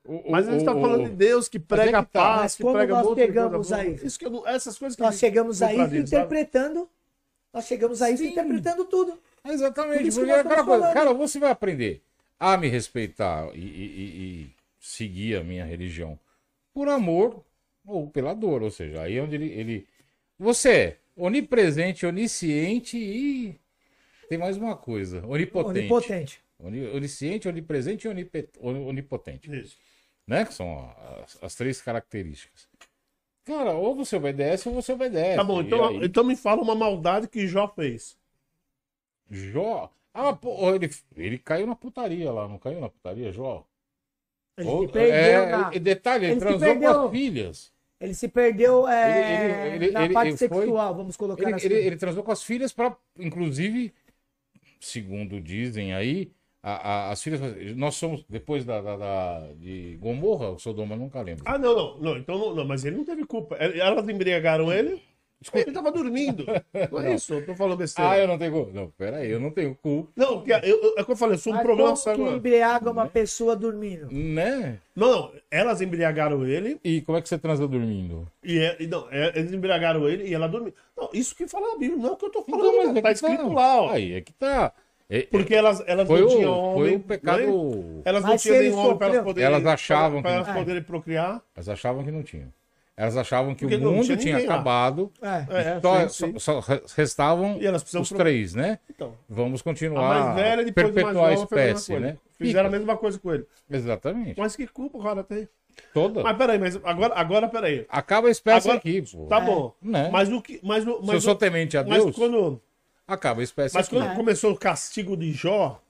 [0.07, 2.21] Mas, o- Mas a gente tá o- falando de Deus que prega é que tá.
[2.21, 3.81] paz, Mas que como prega nós pegamos boa.
[3.81, 3.95] aí?
[4.03, 6.23] Isso que eu essas coisas que Nós chegamos a isso contradizem, sabe?
[6.25, 6.89] interpretando.
[7.53, 8.27] Nós chegamos a Sim.
[8.29, 9.19] interpretando tudo.
[9.45, 12.01] Exatamente, que porque é aquela coisa, cara, você vai aprender
[12.39, 14.49] a me respeitar e, e- e- e
[14.79, 16.17] seguir a minha religião
[16.73, 17.43] por amor
[17.85, 19.87] ou pela dor, ou seja, aí é onde ele, ele-
[20.37, 23.55] você é onipresente, onisciente e
[24.29, 25.79] tem mais uma coisa, onipotente.
[25.79, 26.41] Onipotente.
[26.61, 28.09] Oni- Onisciente, onipresente e
[28.61, 29.77] onipotente, Isso.
[30.29, 30.45] Né?
[30.45, 30.93] Que são
[31.23, 32.67] as, as três características.
[33.43, 35.35] Cara, ou você obedece ou você obedece.
[35.37, 38.15] Tá bom, então, aí- então me fala uma maldade que Jó fez.
[39.29, 39.91] Jó.
[40.13, 43.65] Ah, pô, ele, ele caiu na putaria lá, não caiu na putaria, Jó?
[44.57, 46.93] Ele Ou- se perdeu é, na- Detalhe, ele, ele transou perdeu.
[46.93, 47.71] com as filhas.
[47.99, 51.43] Ele se perdeu é, Ele- ele- ele- na ele- parte ele foi- sexual, vamos colocar
[51.43, 51.65] Ele, assim.
[51.65, 53.93] ele- ele transou com as filhas para, inclusive,
[54.79, 56.31] segundo dizem aí,
[56.61, 57.39] a- a- as filhas.
[57.75, 61.43] Nós somos, depois da, da- da- de Gomorra, o Sodoma nunca lembro.
[61.45, 62.17] Ah, não, não, não.
[62.17, 63.55] Então não, não, mas ele não teve culpa.
[63.55, 65.01] Elas embriagaram ele.
[65.53, 66.43] Ele tava dormindo.
[66.91, 68.11] Não é isso, eu tô falando besteira.
[68.11, 68.71] Ah, eu não tenho culpa.
[68.73, 70.11] Não, peraí, eu não tenho culpa.
[70.13, 72.13] Não, porque eu, eu- é o que eu falei, eu sou um Mas problema como
[72.17, 74.09] que Não, embriaga uma pessoa dormindo?
[74.11, 74.79] Né?
[74.93, 78.27] não, elas embriagaram ele E como é que você transa dormindo?
[78.43, 80.73] e, é- e não, é- eles embriagaram ele e ela dormiu.
[80.97, 82.65] Não, isso que fala na Bíblia, não é o que eu tô falando.
[82.73, 83.89] Então, mas tá é que escrito lá, ó.
[83.91, 84.73] Aí é que tá.
[85.09, 86.95] É- Porque elas, elas foi, não o, tinham foi homem.
[86.95, 87.39] o pecado.
[87.41, 88.01] né?
[88.05, 89.47] Elas não Mas tinham nenhum homem para elas poderem.
[89.47, 90.53] Elas achavam elas É.
[90.53, 91.41] poderem procriar.
[91.55, 92.53] Elas achavam que não tinham.
[92.95, 95.11] Elas achavam que Porque o mundo tinha tinha acabado.
[95.21, 95.77] É.
[95.77, 96.39] É, só, sim, sim.
[96.39, 98.77] só- só restavam E os pro- três, né?
[98.89, 102.17] Então, Vamos a continuar mais velha depois do mais perpetuar a nova a espécie, né?
[102.37, 102.77] Fizeram a Fica.
[102.79, 103.45] mesma coisa com ele.
[103.69, 104.37] Exatamente.
[104.39, 105.47] Mas que culpa o cara tem?
[105.93, 106.21] Toda.
[106.23, 107.85] Mas peraí, mas agora, agora peraí.
[107.89, 109.25] Acaba a espécie Agora- aqui, pô.
[109.27, 109.73] Tá bom.
[109.81, 110.09] Né?
[110.11, 110.59] Mas o que.
[110.61, 112.61] Mas, o- Se eu mas, sou o- temente a mas Deus, quando,
[113.13, 113.95] acaba a espécie mas aqui.
[113.97, 115.81] quando começou o castigo de Jó,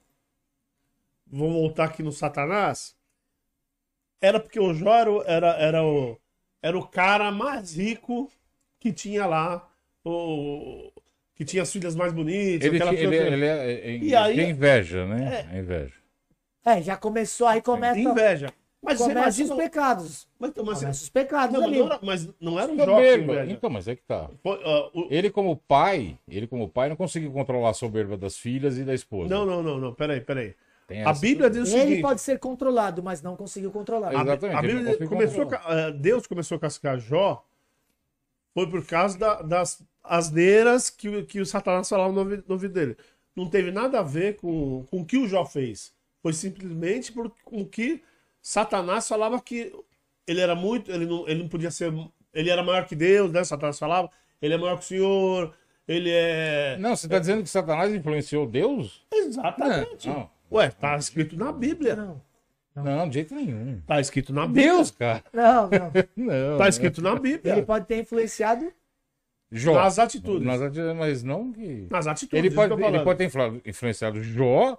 [1.27, 2.95] vou voltar aqui no Satanás,
[4.21, 6.17] era porque o Jó era, o- era, era, o,
[6.61, 8.29] era o cara mais rico
[8.79, 9.67] que tinha lá,
[10.03, 10.91] o,
[11.35, 12.65] que tinha as filhas mais bonitas.
[12.67, 15.47] Ele, aquela tinha- ele, coisa- ele é, é- E aí- tem inveja, né?
[15.53, 15.93] É inveja.
[16.65, 17.99] É, já começou, aí começa.
[17.99, 18.53] Inveja.
[18.81, 19.53] Mas você imagina.
[19.53, 20.27] os pecados.
[20.39, 21.79] Mas, então, mas, Começam os pecados não, mas ali.
[21.79, 23.33] não era, mas não era um Jó que Soberba.
[23.33, 23.51] inveja.
[23.51, 24.29] Então, mas é que tá.
[24.41, 28.37] Foi, ó, o- Ele como pai, ele como pai não conseguiu controlar a soberba das
[28.37, 29.29] filhas e da esposa.
[29.29, 29.93] Não, não, não, não.
[29.93, 30.55] Peraí, peraí.
[30.87, 32.01] Tem A Bíblia diz o Ele seguinte.
[32.01, 34.09] pode ser controlado, mas não conseguiu controlar.
[34.09, 37.45] A, Exatamente, a ele Bíblia começou, a eh, Deus começou a cascar Jó
[38.53, 42.53] foi por causa da- das asneiras que, o- que o Satanás falava no, ouvi- no
[42.55, 42.97] ouvido dele.
[43.35, 45.93] Não teve nada a ver com, com o que o Jó fez.
[46.23, 48.01] Foi simplesmente por, com que
[48.41, 49.71] Satanás falava que
[50.27, 50.91] ele era muito.
[50.91, 51.91] Ele não, ele não podia ser.
[52.33, 53.43] Ele era maior que Deus, né?
[53.43, 54.09] Satanás falava.
[54.41, 55.53] Ele é maior que o Senhor.
[55.87, 56.77] Ele é.
[56.79, 59.05] Não, você está dizendo que Satanás influenciou Deus?
[59.11, 60.07] Exatamente.
[60.07, 61.95] Não, Ué, tá escrito na Bíblia.
[61.95, 62.21] Não,
[62.75, 63.81] não, de jeito nenhum.
[63.85, 64.67] Tá escrito na Bíblia.
[64.73, 65.23] Deus, cara.
[65.33, 65.91] não, não.
[66.15, 66.57] Não.
[66.57, 66.67] Tá não.
[66.69, 67.53] escrito na Bíblia.
[67.53, 68.71] Ele pode ter influenciado.
[69.51, 69.73] Jó.
[69.73, 70.45] Nas atitudes.
[70.45, 71.87] Nas atitudes, mas não que.
[71.89, 72.37] Nas atitudes.
[72.37, 74.77] Ele pode, ele pode ter influ- influenciado Jó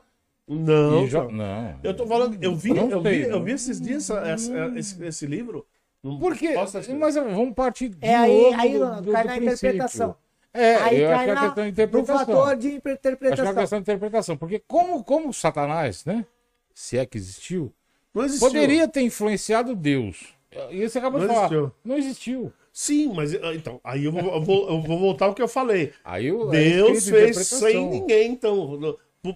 [0.53, 1.29] Não, cara.
[1.31, 1.79] Não.
[1.83, 4.73] Eu tô falando, eu vi, Não eu sei, vi, eu vi esses dias essa- essa-
[4.79, 5.65] esse, esse livro.
[6.03, 6.49] Não Por quê?
[6.55, 6.99] posso estar escrito.
[6.99, 9.53] Mas vamos partir de É aí, novo aí do, do, cai do na princípio.
[9.53, 10.17] interpretação.
[10.53, 12.19] É, aí eu cai acho que é na, questão de no interpretação.
[12.27, 13.55] fator de Acho que é interpretação.
[13.55, 14.37] questão de interpretação.
[14.37, 16.27] Porque como, como Satanás, né?
[16.75, 17.73] Se é que existiu,
[18.15, 18.49] Não existiu.
[18.49, 20.35] poderia ter influenciado Deus.
[20.71, 21.47] E você acabou Não de falar.
[21.47, 21.73] existiu.
[21.85, 22.53] Não existiu.
[22.73, 25.49] Sim, mas ah, então, aí eu vou, eu vou, eu vou voltar ao que eu
[25.49, 25.93] falei.
[26.05, 27.59] Aí o Deus é fez interpretação.
[27.61, 28.79] sem ninguém, então.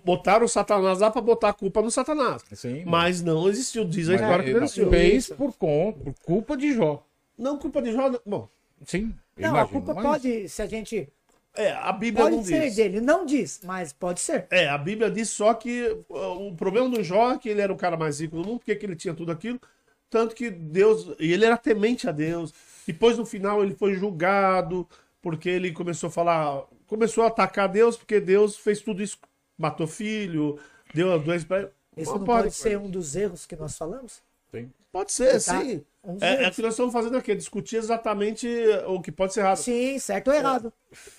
[0.04, 2.42] Botaram o Satanás lá pra botar a culpa no Satanás.
[2.52, 3.84] Sim, Mas não existiu.
[3.84, 4.88] Diz a história que ele não existiu.
[4.88, 7.04] fez por conta, por culpa de Jó.
[7.36, 8.08] Não, culpa de Jó.
[8.08, 8.48] não- Bom,
[8.86, 9.14] Sim.
[9.36, 11.08] Não, a imagino, culpa mas- pode, se a gente.
[11.54, 12.76] é, a Bíblia Pode não ser diz.
[12.76, 13.00] dele.
[13.00, 14.46] Não diz, mas pode ser.
[14.50, 17.72] É, a Bíblia diz só que uh, o problema do Jó é que ele era
[17.72, 19.60] o cara mais rico do mundo, porque que ele tinha tudo aquilo.
[20.08, 21.14] Tanto que Deus.
[21.18, 22.54] E ele era temente a Deus.
[22.86, 24.88] Depois, no final, ele foi julgado,
[25.20, 26.62] porque ele começou a falar.
[26.86, 29.18] Começou a atacar Deus, porque Deus fez tudo isso.
[29.58, 30.58] Matou filho,
[30.92, 31.68] deu a doença pra ele.
[31.96, 34.20] Isso não pode, ser um dos erros que nós falamos?
[34.50, 34.70] Sim.
[34.90, 35.60] Pode ser, Tá.
[35.60, 35.84] sim.
[36.02, 38.46] Um É, é que nós estamos fazendo aqui, discutir exatamente
[38.86, 39.56] o que pode ser errado.
[39.56, 40.72] Sim, certo ou errado.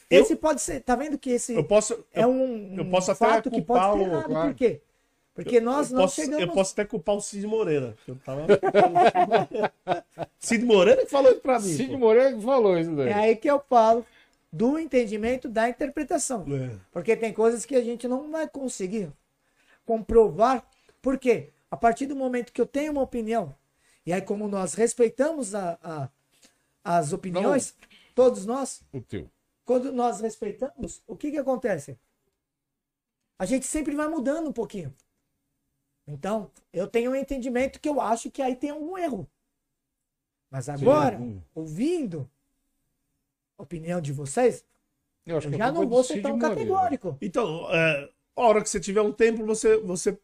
[0.10, 0.82] Eu- Esse pode ser.
[0.82, 2.06] Tá vendo que esse Eu posso.
[2.14, 4.26] é um, eu um posso até fato que pode culpar ser o- errado.
[4.28, 4.48] claro.
[4.50, 4.82] Por quê?
[5.34, 6.42] Porque nós eu não posso, chegamos.
[6.42, 7.96] eu posso até culpar o Cid Moreira.
[8.08, 8.46] Eu tava...
[10.40, 11.68] Cid Moreira que falou isso pra mim.
[11.68, 11.98] Cid pô.
[11.98, 13.10] Moreira que falou isso daí.
[13.10, 14.06] É aí que eu falo
[14.56, 16.46] do entendimento da interpretação.
[16.48, 16.80] É.
[16.90, 19.12] Porque tem coisas que a gente não vai conseguir
[19.86, 20.66] comprovar.
[21.02, 21.52] Por quê?
[21.70, 23.54] A partir do momento que eu tenho uma opinião,
[24.06, 26.10] e aí como nós respeitamos a, a-
[26.86, 27.76] as opiniões,
[28.14, 28.82] todos nós,
[29.66, 32.00] quando nós respeitamos, o que que acontece?
[33.38, 34.96] A gente sempre vai mudando um pouquinho.
[36.08, 39.28] Então, eu tenho um entendimento que eu acho que aí tem algum erro.
[40.50, 41.44] Mas agora, Sim.
[41.54, 42.30] ouvindo
[43.58, 44.64] opinião de vocês,
[45.26, 47.18] Eu acho eu que já a culpa não é vou ser tão categórico.
[47.22, 50.18] Então, é, a hora que você tiver um tempo, você, você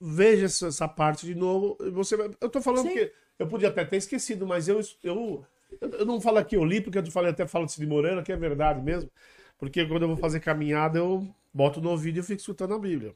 [0.00, 1.76] veja essa, essa parte de novo.
[1.92, 2.94] Você, eu tô falando Sim.
[2.94, 5.44] que eu podia até ter esquecido, mas eu, eu,
[5.80, 8.32] eu não falo aqui eu li, porque eu falei até falo de Cid Moreira, que
[8.32, 9.10] é verdade mesmo.
[9.58, 12.78] Porque quando eu vou fazer caminhada, eu boto no ouvido e eu fico escutando a
[12.78, 13.14] Bíblia.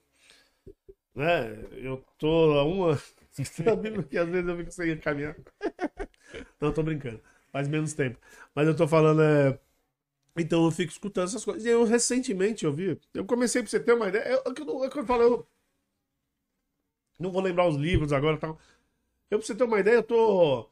[1.14, 1.58] Né?
[1.72, 3.00] Eu tô a uma.
[3.38, 5.36] escutando a Bíblia, que às vezes eu fico sem caminhar.
[6.60, 7.20] Não, tô brincando.
[7.52, 8.18] Faz menos tempo.
[8.54, 9.58] Mas eu tô falando, é.
[10.38, 11.64] Então eu fico escutando essas coisas.
[11.64, 13.00] E eu recentemente eu vi.
[13.14, 14.24] Eu comecei pra você ter uma ideia.
[14.46, 14.52] Eu,
[14.84, 15.48] é que eu falo, eu
[17.18, 18.58] não vou lembrar os livros agora e tal.
[19.30, 20.68] Eu, pra você ter uma ideia, eu tô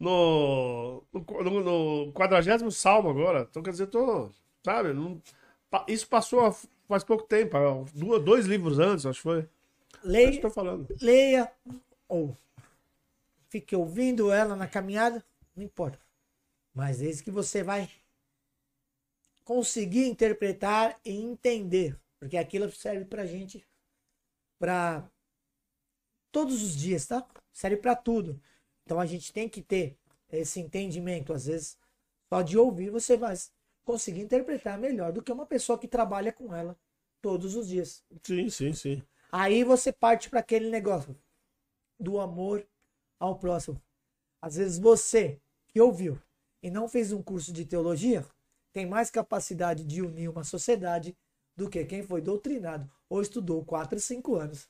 [0.00, 3.46] no, no, no 40 salmo agora.
[3.50, 4.30] Então, quer dizer, eu tô.
[4.64, 4.92] Sabe?
[4.94, 5.22] Não-
[5.88, 6.54] isso passou há-
[6.88, 7.56] faz pouco tempo.
[7.94, 9.48] Duas, dois livros antes, acho que foi.
[10.22, 10.88] É isso que Leia, tô falando.
[11.00, 11.52] leia
[12.08, 12.36] ou
[13.48, 15.98] fique ouvindo ela na caminhada, não importa.
[16.74, 17.90] Mas desde que você vai
[19.44, 23.66] conseguir interpretar e entender, porque aquilo serve pra gente
[24.58, 25.10] para
[26.30, 27.26] todos os dias, tá?
[27.52, 28.40] Serve pra tudo.
[28.84, 29.98] Então a gente tem que ter
[30.30, 31.76] esse entendimento, às vezes
[32.32, 33.34] só de ouvir você vai
[33.84, 36.78] conseguir interpretar melhor do que uma pessoa que trabalha com ela
[37.20, 38.02] todos os dias.
[38.22, 39.02] Sim, sim, sim.
[39.30, 41.14] Aí você parte para aquele negócio
[42.00, 42.66] do amor
[43.20, 43.80] ao próximo.
[44.40, 46.18] Às vezes você que ouviu
[46.62, 48.24] e não fez um curso de teologia
[48.72, 51.14] tem mais capacidade de unir uma sociedade
[51.56, 54.68] do que quem foi doutrinado ou estudou 4, 5 anos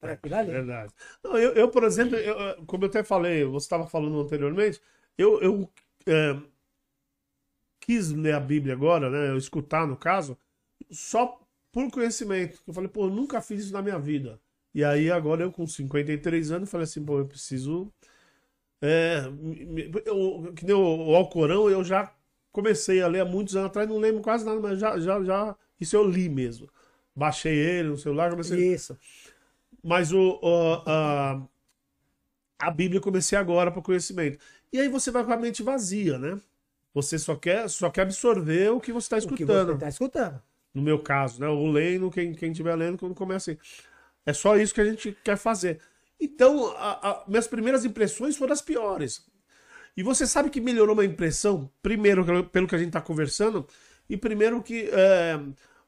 [0.00, 0.52] para aquilo ali.
[0.52, 0.92] Verdade.
[1.22, 4.80] Não, eu, eu, por exemplo, eu- como eu até falei, você estava falando anteriormente,
[5.18, 5.70] eu, eu
[6.06, 6.34] é,
[7.80, 9.28] quis ler a Bíblia agora, né?
[9.30, 10.36] Eu escutar, no caso,
[10.90, 11.40] só
[11.72, 12.60] por conhecimento.
[12.66, 14.40] Eu falei, pô, eu nunca fiz isso na minha vida.
[14.74, 17.92] E aí, agora eu com 53 anos, falei assim, pô, eu preciso.
[18.82, 19.22] É,
[20.06, 22.12] eu- que nem o, o Alcorão, eu já
[22.52, 25.56] comecei a ler há muitos anos atrás, não lembro quase nada, mas já, já, já.
[25.80, 26.68] Isso eu li mesmo.
[27.14, 28.72] Baixei ele no celular, comecei.
[28.74, 28.96] Isso.
[29.82, 31.42] Mas o, o- a-
[32.58, 34.38] a Bíblia eu comecei agora para conhecimento.
[34.72, 36.38] E aí você vai com a mente vazia, né?
[36.92, 39.72] Você só quer, só quer absorver o que você está O que você escutando.
[39.74, 40.42] está escutando.
[40.74, 41.48] No meu caso, né?
[41.48, 43.60] Ou lendo, quem, quem estiver lendo, quando começa assim.
[44.26, 45.80] É só isso que a gente quer fazer.
[46.20, 49.24] Então, a- a- minhas primeiras impressões foram as piores.
[49.96, 53.66] E você sabe que melhorou uma impressão, primeiro, pelo que a gente está conversando,
[54.08, 55.38] e primeiro que é,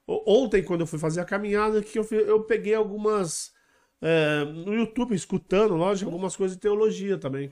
[0.09, 3.52] ontem, quando eu fui fazer a caminhada, que eu, eu peguei algumas.
[4.00, 7.50] é, no YouTube, escutando, lógico, algumas coisas de teologia também.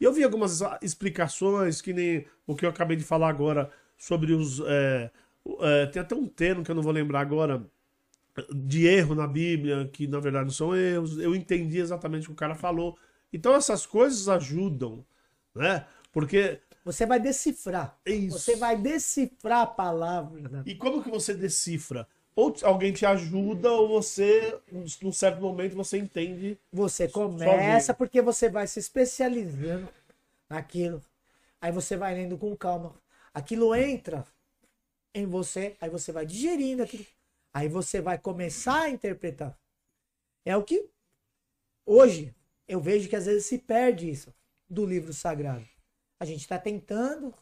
[0.00, 4.32] E eu vi algumas explicações, que nem o que eu acabei de falar agora sobre
[4.34, 4.60] os.
[5.60, 7.64] é, tem até um termo que eu não vou lembrar agora,
[8.54, 11.18] de erro na Bíblia, que na verdade não são erros.
[11.18, 12.96] Eu entendi exatamente o que o cara falou.
[13.32, 15.04] Então essas coisas ajudam,
[15.54, 15.86] né?
[16.12, 16.60] Porque.
[16.84, 17.98] Você vai decifrar.
[18.06, 18.38] Isso.
[18.38, 20.48] Você vai decifrar a palavra.
[20.48, 20.62] né?
[20.64, 22.06] E como que você decifra?
[22.34, 24.58] Ou alguém te ajuda, ou você,
[25.00, 26.58] num certo momento, você entende.
[26.70, 27.96] Você começa Sozinho.
[27.96, 29.88] porque você vai se especializando
[30.48, 31.02] naquilo.
[31.60, 32.94] Aí você vai lendo com calma.
[33.32, 34.24] Aquilo entra
[35.14, 37.06] em você, aí você vai digerindo aquilo.
[37.56, 39.58] Aí você vai começar a interpretar.
[40.44, 40.90] É o que
[41.86, 42.34] hoje
[42.68, 44.30] eu vejo que às vezes se perde isso
[44.68, 45.66] do livro sagrado.
[46.20, 47.32] A gente está tentando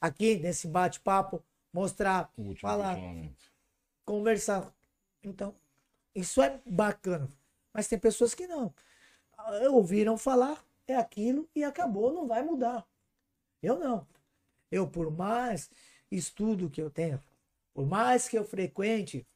[0.00, 2.96] aqui nesse bate-papo mostrar, falar,
[4.04, 4.72] conversar.
[5.20, 5.52] Então,
[6.14, 7.28] isso é bacana.
[7.74, 8.72] Mas tem pessoas que não.
[9.72, 12.86] Ouviram falar, é aquilo e acabou, não vai mudar.
[13.60, 14.06] Eu não.
[14.70, 15.68] Eu, por mais
[16.08, 17.20] estudo que eu tenha,
[17.74, 19.26] por mais que eu frequente,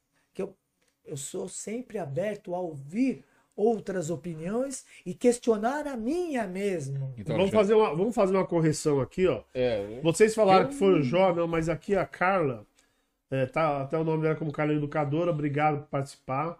[1.05, 3.23] eu, eu sou sempre aberto a ouvir
[3.55, 7.13] outras opiniões e questionar a minha mesmo.
[7.17, 9.43] Então, vamos, já- fazer uma, vamos fazer uma correção aqui, ó.
[9.53, 12.65] É, Vocês falaram Eu- que foi o Jó, não, mas aqui a Carla,
[13.29, 16.57] é, tá até o nome dela como Carla Educadora, obrigado por participar.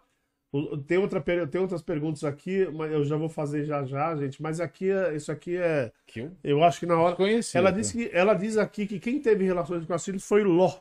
[0.86, 4.42] Tem, outra, tem outras perguntas aqui, mas eu já vou fazer já já, gente.
[4.42, 5.94] Mas aqui, é- isso aqui é.
[6.06, 7.16] que eu Eu acho que na hora.
[7.16, 7.58] conheci.
[7.58, 7.78] Ela, tá?
[7.78, 10.74] disse que, ela diz aqui que quem teve relações com as filhas foi Ló.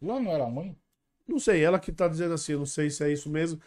[0.00, 0.74] Lá não era a mãe?
[1.26, 3.60] Não sei, ela que tá dizendo assim, não sei se é isso mesmo.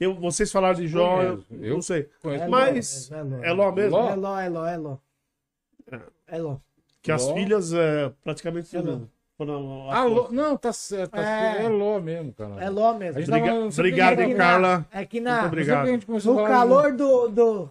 [0.00, 1.44] Eu, vocês falaram de Jó, eu.
[1.60, 2.08] Eu não sei.
[2.20, 2.44] Conheço.
[2.44, 3.36] É Mas é Ló.
[3.44, 3.96] é Ló mesmo?
[3.98, 4.96] É Ló, é Ló, é Ló.
[6.26, 6.56] É Ló.
[7.02, 7.34] Que as Ló.
[7.34, 9.00] filhas é, praticamente É Ló.
[9.36, 9.90] foram.
[9.90, 11.10] Ah, Ló, não, tá certo.
[11.12, 11.64] tá É.
[11.64, 12.64] É Ló mesmo, cara.
[12.64, 13.18] É Ló mesmo.
[13.20, 14.86] gente Briga- tava- obrigado, Carla.
[14.90, 15.86] É que Muito na, sei obrigado.
[16.24, 17.70] no calor do, do,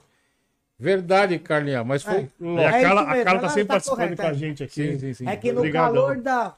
[0.79, 2.27] Verdade, Carlinha, mas foi É.
[2.39, 4.33] E a É Carla, a Carla tá sempre tá participando correta, com a é.
[4.33, 4.73] gente aqui.
[4.93, 5.27] Sim, sim, sim.
[5.27, 5.93] É que no Obrigadão.
[5.93, 6.55] calor da.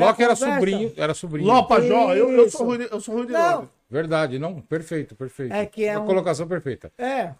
[0.00, 1.46] Da que era conversa- sobrinho, era sobrinho.
[1.48, 3.52] Ló pra Jó, eu, eu, sou ruim, de- eu sou ruim de Não.
[3.56, 3.68] nome.
[3.90, 5.52] Verdade, não, perfeito, perfeito.
[5.54, 6.92] É que é Uma um- colocação perfeita.
[6.98, 7.32] É.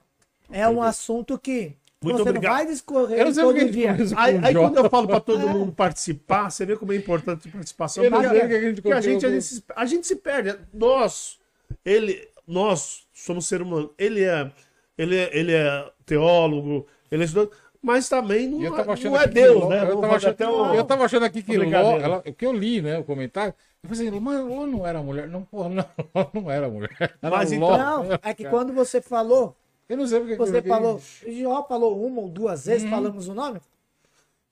[0.50, 1.72] É um assunto que
[2.02, 2.50] Muito você obrigado.
[2.52, 4.18] não vai discorrer Eu não sei todo porque a gente dia.
[4.18, 7.52] Aí, aí quando eu falo pra todo mundo participar, você vê como é importante a
[7.52, 8.04] participação.
[8.04, 9.86] Eu não porque sei o que a gente porque a, gente, a, gente, se- a
[9.86, 10.56] gente se perde.
[10.72, 11.38] Nós,
[11.84, 13.90] ele, nós somos ser humano.
[13.98, 14.50] Ele é,
[14.98, 17.52] ele é, ele é teólogo, ele é estudante,
[17.84, 18.70] mas também não, é-
[19.04, 19.82] não é que Deus, Ló- né?
[19.90, 21.64] Eu tava, achando, até um- eu tava achando aqui que Ló,
[21.98, 23.52] ela, o que eu li, né, o comentário,
[23.82, 25.28] eu falei assim, mas Ló não era mulher.
[25.28, 25.84] Não, porra, não,
[26.14, 26.96] Ló não era mulher.
[27.22, 27.74] Era Mas Ló.
[27.74, 29.54] então- Não, é que quando você falou,
[29.88, 32.88] Eu não sei porque que você eu fiquei- falou, Jó falou uma ou duas vezes,
[32.88, 33.60] falamos o nome,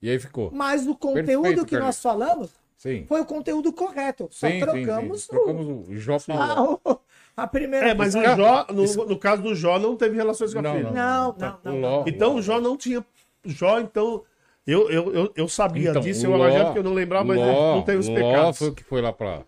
[0.01, 0.51] E aí ficou.
[0.53, 3.05] mas o conteúdo Perfeito, que nós falamos Sim.
[3.07, 4.27] foi o conteúdo correto.
[4.29, 5.27] Só Sim, sim, trocamos, sim.
[5.29, 6.77] Trocamos o Jó pra Ló.
[6.85, 6.99] o-
[7.35, 7.89] a, primeira.
[7.89, 10.75] É, mas o Jó, no, no caso do Jó, não teve relações com a Não,
[10.75, 10.91] filha.
[10.91, 11.73] Não, não, não.
[11.73, 12.03] o Ló- não.
[12.07, 13.03] Então o Jó não tinha.
[13.45, 14.23] Jó, então.
[14.65, 17.37] Eu, eu, eu, eu sabia Então, disso, eu Ló- imagino que eu não lembrava, mas
[17.37, 18.57] Ló- não tem os Ló pecados.
[18.57, 19.41] foi o que foi lá pra,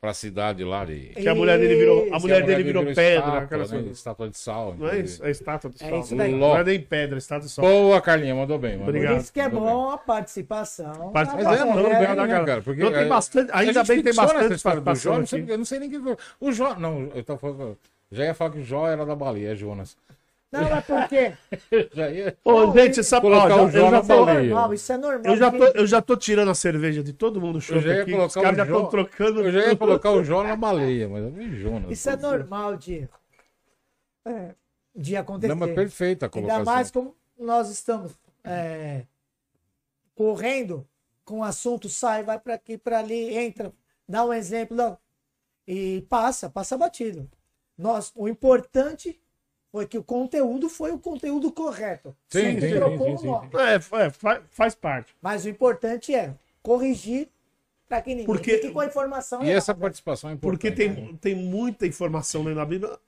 [0.00, 1.10] pra cidade lá de...
[1.10, 2.20] Que a mulher dele virou, a Isso.
[2.22, 3.90] mulher dele virou pedra, estátua, aquela né?
[3.90, 4.74] Estátua de sal.
[4.78, 5.22] Não é isso?
[5.22, 6.00] É estátua de É sal.
[6.00, 6.32] isso daí.
[6.34, 7.62] Não é nem pedra, é estátua de sal.
[7.62, 8.72] Boa, Carlinha, mandou bem.
[8.78, 9.12] Mandou Obrigado.
[9.16, 11.10] Por isso que é bom a participação.
[11.12, 11.44] Mas é, bem,
[11.92, 12.14] regra.
[12.14, 12.62] né, né, cara?
[12.62, 15.44] Porque Não, tem é- bastante, a ainda bem que tem bastante participação Jó, não sei,
[15.46, 16.16] eu não sei nem quem foi.
[16.40, 17.78] O Jó, não, eu tava falando,
[18.10, 19.94] já ia falar que o Jó era da baleia, é Jonas.
[20.52, 21.32] Não, é porque.
[21.94, 22.36] Já ia...
[22.44, 24.48] Ô, Não, gente, sabe, colocar ó, o Jó eu, na já tô, baleia.
[24.50, 25.32] Normal, isso é normal.
[25.32, 28.14] eu, já tô, eu já tô tirando a cerveja de todo mundo ia aqui.
[28.14, 29.40] Os caras já Jó- estão trocando.
[29.40, 31.90] Eu já ia colocar o Jó na baleia, mas eu vi Jonas.
[31.90, 33.08] Isso é normal de,
[34.26, 34.54] é,
[34.94, 35.48] de acontecer.
[35.48, 36.64] Não, mas perfeita a Ainda colocação.
[36.64, 38.12] mais como nós estamos
[38.44, 39.06] é,
[40.14, 40.86] correndo
[41.24, 43.72] com o assunto, sai, vai para aqui, para ali, entra,
[44.06, 44.98] dá um exemplo, não.
[45.66, 47.30] e passa, passa batido.
[47.78, 49.18] Nós, o importante
[49.72, 52.14] foi que o conteúdo foi o conteúdo correto.
[52.28, 53.50] Sim, sim, trocou sim, o sim.
[53.56, 53.74] É,
[54.04, 55.14] é, faz, faz parte.
[55.22, 57.28] Mas o importante é corrigir
[57.88, 59.80] para que ninguém Porque- fique com a informação E essa errada.
[59.80, 60.60] participação é importante.
[60.60, 62.98] Porque tem, tem muita informação da Bíblia.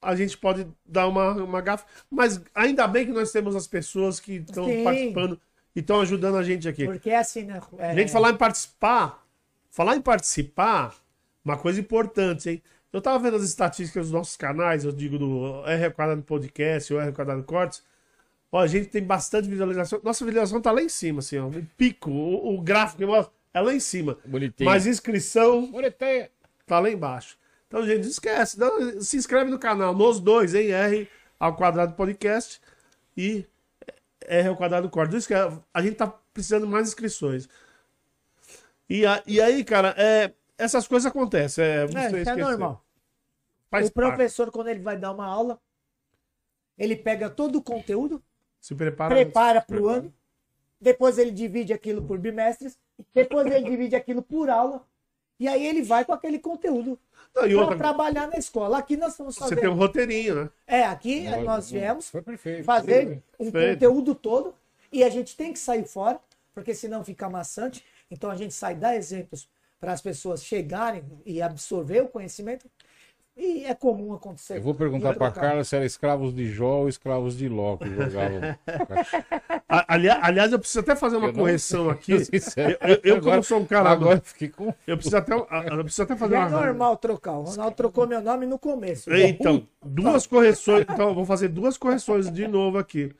[0.00, 1.84] A gente pode dar uma, uma gafa.
[2.08, 5.40] Mas ainda bem que nós temos as pessoas que estão participando
[5.74, 6.86] e estão ajudando a gente aqui.
[6.86, 7.60] Porque é assim, né?
[7.78, 9.26] É, A gente falar em participar,
[9.70, 10.94] falar em participar,
[11.44, 12.62] uma coisa importante, hein?
[12.92, 17.00] Eu tava vendo as estatísticas dos nossos canais, eu digo do R Quadrado Podcast, o
[17.00, 17.82] R Quadrado Cortes.
[18.50, 20.00] Ó, a gente tem bastante visualização.
[20.02, 21.46] Nossa visualização tá lá em cima, assim, ó.
[21.46, 23.04] O pico, o, o gráfico
[23.54, 24.18] é lá em cima.
[24.24, 24.68] Bonitinho.
[24.68, 26.28] Mas inscrição Bonitinho.
[26.66, 27.38] tá lá embaixo.
[27.68, 28.58] Então, gente, esquece.
[28.58, 31.08] Não, se inscreve no canal, nos dois, em R
[31.38, 32.60] ao quadrado podcast
[33.16, 33.46] e
[34.26, 35.12] R ao quadrado corte.
[35.12, 37.48] Não esquece, A gente tá precisando mais inscrições.
[38.88, 41.64] E, a- e aí, cara, é, essas coisas acontecem.
[41.64, 42.84] É, você É, isso é normal.
[43.70, 44.08] Faz o parte.
[44.08, 45.60] professor, quando ele vai dar uma aula,
[46.76, 48.22] ele pega todo o conteúdo,
[48.60, 49.14] Se prepara.
[49.14, 50.12] prepara para o ano,
[50.80, 52.78] depois ele divide aquilo por bimestres,
[53.14, 54.84] depois ele divide aquilo por aula,
[55.38, 56.98] e aí ele vai com aquele conteúdo
[57.32, 58.78] para outra, trabalhar na escola.
[58.78, 59.60] Aqui nós estamos você fazendo.
[59.60, 60.50] tem um roteirinho, né?
[60.66, 62.64] É, aqui nós viemos Foi perfeito.
[62.64, 63.74] fazer um Feito.
[63.74, 64.54] conteúdo todo
[64.92, 66.18] e a gente tem que sair fora,
[66.52, 67.84] porque senão fica maçante.
[68.10, 69.48] Então a gente sai, dá exemplos
[69.80, 72.68] para as pessoas chegarem e absorver o conhecimento.
[73.36, 74.58] E é comum acontecer.
[74.58, 75.42] Eu vou perguntar pra outro local.
[75.50, 78.40] Carla se era escravos de Jó ou escravos de Ló que jogavam.
[79.66, 82.12] A- ali- aliás, eu preciso até fazer uma Eu não- correção aqui.
[82.20, 83.88] Eu, sincero, Eu, eu, como agora- sou um cara.
[83.90, 84.74] Agora eu fiquei com.
[84.86, 85.44] Eu preciso até, eu
[85.84, 86.48] preciso até fazer É uma.
[86.50, 87.38] normal trocar.
[87.38, 89.10] O Ronaldo trocou meu nome no começo.
[89.14, 90.82] Então, duas correções.
[90.82, 93.10] Então, eu vou fazer duas correções de novo aqui.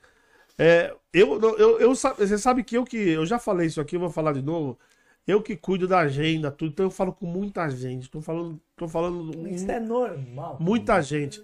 [0.58, 2.96] É, eu, eu, eu, você sabe que eu que.
[2.98, 4.78] Eu já falei isso aqui, eu vou falar de novo.
[5.26, 6.72] Eu que cuido da agenda, tudo.
[6.72, 8.10] Então eu falo com muita gente.
[8.10, 10.56] Tô falando, tô falando Isso é normal.
[10.60, 11.42] muita gente.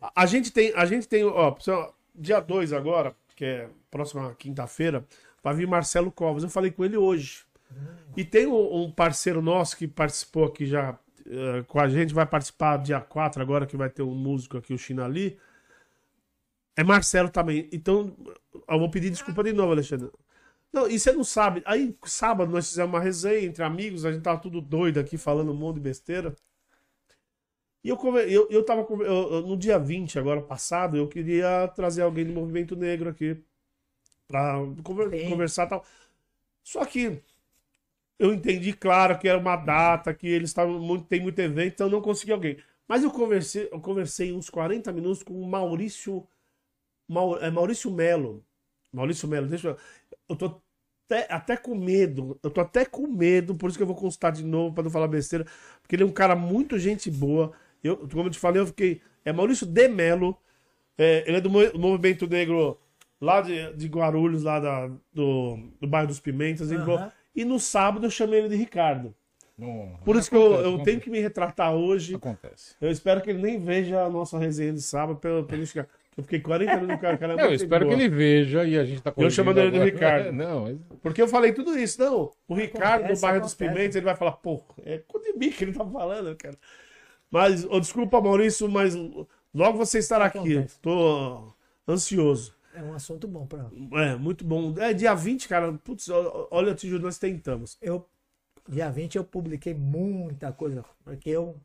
[0.00, 1.54] A, a gente tem, a gente tem, ó,
[2.14, 5.04] dia 2 agora, que é próxima quinta-feira,
[5.42, 6.42] vai vir Marcelo Covas.
[6.42, 7.44] Eu falei com ele hoje.
[8.16, 10.98] E tem um, um parceiro nosso que participou aqui já
[11.28, 14.72] eh, com a gente, vai participar dia 4 agora, que vai ter um músico aqui,
[14.72, 15.38] o Chinali.
[16.76, 17.68] É Marcelo também.
[17.72, 18.14] Então,
[18.68, 20.10] eu vou pedir desculpa de novo, Alexandre.
[20.76, 21.62] Não, e você não sabe.
[21.66, 25.50] Aí, sábado, nós fizemos uma resenha entre amigos, a gente tava tudo doido aqui, falando
[25.52, 26.36] um monte de besteira.
[27.84, 27.96] E eu,
[28.28, 28.82] eu, eu tava.
[29.04, 33.40] eu- no dia 20, agora passado, eu queria trazer alguém do movimento negro aqui
[34.28, 35.86] pra conver- conversar e tal.
[36.64, 37.22] Só que
[38.18, 41.86] eu entendi, claro, que era uma data, que eles estavam muito, tem muito evento, então
[41.88, 42.58] eu não consegui alguém.
[42.88, 46.26] Mas eu conversei, eu conversei uns 40 minutos com o Maurício.
[47.08, 48.44] Mau- é Maurício Melo.
[48.92, 49.78] Maurício Melo, deixa eu.
[50.28, 50.62] Eu tô
[51.08, 52.38] até, até com medo.
[52.42, 54.90] Eu tô até com medo, por isso que eu vou consultar de novo, pra não
[54.90, 55.46] falar besteira.
[55.80, 57.52] Porque ele é um cara muito gente boa.
[57.82, 59.00] Eu, como eu te falei, eu fiquei.
[59.24, 60.36] É Maurício de Melo.
[60.98, 62.78] É, ele é do mo- movimento negro
[63.20, 66.70] lá de, de Guarulhos, lá da- do, do bairro dos Pimentas.
[66.70, 69.14] falou- E no sábado eu chamei ele de Ricardo.
[69.58, 70.84] Não, Por isso que eu, acontece, eu acontece.
[70.84, 72.14] tenho que me retratar hoje.
[72.14, 72.74] Acontece.
[72.80, 75.62] Eu espero que ele nem veja a nossa resenha de sábado pelo, pelo.
[76.16, 77.18] Eu fiquei 40 minutos com o cara.
[77.18, 78.02] cara é Não, eu espero que boa.
[78.02, 79.84] ele veja e a gente tá corrigindo chamando ele agora.
[79.84, 80.32] Ricardo.
[80.32, 82.00] Não, mas Porque eu falei tudo isso.
[82.00, 83.74] Não, o Ricardo do Acontece, bairro dos acontece.
[83.74, 86.56] Pimentas, ele vai falar, pô, é com de mim que ele tá falando, cara.
[87.30, 88.94] Mas, ô, desculpa, Maurício, mas
[89.54, 90.64] logo você estará aqui.
[90.80, 91.52] Tô
[91.86, 92.54] ansioso.
[92.74, 94.74] É um assunto bom para É, muito bom.
[94.78, 95.72] É dia 20, cara.
[95.72, 97.76] Putz, olha, eu te juro, nós tentamos.
[97.80, 98.06] eu.
[98.68, 101.56] Dia 20 eu publiquei muita coisa, porque eu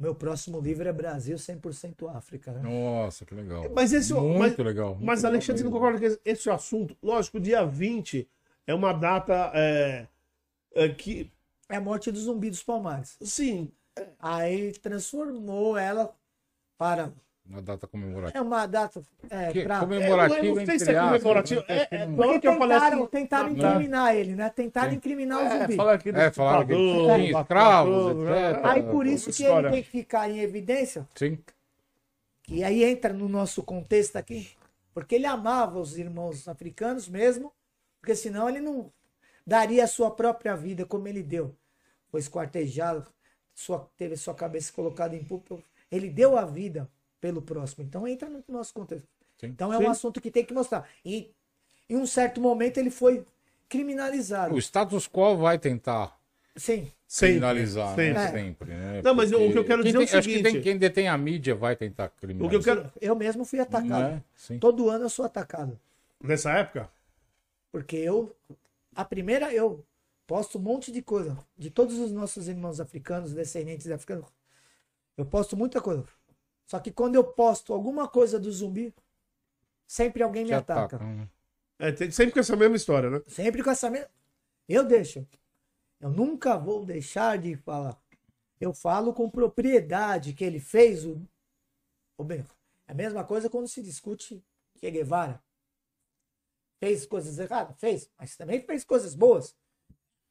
[0.00, 2.62] meu próximo livro é Brasil 100% África, né?
[2.62, 3.66] Nossa, que legal.
[3.74, 4.94] Mas esse- Muito mas- legal.
[4.94, 6.96] muito Mas, legal Alexandre, você não concorda que esse é assunto?
[7.02, 8.26] Lógico, dia 20
[8.66, 10.06] é uma data é,
[10.74, 11.30] é, que,
[11.68, 13.16] É a morte do Zumbi dos Palmares.
[13.20, 13.70] sim,
[14.18, 16.14] Aí transformou ela
[16.78, 17.12] para
[17.50, 18.38] Uma data comemorativa.
[18.38, 19.80] é uma data é, Que- pra...
[19.80, 21.60] comemorativo, eu não sei se é aspas, comemorativo.
[21.62, 21.66] né?
[21.68, 24.34] É, é, Porque não- na hora que eu falei tentaram, assim, tentaram na- incriminar ele,
[24.36, 24.50] né?
[24.50, 25.76] Tentaram incriminar o É, Zumbi.
[25.76, 26.72] falaram que É, falaram que
[27.32, 28.50] matador, escravos, né?
[28.52, 28.64] etc.
[28.66, 31.38] Aí por isso que ele tem que ficar em evidência, Sim.
[32.44, 34.50] que aí entra no nosso contexto aqui,
[34.94, 37.52] porque ele amava os irmãos africanos mesmo,
[38.00, 38.92] porque senão ele não
[39.44, 41.54] daria a sua própria vida como ele deu.
[42.10, 43.06] Foi esquartejado,
[43.52, 45.60] sua, teve sua cabeça colocada em púlpito,
[45.90, 46.88] ele deu a vida
[47.20, 47.84] pelo próximo.
[47.84, 49.06] Então entra no nosso contexto.
[49.38, 49.46] Sim.
[49.48, 49.84] Então é Sim.
[49.84, 50.88] um assunto que tem que mostrar.
[51.04, 51.30] E
[51.88, 53.24] em um certo momento ele foi
[53.68, 54.54] criminalizado.
[54.54, 56.18] O status quo vai tentar
[56.56, 56.90] Sim.
[57.18, 58.12] Criminalizar, sempre.
[58.12, 58.24] né?
[58.24, 58.30] É.
[58.30, 59.02] sempre, né?
[59.02, 60.52] Não, mas o Porque que eu quero quem dizer é o tem- acho que seguinte-
[60.52, 62.76] tem- quem detém a mídia vai tentar O que criminalizar.
[62.76, 62.92] eu quero.
[63.00, 64.14] Eu mesmo fui atacado.
[64.16, 64.22] É?
[64.36, 64.58] Sim.
[64.58, 65.78] Todo ano eu sou atacado.
[66.22, 66.88] Nessa época?
[67.72, 68.34] Porque eu.
[68.94, 69.84] A primeira, eu
[70.26, 71.36] posto um monte de coisa.
[71.56, 74.26] De todos os nossos irmãos africanos, descendentes de africanos.
[75.16, 76.04] Eu posto muita coisa.
[76.70, 78.94] Só que quando eu posto alguma coisa do zumbi,
[79.88, 80.98] sempre alguém me ataca.
[81.00, 81.28] né?
[81.80, 83.20] É, tem- sempre com essa mesma história, né?
[83.26, 84.08] Sempre com essa mesma.
[84.68, 85.26] Eu deixo.
[85.98, 88.00] Eu nunca vou deixar de falar.
[88.60, 91.20] Eu falo com propriedade que ele fez o.
[92.16, 92.46] o bem.
[92.86, 94.40] É a mesma coisa quando se discute
[94.78, 95.42] Che Guevara.
[96.78, 97.76] Fez coisas erradas?
[97.80, 98.08] Fez.
[98.16, 99.56] Mas também fez coisas boas.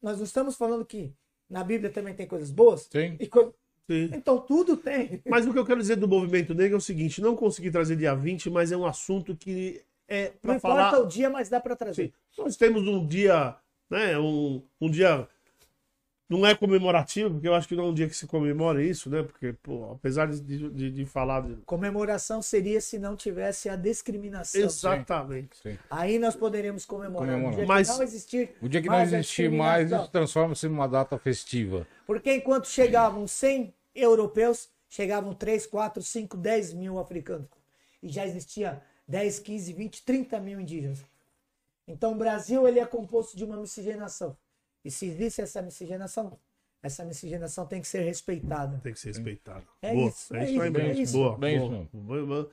[0.00, 1.14] Nós não estamos falando que
[1.50, 2.88] na Bíblia também tem coisas boas?
[2.90, 3.18] Sim.
[3.20, 3.54] E co-
[3.90, 4.10] Sim.
[4.14, 5.20] Então tudo tem.
[5.28, 7.96] Mas o que eu quero dizer do movimento negro é o seguinte: não consegui trazer
[7.96, 10.98] dia 20, mas é um assunto que é Não para importa falar.
[11.00, 12.04] o dia, mas dá pra trazer.
[12.04, 12.12] Sim,
[12.42, 13.56] nós temos um dia,
[13.90, 14.16] né?
[14.18, 15.26] Um, um dia.
[16.28, 19.10] Não é comemorativo, porque eu acho que não é um dia que se comemora isso,
[19.10, 19.20] né?
[19.24, 20.40] Porque, pô, apesar de,
[20.70, 21.40] de, de falar.
[21.40, 24.60] de- Comemoração seria se não tivesse a discriminação.
[24.60, 25.56] Exatamente.
[25.60, 25.76] Sim.
[25.90, 27.26] Aí nós poderíamos comemorar.
[27.30, 27.50] Comemorar.
[27.50, 28.50] No dia Mas- que não existir.
[28.62, 31.84] O dia que não existir mais, isso transforma-se numa data festiva.
[32.06, 37.48] Porque enquanto chegavam 100 europeus, chegavam 3, 4, 5, 10 mil africanos.
[38.02, 41.04] E já existia 10, 15, 20, 30 mil indígenas.
[41.86, 44.36] Então o Brasil ele é composto de uma miscigenação.
[44.84, 46.38] E se existe essa miscigenação,
[46.82, 48.78] essa miscigenação tem que ser respeitada.
[48.82, 49.66] Tem que ser respeitado.
[49.82, 50.08] É boa.
[50.08, 51.12] isso, é é isso aí isso, é isso.
[51.12, 51.38] Boa.
[51.38, 52.40] Bem boa.
[52.42, 52.50] isso.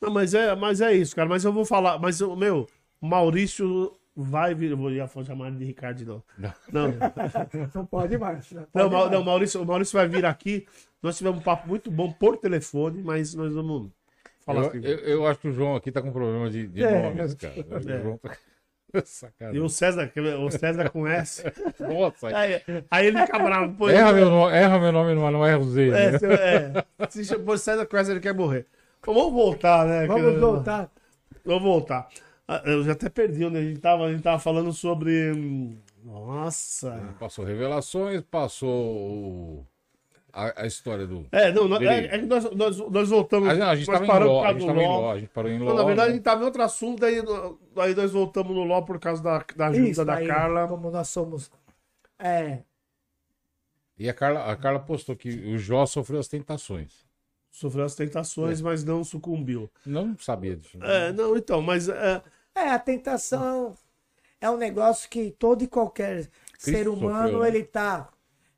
[0.00, 1.28] Não, mas é, mas é isso, cara.
[1.28, 1.98] Mas eu vou falar.
[1.98, 2.68] Mas, o meu,
[3.00, 4.70] o Maurício vai vir.
[4.70, 6.24] Eu vou ia chamar ele de Ricardo de novo.
[6.38, 6.52] Não.
[6.72, 6.94] Não.
[7.74, 8.50] Não pode mais.
[8.52, 10.66] Não, Não, Mau- não, Maurício, o Maurício vai vir aqui.
[11.02, 13.90] Nós tivemos um papo muito bom por telefone, mas nós vamos
[14.44, 14.80] falar Eu, assim.
[14.82, 17.02] eu, eu acho que o João aqui tá com problema de, de É.
[17.02, 17.54] nomes, cara.
[17.70, 18.30] O João tá...
[19.52, 21.42] E o César, o César com S.
[21.80, 23.74] Nossa, Aí, aí ele fica bravo.
[23.74, 25.88] Pô, erra, meu nome, erra meu nome, não, não erra o Z.
[25.88, 26.18] É, né?
[26.20, 28.66] se, é, se chamou César com S, ele quer morrer.
[29.04, 30.06] Vamos voltar, né?
[30.06, 30.92] Vamos que- voltar.
[31.44, 32.08] Vamos voltar.
[32.46, 34.04] Ah, Eu já até perdi onde a gente tava.
[34.06, 35.32] A gente tava falando sobre.
[36.02, 37.14] Nossa.
[37.18, 39.66] Passou revelações, passou
[40.32, 41.26] a, a história do.
[41.32, 43.48] É, não, não, é, é que nós, nós, nós voltamos.
[43.48, 45.00] A, não, a gente nós tava em por a gente em LOL.
[45.00, 45.70] Ló, a gente parou em Ló.
[45.70, 46.14] Não, na verdade, a né?
[46.16, 47.22] gente tava em outro assunto, daí,
[47.74, 50.68] daí nós voltamos no LOL por causa da, da ajuda Isso, da aí, Carla.
[50.68, 51.50] como nós somos.
[52.18, 52.58] É,
[53.98, 57.04] E a Carla, a Carla postou que o Jó sofreu as tentações.
[57.50, 59.70] Sofreu as tentações, mas não sucumbiu.
[59.86, 60.76] Não sabia disso.
[60.76, 61.08] né?
[61.08, 61.88] É, não, então, mas.
[61.88, 62.20] É,
[62.54, 63.76] é, a tentação
[64.40, 67.48] é um negócio que todo e qualquer ser humano sofreu, né?
[67.48, 68.08] ele tá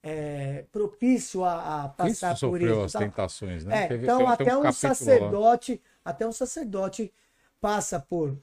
[0.02, 2.84] é, propício a, a Cristo passar por sofreu isso.
[2.84, 2.98] as tá?
[3.00, 3.84] tentações, né?
[3.84, 4.72] É, Teve- então tem até um, lá.
[4.72, 7.12] sacerdote, até um sacerdote
[7.60, 8.36] passa por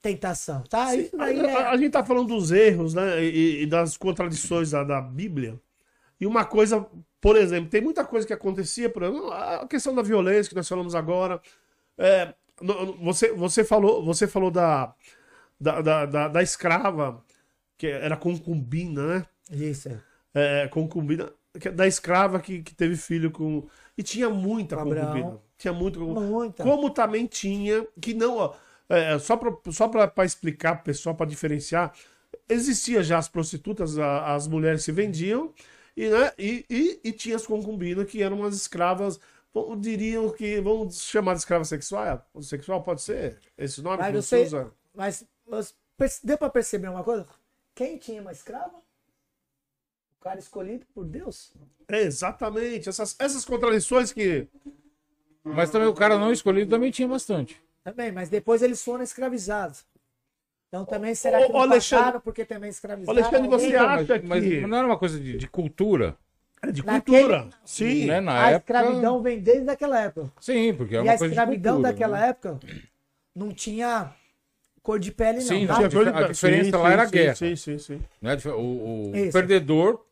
[0.00, 0.94] tentação, tá?
[0.94, 3.22] Isso a, daí a- a é, gente tá falando dos erros, né?
[3.22, 5.60] E, e das contradições da, da Bíblia.
[6.20, 6.86] E uma coisa,
[7.20, 10.68] por exemplo, tem muita coisa que acontecia, por exemplo, a questão da violência que nós
[10.68, 11.40] falamos agora.
[11.98, 12.34] É,
[13.00, 14.94] você, você falou, você falou da,
[15.60, 17.22] da, da, da- da escrava,
[17.76, 19.26] que era concubina, né?
[19.50, 19.88] isso.
[19.88, 20.00] é.
[20.32, 23.66] É, concubina, que- da escrava que, que teve filho com.
[23.98, 25.06] E tinha muita Abraão.
[25.06, 25.38] concubina.
[25.58, 26.26] Tinha muita concubina.
[26.26, 26.62] Muita.
[26.62, 28.54] Como também tinha, que não, ó,
[28.88, 31.92] é, só para só pra, pra explicar pro pessoal, para diferenciar,
[32.48, 35.52] existia já as prostitutas, a- as mulheres se vendiam,
[35.96, 39.18] e, né, e, e, e tinha as concubinas, que eram umas escravas,
[39.80, 44.42] diriam que, vamos chamar de escrava sexual, sexual pode ser esse nome Mas que você-
[44.44, 44.72] usa?
[44.94, 45.74] Mas, mas
[46.22, 47.26] deu para perceber uma coisa?
[47.74, 48.76] Quem tinha uma escrava?
[50.18, 51.52] O cara escolhido por Deus.
[51.88, 54.46] É, exatamente, essas, essas contradições que...
[55.42, 57.60] Mas também o cara não escolhido também tinha bastante.
[57.82, 59.86] Também, mas depois eles foram escravizados.
[60.68, 63.18] Então também será que ô, não Alexandre- porque também escravizaram?
[63.18, 66.16] Alexandre, você acha Mas, mas que- não era uma coisa de, de cultura?
[66.62, 68.06] É de Naquele- cultura, sim.
[68.06, 68.20] Né?
[68.20, 68.72] Na A época.
[68.74, 70.30] escravidão vem desde aquela época.
[70.40, 72.28] Sim, porque é e uma a coisa de escravidão cultura, daquela né?
[72.28, 72.60] época
[73.34, 74.12] não tinha
[74.82, 75.46] cor de pele, não.
[75.46, 75.80] Sim, tá?
[75.80, 77.34] não tinha- a diferença lá era a sim, guerra.
[77.34, 78.00] Sim, sim, sim.
[78.20, 78.36] Né?
[78.46, 80.04] O, o perdedor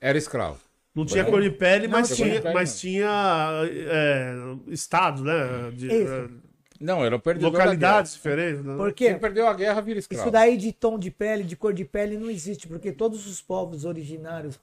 [0.00, 0.58] era escravo.
[0.94, 2.78] Não tinha cor de pele, Não mas, tinha tinha, cor pele, mas não.
[2.80, 4.34] tinha é,
[4.68, 5.70] estado, né?
[5.74, 6.28] De, é,
[6.80, 7.50] Não, era o perdedor.
[7.52, 8.64] localidades diferentes.
[8.64, 8.74] Né?
[8.76, 8.92] Por Da guerra.
[8.94, 9.08] quê?
[9.10, 10.22] Quem perdeu a guerra vira escravo.
[10.22, 13.42] Isso daí de tom de pele, de cor de pele, não existe, porque todos os
[13.42, 14.58] povos originários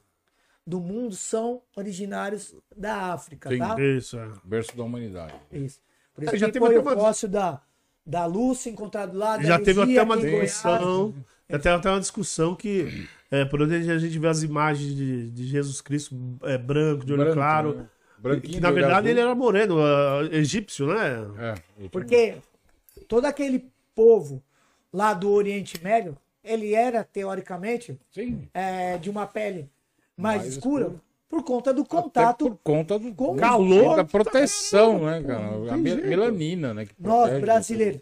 [0.65, 3.57] do mundo são originários da África, Sim.
[3.59, 3.75] tá?
[3.81, 4.29] Isso, é.
[4.43, 5.33] Berço da humanidade.
[5.51, 5.79] Isso.
[6.13, 7.61] Por É, isso já que teve foi até o uma- fóssil da,
[8.05, 9.37] da Lúcia encontrado lá.
[9.37, 11.13] da Já teve até uma discussão.
[11.49, 15.29] Já teve até uma discussão que, é, por onde a gente vê as imagens de,
[15.31, 17.75] de Jesus Cristo é, branco, de olho Branco, claro.
[17.77, 17.89] né?
[18.19, 21.55] Branquinho, Que na verdade ele era moreno, ah, egípcio, né?
[21.79, 22.35] É, Porque
[23.07, 24.43] todo aquele povo
[24.93, 28.47] lá do Oriente Médio, ele era, teoricamente, Sim.
[28.53, 29.69] é, de uma pele
[30.21, 31.01] mais, Mais escura, escura.
[31.29, 32.45] por conta do Até contato.
[32.49, 33.95] por conta do com calor.
[33.97, 35.73] da proteção, né, cara?
[35.73, 36.07] A jeito.
[36.07, 36.85] melanina, né?
[36.85, 38.01] que Nós, protege brasileiros.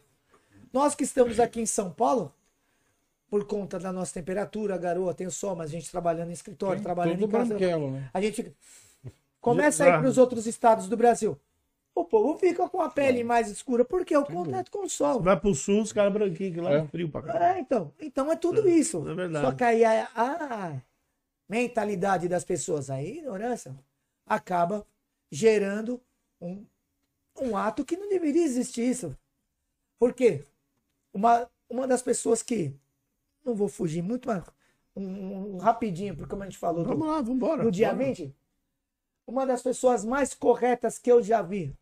[0.72, 2.32] Nós que estamos aqui em São Paulo,
[3.30, 6.78] por conta da nossa temperatura, garoa, tem o sol, mas a gente trabalhando em escritório,
[6.78, 7.58] Tem trabalhando tudo em casa.
[7.58, 8.10] né?
[8.14, 8.52] A gente
[9.41, 11.38] começa a ir Já- para os outros estados do Brasil.
[11.96, 15.20] O povo fica com a pele mais escura, porque é o contato com o sol.
[15.22, 16.88] Vai pro sul, os caras branquinhos, que lá é É.
[16.88, 17.58] frio pra caralho.
[17.58, 17.91] É, então.
[18.00, 19.08] Então é tudo isso.
[19.10, 19.46] é verdade.
[19.46, 20.72] Só que aí a, a
[21.50, 23.76] mentalidade das pessoas, a ignorância,
[24.26, 24.86] acaba
[25.32, 26.00] gerando
[26.40, 26.64] um,
[27.42, 29.18] um ato que não deveria existir isso.
[29.98, 30.46] Por quê?
[31.12, 32.74] Uma, uma das pessoas que.
[33.44, 34.44] Não vou fugir muito, mas
[34.96, 37.64] um, um rapidinho, porque como a gente falou do, Vamos lá, vambora.
[37.64, 38.06] no dia Bora.
[38.06, 38.36] 20,
[39.26, 41.76] uma das pessoas mais corretas que eu já vi.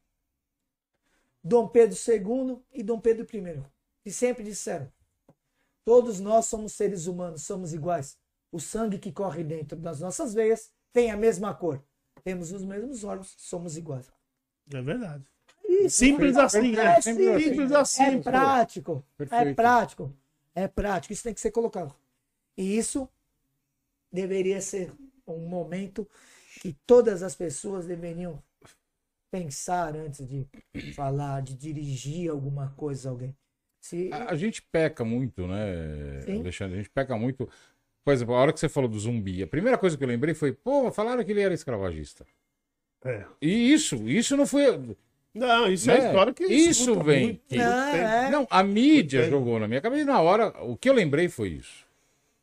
[1.44, 3.64] Dom Pedro II e Dom Pedro I.
[4.02, 4.92] Que sempre disseram:
[5.84, 8.18] todos nós somos seres humanos, somos iguais.
[8.52, 11.84] O sangue que corre dentro das nossas veias tem a mesma cor.
[12.24, 14.12] Temos os mesmos órgãos, somos iguais.
[14.74, 15.26] É verdade.
[15.68, 17.02] Isso, Simples é, assim, é, né?
[17.02, 18.04] simples, Simples assim.
[18.04, 19.06] É prático.
[19.14, 19.56] É Perfeito.
[19.56, 20.14] prático.
[20.56, 21.14] É prático.
[21.14, 21.94] Isso tem que ser colocado.
[22.58, 23.08] E isso
[24.12, 24.92] deveria ser
[25.28, 26.10] um momento
[26.62, 28.42] que todas as pessoas deveriam
[29.30, 30.48] pensar antes de
[30.94, 33.36] falar, de dirigir alguma coisa a alguém.
[33.80, 36.40] Se, A, a gente peca muito, né, Sim.
[36.40, 36.74] Alexandre?
[36.76, 37.48] A gente peca muito.
[38.08, 40.34] Por exemplo, a hora que você falou do zumbi, a primeira coisa que eu lembrei
[40.34, 42.26] foi, pô, falaram que ele era escravagista.
[43.04, 43.26] É.
[43.42, 44.80] E isso, isso não foi.
[45.34, 46.08] Não, isso é Né?
[46.08, 47.24] história que Isso vem.
[47.26, 48.08] muito, Não, muito tempo.
[48.08, 48.30] é.
[48.30, 50.04] Não, a mídia Muito jogou na minha cabeça.
[50.04, 51.86] e Na hora, o que eu lembrei foi isso.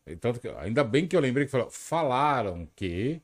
[0.06, 3.22] E Tanto que, ainda bem que eu lembrei que falou, falaram que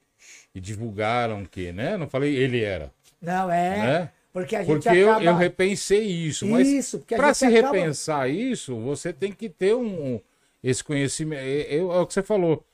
[0.55, 1.99] e divulgaram que, né?
[1.99, 2.91] Não falei ele era,
[3.21, 3.77] não, é.
[3.77, 4.11] né?
[4.33, 5.25] Porque a gente Porque eu, acaba...
[5.27, 9.31] eu repensei isso, mas Isso, porque a para gente se acaba- repensar isso, você tem
[9.31, 10.21] que ter um, um-
[10.63, 11.41] esse conhecimento.
[11.41, 12.65] É, é- é o que você falou.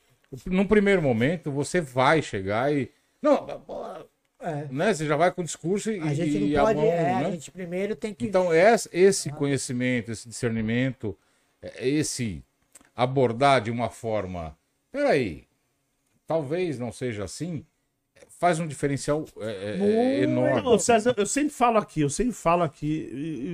[0.44, 2.90] Num primeiro momento, você vai chegar e.
[3.22, 3.46] Não,
[4.40, 4.66] É.
[4.70, 4.92] né?
[4.92, 6.78] Você já vai com o discurso e, A gente não a pode.
[6.80, 7.14] mão, é, né?
[7.26, 8.26] A gente primeiro tem que.
[8.26, 11.16] Então, es- esse conhecimento, esse discernimento,
[11.62, 12.42] é- esse
[12.94, 14.56] abordar de uma forma.
[14.90, 15.44] Peraí,
[16.26, 17.64] talvez não seja assim,
[18.28, 20.80] faz um diferencial é, é, é, enorme.
[20.80, 23.08] César, eu sempre falo aqui, eu sempre falo aqui,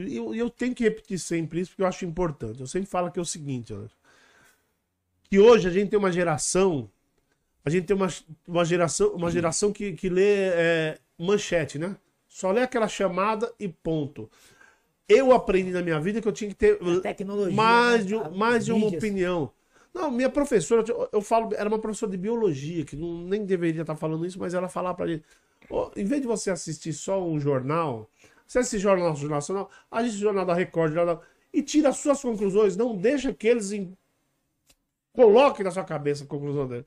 [0.09, 2.61] e eu, eu tenho que repetir sempre isso porque eu acho importante.
[2.61, 3.79] Eu sempre falo aqui o seguinte, ó,
[5.33, 6.91] que hoje a gente tem uma geração,
[7.65, 8.09] a gente tem uma,
[8.47, 11.97] uma geração, uma geração que, que lê é, manchete, né?
[12.29, 14.31] Só lê aquela chamada e ponto.
[15.09, 16.79] Eu aprendi na minha vida que eu tinha que ter
[17.51, 18.09] mais né?
[18.09, 19.51] de, mais de uma opinião.
[19.95, 23.81] Não, minha professora, eu, eu falo, era uma professora de biologia, que não, nem deveria
[23.81, 25.25] estar falando isso, mas ela falava pra gente:
[25.71, 28.07] "Ô, em vez de você assistir só um jornal,
[28.47, 31.23] você assiste Jornal Nacional, assiste o Jornal da Record, Jornal,
[31.55, 33.73] e tira as suas conclusões, não deixa que eles
[35.13, 36.87] coloquem na sua cabeça a conclusão dele.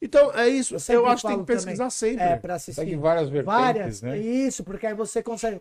[0.00, 0.74] Então, é isso.
[0.88, 2.24] Eu Eu, acho que tem que pesquisar também, sempre.
[2.24, 2.80] É, para assistir.
[2.80, 4.02] Segue várias vertentes, várias.
[4.02, 4.18] né?
[4.18, 5.60] Isso, porque aí você consegue.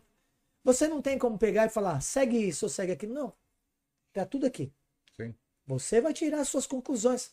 [0.63, 3.13] Você não tem como pegar e falar, segue isso ou segue aquilo.
[3.13, 3.33] Não.
[4.11, 4.71] Tá tudo aqui.
[5.15, 5.33] Sim.
[5.65, 7.31] Você vai tirar as suas conclusões.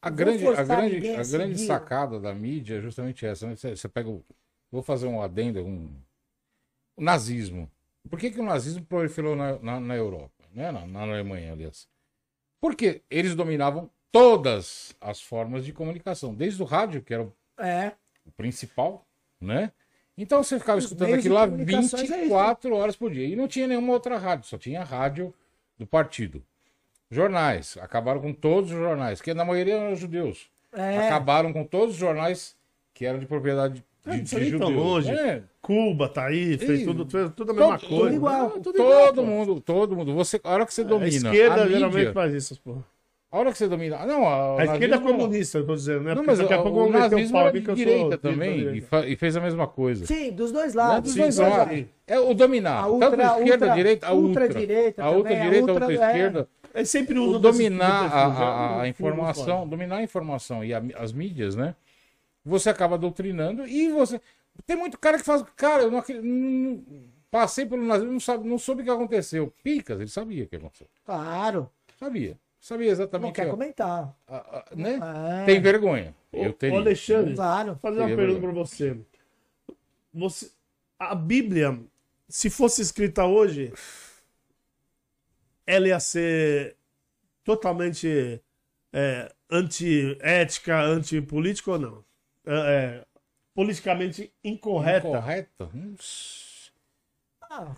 [0.00, 3.46] A Não grande, a grande, a a grande sacada da mídia é justamente essa.
[3.46, 3.56] né?
[3.56, 4.24] Você, você pega o.
[4.70, 5.94] Vou fazer um adendo, um.
[6.96, 7.70] O nazismo.
[8.08, 10.44] Por que, que o nazismo proliferou na, na, na Europa?
[10.52, 10.70] Né?
[10.70, 11.88] Na, na Alemanha, aliás.
[12.64, 17.92] Porque eles dominavam todas as formas de comunicação, desde o rádio, que era o É.
[18.24, 19.06] o principal,
[19.38, 19.70] né?
[20.16, 23.26] Então você ficava Os escutando aquilo lá comunicações é isso, 24 horas por dia.
[23.26, 25.34] E não tinha nenhuma outra rádio, só tinha rádio
[25.76, 26.42] do partido.
[27.10, 30.48] Jornais, acabaram com todos os jornais, que na maioria eram judeus.
[30.72, 31.06] É.
[31.06, 32.56] Acabaram com todos os jornais
[32.94, 35.10] que eram de propriedade de, É, de, ir tão longe.
[35.10, 38.04] É, Cuba tá aí, fez tudo, fez tudo a mesma todo- coisa.
[38.04, 38.50] tudo igual.
[38.50, 39.22] Tudo todo igual, pô.
[39.22, 40.14] mundo, todo mundo.
[40.14, 42.84] Você, a hora que você A domina esquerda a geralmente mídia, faz isso, porra.
[43.32, 46.14] a hora que você domina, não, a, A esquerda é comunista, eu tô dizendo, né?
[46.14, 48.18] Não, mas daqui a o, pouco o um nazismo era de que eu sou direita
[48.18, 49.06] também direita.
[49.06, 50.04] e, e fez a mesma coisa.
[50.04, 50.82] Sim, dos dois Né?
[50.82, 51.02] lados.
[51.04, 51.74] Dos Sim, dois sim, lados.
[51.74, 51.88] sim.
[52.06, 52.80] É o dominar.
[52.80, 54.42] A Tanto ultra- a esquerda, a ultra- direita, a ultra.
[54.44, 56.08] ultradireita A outra também, a direita, a ultra- outra é.
[56.10, 56.48] esquerda.
[56.74, 61.12] Eles sempre O dominar a, a- a desses- informação, dominar a informação e a- as
[61.12, 61.74] mídias, né?
[62.44, 64.20] Você acaba doutrinando e você.
[64.66, 65.42] Tem muito cara que faz.
[65.56, 66.84] Cara, eu não, não-
[67.30, 69.52] passei pelo nazismo, não, sabe, não soube o que aconteceu.
[69.62, 70.86] Picas, ele sabia o que aconteceu.
[71.04, 71.68] Claro.
[71.98, 72.38] Sabia.
[72.60, 73.34] Sabia Não exatamente.
[73.34, 74.16] quer ó, comentar.
[74.28, 74.98] a- a- né?
[75.42, 75.44] É.
[75.44, 76.14] Tem vergonha.
[76.32, 76.78] Eu Ô, teria.
[76.78, 77.68] Alexandre, Claro.
[77.72, 78.96] vou fazer uma pergunta pra você.
[80.12, 80.50] você.
[80.98, 81.78] A Bíblia,
[82.28, 83.72] se fosse escrita hoje,
[85.66, 86.76] ela ia ser
[87.42, 88.40] totalmente
[88.92, 92.04] é, anti-ética, anti-política ou não?
[92.46, 92.52] É,
[93.00, 93.06] é,
[93.54, 95.08] politicamente incorreta.
[95.08, 95.64] Correta?
[95.74, 95.94] Hum,
[97.42, 97.74] Ah,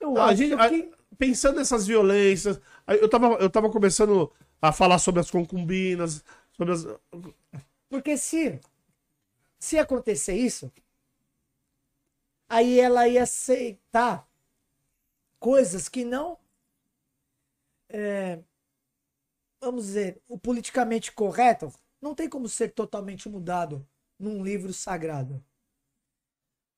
[0.00, 0.94] eu Não, a acho gente- que.
[0.94, 4.32] a- pensando nessas violências, eu tava, eu tava começando
[4.62, 6.86] a falar sobre as concubinas, sobre as.
[7.88, 8.60] Porque se,
[9.58, 10.72] se acontecer isso,
[12.48, 14.28] aí ela ia aceitar
[15.38, 16.38] coisas que não.
[17.88, 18.38] é,
[19.60, 23.86] vamos dizer, o politicamente correto não tem como ser totalmente mudado
[24.20, 25.42] num livro sagrado.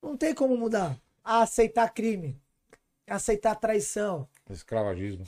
[0.00, 0.96] Não tem como mudar.
[1.24, 2.40] A aceitar crime,
[3.08, 5.24] a aceitar traição, Escravagismo.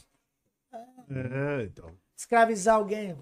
[0.72, 1.96] É, então.
[2.16, 3.16] escravizar alguém.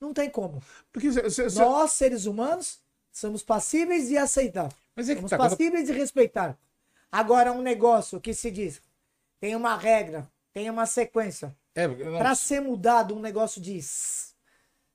[0.00, 0.62] Não tem como.
[0.92, 4.72] Porque cê- cê- cê- Nós, seres humanos, somos passíveis de aceitar.
[4.94, 5.36] Mas é que Somos tá.
[5.36, 6.56] quando- passíveis de respeitar.
[7.10, 8.80] Agora, um negócio que se diz,
[9.40, 11.56] tem uma regra, tem uma sequência.
[11.74, 13.80] É, não, Para ser mudado um negócio de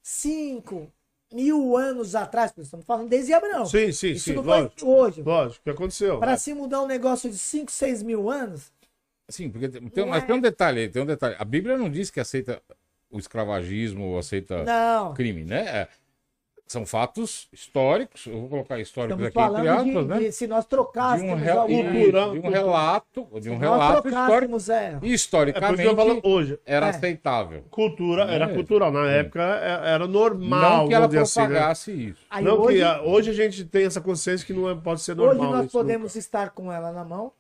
[0.01, 0.91] 5,
[1.31, 3.65] mil anos atrás, estamos falando desde Abraão.
[3.65, 4.33] Sim, sim, Isso sim.
[4.33, 4.85] não foi Lógico.
[4.87, 5.21] hoje.
[5.21, 6.19] Lógico, o que aconteceu?
[6.19, 8.71] Para se mudar um negócio de 5, 6 mil anos,
[9.31, 10.25] Sim, porque tem, mas é.
[10.25, 11.35] tem um detalhe aí, tem um detalhe.
[11.39, 12.61] A Bíblia não diz que aceita
[13.09, 15.13] o escravagismo ou aceita não.
[15.13, 15.87] crime, né?
[16.72, 20.27] É, São fatos históricos, eu vou colocar históricos Estamos aqui entre falando aspas, de, né?
[20.27, 23.60] de se nós De trocássemos um, alguma cultura- de um relato, de um Se nós
[23.60, 24.10] relato histórico.
[24.10, 26.60] trocássemos, é, E É historicamente falo hoje.
[26.65, 26.89] era É.
[26.89, 27.64] aceitável.
[27.69, 28.53] Cultura, era É.
[28.53, 28.89] cultural.
[28.91, 30.77] Na época é- era normal.
[30.81, 31.45] não que ela dizer assim, né?
[31.48, 32.26] propagasse isso.
[32.30, 35.02] aí Não hoje, que a- hoje a gente tem essa consciência que não é- pode
[35.02, 35.52] ser hoje normal.
[35.52, 37.34] nós isso podemos estar com ela na mão,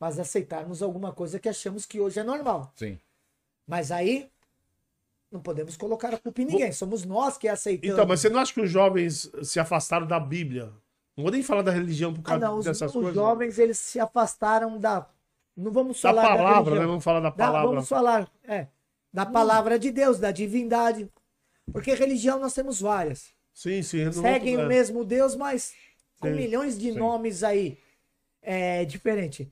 [0.00, 2.72] mas aceitarmos alguma coisa que achamos que hoje é normal.
[2.74, 2.98] Sim.
[3.66, 4.28] Mas aí
[5.36, 6.72] não podemos colocar a culpa em ninguém.
[6.72, 7.94] Somos nós que aceitamos.
[7.94, 10.72] Então, mas você não acha que os jovens se afastaram da Bíblia?
[11.16, 13.14] Não vou nem falar da religião por Ah, causa não, os, dessas os coisas.
[13.14, 15.08] jovens eles se afastaram da.
[15.56, 16.80] Não vamos Da falar da palavra, religião.
[16.82, 16.86] né?
[16.86, 17.68] Vamos falar da Da- palavra.
[17.70, 18.66] vamos falar, é,
[19.12, 21.10] da palavra de Deus, da divindade.
[21.72, 23.30] Porque religião nós temos várias.
[23.54, 24.04] Sim, sim.
[24.04, 25.72] não- Seguem o mesmo Deus, mas
[26.20, 26.98] com Sim, milhões de sim.
[26.98, 27.78] nomes aí.
[28.42, 29.50] É diferente.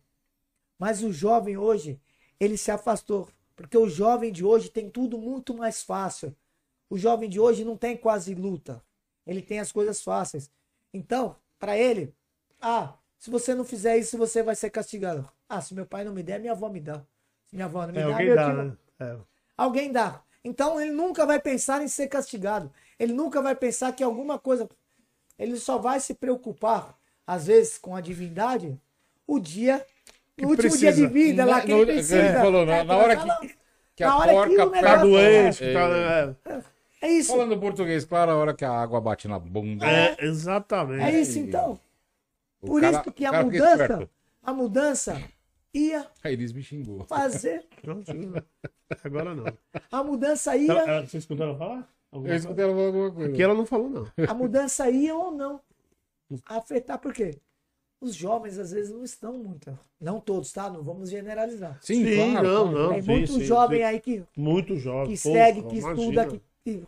[0.78, 1.98] Mas o jovem hoje,
[2.38, 3.28] ele se afastou.
[3.56, 6.34] Porque o jovem de hoje tem tudo muito mais fácil.
[6.90, 8.82] O jovem de hoje não tem quase luta.
[9.26, 10.50] Ele tem as coisas fáceis.
[10.92, 12.14] Então, para ele,
[12.60, 15.28] ah, se você não fizer isso, você vai ser castigado.
[15.48, 17.04] Ah, se meu pai não me der, minha avó me dá.
[17.46, 18.76] Se minha avó não me É, dá, alguém dá, né?
[19.00, 19.16] É.
[19.56, 20.22] Alguém dá.
[20.44, 22.72] Então ele nunca vai pensar em ser castigado.
[22.98, 24.68] Ele nunca vai pensar que alguma coisa.
[25.38, 28.80] Ele só vai se preocupar, às vezes, com a divindade,
[29.26, 29.84] o dia.
[30.36, 30.92] No último precisa.
[30.92, 32.18] dia de vida, lá que no- ele precisa.
[32.18, 33.40] ele falou, na- É, na hora que- lá.
[33.96, 36.34] Que a hora porca pega- negócio- doente, É.
[36.44, 36.62] É,
[37.02, 37.30] É isso.
[37.32, 39.86] Falando português, claro, a hora que a água bate na bunda.
[39.86, 41.02] é, exatamente.
[41.04, 41.78] É isso então.
[42.62, 44.10] o Por cara- isso que a mudança,
[44.42, 45.22] a mudança
[45.72, 47.04] ia Aí eles me xingou.
[47.04, 47.66] fazer.
[47.84, 48.02] Não.
[49.04, 49.44] Agora não.
[49.92, 50.72] A mudança Ela, ia.
[50.72, 51.88] ela, você escutou ela falar?
[52.10, 53.32] Alguma Eu escutei ela falar alguma coisa.
[53.32, 54.06] Aqui ela não falou, não.
[54.26, 55.60] A mudança ia ou não
[56.46, 57.38] afetar, por quê?
[58.04, 59.78] Os jovens às vezes não estão muito.
[60.00, 60.68] Não todos, tá?
[60.70, 61.78] Não vamos generalizar.
[61.80, 62.88] Sim, Sim, claro, não, não.
[62.92, 63.84] Tem sim, muito sim, jovem sim.
[63.84, 65.06] aí que, Muito jovem.
[65.08, 65.96] que segue, que imagina.
[66.02, 66.86] estuda, que, que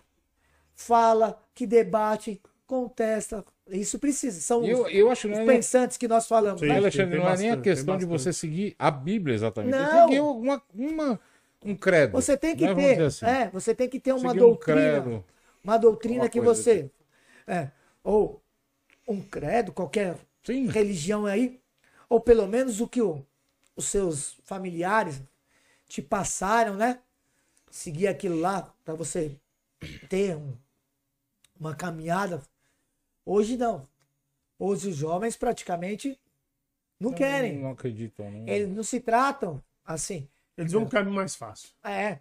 [0.75, 3.45] fala, que debate, contesta.
[3.69, 4.41] Isso precisa.
[4.41, 6.61] São Eu, os, eu acho que os não é nem, pensantes que nós falamos.
[6.61, 6.69] Sim.
[6.69, 6.77] né?
[6.77, 9.77] Alexandre, tem não é nem a questão de você seguir a Bíblia exatamente.
[9.79, 10.09] Tem que Não.
[10.09, 11.21] seguir uma, uma-
[11.65, 12.13] um credo.
[12.13, 13.27] Você tem que né, ter, assim.
[13.27, 15.25] é, você tem que ter uma Seguir um doutrina, credo.
[15.63, 16.91] uma doutrina Uma que você,
[17.47, 17.71] é,
[18.05, 18.43] ou
[19.09, 20.17] um credo, qualquer
[20.47, 20.67] Sim.
[20.69, 21.61] religião aí,
[22.09, 23.25] ou pelo menos o que o-
[23.75, 25.21] os seus familiares
[25.89, 27.01] te passaram, né?
[27.71, 29.37] Seguir aquilo lá para você
[30.09, 30.57] ter um-
[31.59, 32.41] uma caminhada.
[33.25, 33.87] Hoje não.
[34.59, 36.19] Hoje os jovens praticamente
[36.99, 37.59] não querem.
[37.59, 38.31] Não acreditam.
[38.31, 38.49] Não.
[38.49, 40.29] Eles não se tratam assim.
[40.57, 41.69] Eles vão caminho mais fácil.
[41.85, 42.21] É.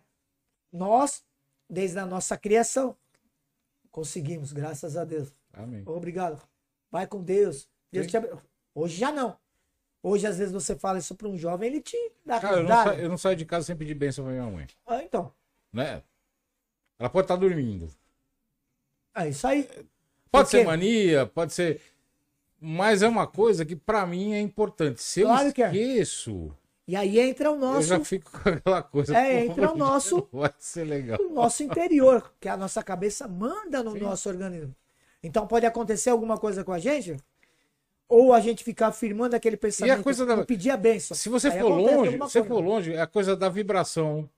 [0.73, 1.23] Nós,
[1.69, 2.97] desde a nossa criação,
[3.91, 5.31] conseguimos, graças a Deus.
[5.53, 5.83] Amém.
[5.85, 6.41] Obrigado.
[6.91, 7.69] Vai com Deus.
[7.91, 8.09] Deus Sim.
[8.11, 8.39] te abençoe.
[8.73, 9.37] Hoje já não.
[10.03, 12.69] Hoje, às vezes, você fala isso para um jovem, ele te dá Cara, eu não,
[12.69, 12.89] risada.
[12.95, 14.67] sa- eu não saio de casa sem pedir bênção pra minha mãe.
[14.85, 15.33] Ah, então,
[15.73, 16.03] Né?
[16.99, 17.87] Ela pode estar dormindo.
[19.15, 19.63] é isso aí.
[19.63, 19.85] Pode
[20.31, 21.81] Porque- ser mania, pode ser.
[22.59, 25.01] Mas é uma coisa que pra mim é importante.
[25.01, 25.47] Se eu Claro é.
[25.49, 26.55] esqueço,
[26.87, 29.17] E aí entra o eu nosso, já fico com aquela coisa.
[29.17, 31.17] É, entra o nosso- Vai ser legal.
[31.19, 34.73] o nosso interior, que a nossa cabeça manda no nosso organismo.
[35.23, 37.17] Então pode acontecer alguma coisa com a gente,
[38.07, 41.15] ou a gente ficar afirmando aquele pensamento coisa da- e pedir a bênção.
[41.15, 42.43] Se você Aí for longe, se coisa.
[42.43, 44.29] for longe, é a coisa da vibração.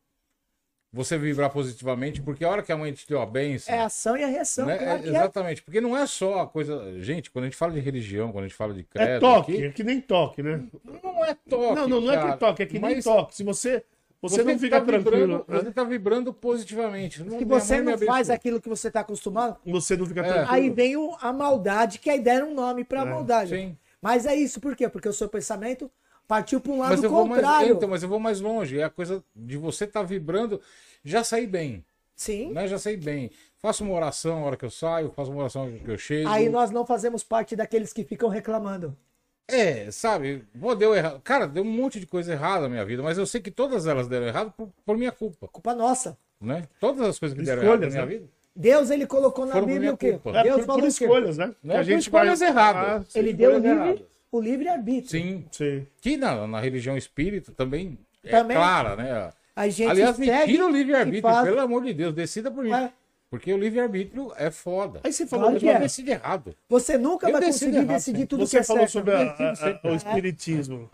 [0.93, 3.75] Você vibrar positivamente, porque a hora que a mãe te deu a benção.
[3.75, 4.65] É a ação e a reação.
[4.65, 4.77] né?
[4.77, 5.09] claro É, é.
[5.09, 6.99] exatamente, porque não é só a coisa.
[7.01, 9.09] Gente, quando a gente fala de religião, quando a gente fala de credo.
[9.09, 10.63] É toque, aqui, é que nem toque, né?
[11.03, 11.75] não é toque.
[11.75, 13.35] não, não, não é cara, que toque, é que nem mas toque.
[13.35, 13.83] Se você,
[14.21, 15.71] você, não tá fica vibrando, tranquilo, Você né?
[15.71, 17.23] tá vibrando positivamente.
[17.23, 20.23] Não, que você não faz aquilo que você está acostumado, você não fica É.
[20.23, 20.51] tranquilo.
[20.51, 23.49] aí vem o- a maldade, que aí deram um nome para a É, maldade.
[23.55, 23.77] sim.
[24.01, 24.87] Mas é isso, por quê?
[24.89, 25.89] Porque o seu pensamento
[26.27, 27.75] partiu para um lado Mas eu, vou mais, contrário.
[27.75, 28.79] então, mas eu vou mais longe.
[28.79, 30.59] É a coisa de você estar vibrando.
[31.03, 31.83] Já saí bem.
[32.15, 32.51] Sim.
[32.51, 32.67] Né?
[32.67, 33.29] Já saí bem.
[33.59, 35.97] Faço uma oração na hora que eu saio, faço uma oração na hora que eu
[35.97, 36.29] chego.
[36.29, 38.95] Aí nós não fazemos parte daqueles que ficam reclamando.
[39.47, 40.43] É, sabe?
[40.59, 41.21] Pô, deu errado.
[41.23, 43.87] Cara, deu um monte de coisa errada na minha vida, mas eu sei que todas
[43.87, 45.47] elas deram errado por, por minha culpa.
[45.47, 46.17] Culpa nossa.
[46.39, 46.63] Né?
[46.79, 48.05] Todas as coisas que deram errado na minha né?
[48.05, 48.25] vida.
[48.55, 50.13] Deus, ele colocou na Foram Bíblia o quê?
[50.13, 50.39] culpa.
[50.39, 51.53] É, Deus por, falou por escolhas, né?
[51.63, 53.05] Não é por escolhas erradas.
[53.15, 55.09] Ah, Ele deu o livre, o livre-arbítrio.
[55.09, 55.45] Sim.
[55.51, 55.85] sim.
[56.01, 58.57] Que na, na religião espírita também é Também.
[58.57, 59.31] clara, né?
[59.55, 62.63] A gente Aliás, me tira o e livre-arbítrio, faz- pelo amor de Deus, decida por
[62.63, 62.73] mim.
[62.73, 62.91] É.
[63.29, 65.01] Porque o livre-arbítrio é foda.
[65.03, 65.79] Aí você falou, Claro Mas que eu é.
[65.79, 66.55] decido errado.
[66.69, 68.25] Você nunca Eu vai conseguir errado, decidir sim.
[68.25, 68.91] tudo que você é falou certo.
[68.93, 70.89] sobre a- Eu decido a- a- o espiritismo.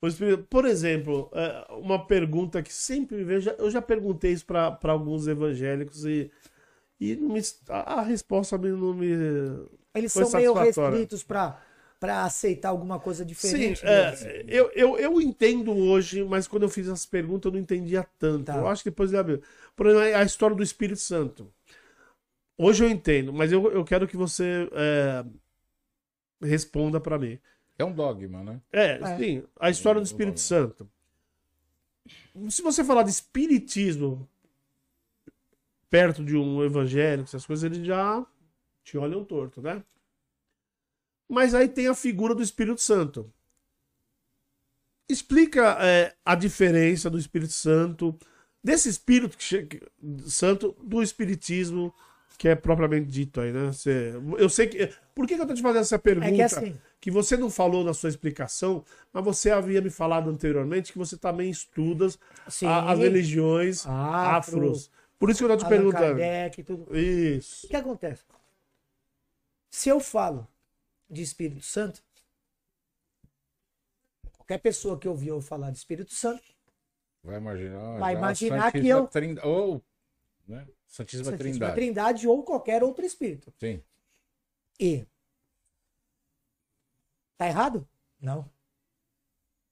[0.00, 4.46] O espiri- Por exemplo, é, uma pergunta que sempre me vejo, eu já perguntei isso
[4.46, 6.30] para alguns evangélicos e,
[7.00, 9.08] E me- a, a resposta me- não me.
[9.94, 11.60] Eles Foi são meio restritos pra,
[12.00, 13.84] pra aceitar alguma coisa Sim, diferente.
[13.84, 14.44] é, deles.
[14.48, 18.44] eu, eu, eu entendo hoje, mas quando eu fiz essa pergunta eu não entendia tanto.
[18.44, 18.56] Tá.
[18.56, 19.42] Eu acho que depois ele abriu.
[19.76, 21.46] Por exemplo, a história do Espírito Santo.
[22.56, 25.24] Hoje eu entendo, mas eu, eu quero que você é,
[26.40, 27.38] responda pra mim.
[27.78, 28.60] É um dogma, né?
[28.72, 29.16] É, É.
[29.18, 30.90] sim, a história do Sim, Espírito vamos Santo.
[32.48, 34.28] Se você falar de espiritismo
[35.90, 38.24] perto de um evangélico, essas coisas, eles já
[38.82, 39.82] te olham torto, né?
[41.28, 43.32] Mas aí tem a figura do Espírito Santo.
[45.08, 48.18] Explica é, a diferença do Espírito Santo,
[48.62, 49.80] desse Espírito que
[50.28, 51.94] Santo, do Espiritismo,
[52.36, 53.66] que é propriamente dito aí, né?
[53.72, 54.92] Você- eu sei que.
[55.14, 56.26] Por que, que eu tô te fazendo essa pergunta?
[56.28, 60.28] É que assim, que você não falou na sua explicação, mas você havia me falado
[60.30, 62.08] anteriormente que você também estuda
[62.48, 64.90] sim, a- as religiões Afro, afros.
[65.18, 66.18] Por isso que eu tô te Allan perguntando.
[66.18, 66.96] Kardec tudo.
[66.96, 67.66] Isso.
[67.66, 68.22] O que acontece?
[69.70, 70.46] Se eu falo
[71.08, 72.02] de Espírito Santo,
[74.36, 76.42] qualquer pessoa que ouviu eu falar de Espírito Santo,
[77.22, 77.98] Vai imaginar.
[77.98, 79.82] Vai imaginar que eu- Trin- Ou,
[80.46, 80.66] né?
[80.86, 81.74] Santíssima, Santíssima Trindade.
[81.74, 83.52] Trindade ou qualquer outro espírito.
[83.58, 83.82] Sim.
[84.78, 85.06] E
[87.36, 87.88] tá errado?
[88.20, 88.48] Não.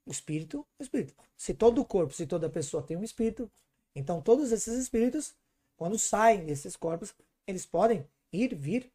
[0.05, 1.15] O espírito, o espírito.
[1.37, 3.51] Se todo o corpo, se toda pessoa tem um espírito,
[3.95, 5.35] então todos esses espíritos,
[5.77, 7.15] quando saem desses corpos,
[7.47, 8.91] eles podem ir, vir,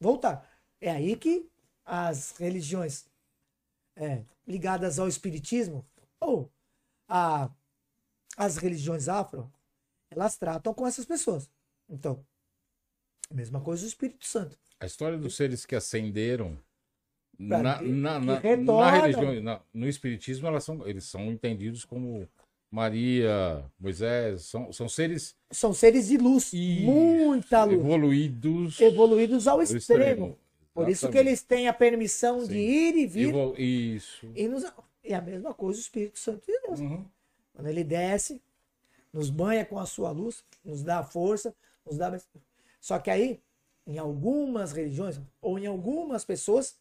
[0.00, 0.48] voltar.
[0.80, 1.48] É aí que
[1.84, 3.06] as religiões
[3.96, 5.84] é, ligadas ao espiritismo
[6.20, 6.50] ou
[7.08, 7.50] a,
[8.36, 9.52] as religiões afro,
[10.10, 11.50] elas tratam com essas pessoas.
[11.88, 12.24] Então,
[13.32, 14.58] mesma coisa o Espírito Santo.
[14.80, 16.58] A história dos seres que ascenderam
[17.38, 22.28] na, na, na, na religião, no espiritismo, elas são, eles são entendidos como
[22.70, 29.56] Maria, Moisés, são, são seres São seres de luz, Isso, muita luz, evoluídos evoluídos ao
[29.56, 30.38] ao extremo.
[30.74, 32.58] Por isso que eles têm a permissão de Sim.
[32.58, 33.28] ir e vir.
[33.30, 34.30] Evol- Isso.
[34.34, 34.64] E, nos...
[35.02, 36.78] e a mesma coisa o Espírito Santo de Deus.
[36.78, 37.04] Uhum.
[37.52, 38.40] Quando ele desce,
[39.12, 41.54] nos banha com a sua luz, nos dá força,
[41.84, 42.18] nos dá.
[42.80, 43.40] Só que aí,
[43.86, 46.76] em algumas religiões, ou em algumas pessoas,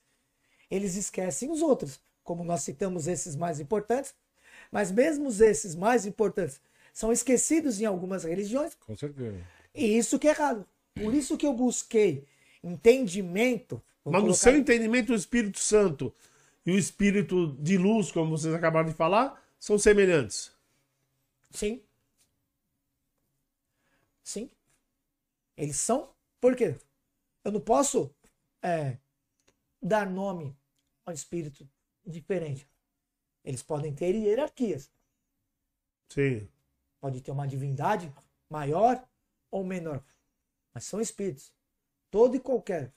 [0.69, 1.99] eles esquecem os outros.
[2.23, 4.13] Como nós citamos esses mais importantes,
[4.71, 6.59] mas mesmo esses mais importantes
[6.93, 9.39] são esquecidos em algumas religiões, Com certeza.
[9.73, 10.65] e isso que é errado.
[10.95, 12.25] Por isso que eu busquei
[12.63, 13.81] entendimento.
[14.03, 16.13] Mas no seu entendimento, o Espírito Santo
[16.65, 20.51] e o Espírito de luz, como vocês acabaram de falar, são semelhantes.
[21.51, 21.81] Sim.
[24.27, 24.51] Sim.
[25.55, 26.13] Eles são.
[26.41, 26.77] Por quê?
[27.45, 28.13] Eu não posso
[28.61, 28.99] é,
[29.81, 30.53] dar nome
[31.05, 31.65] a um espírito
[32.05, 32.69] diferente.
[33.41, 34.91] Eles podem ter hierarquias.
[36.11, 36.45] Sim.
[36.99, 38.13] Pode ter uma divindade
[38.49, 39.07] maior
[39.49, 40.03] ou menor.
[40.73, 41.53] Mas são espíritos.
[42.11, 42.93] Todo e qualquer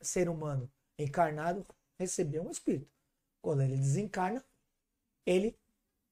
[0.00, 0.68] ser humano
[0.98, 1.64] encarnado
[1.96, 2.90] recebeu um espírito.
[3.40, 4.44] Quando ele desencarna,
[5.24, 5.56] ele,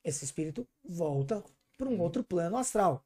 [0.05, 1.45] esse espírito, volta
[1.77, 3.05] para um outro plano astral.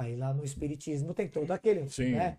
[0.00, 2.12] Aí lá no espiritismo tem todo aquele, Sim.
[2.12, 2.38] né?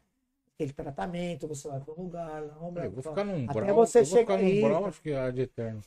[0.56, 3.54] Aquele tratamento, você vai para um lugar, lá, um Eu lugar, vou ficar num até
[3.54, 5.82] brau, você chegar ficar num brau, acho que há de eterno.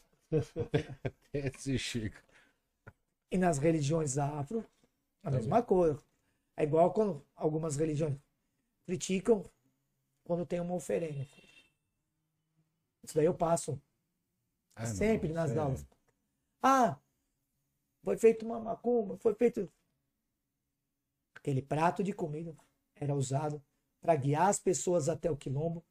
[1.02, 2.16] Até se chega.
[3.28, 4.60] E nas religiões afro,
[5.20, 5.40] a Também.
[5.40, 6.00] mesma coisa.
[6.56, 8.16] É igual quando algumas religiões
[8.86, 9.42] criticam
[10.22, 11.26] quando tem uma oferenda.
[13.02, 13.80] Isso daí eu passo
[14.76, 15.86] Ah, não, sempre nas isso é- aulas.
[16.62, 16.98] Ah,
[18.04, 19.68] foi feito uma macumba, foi feito.
[21.44, 22.56] Aquele prato de comida
[22.94, 23.62] era usado
[24.00, 25.84] para guiar as pessoas até o quilombo,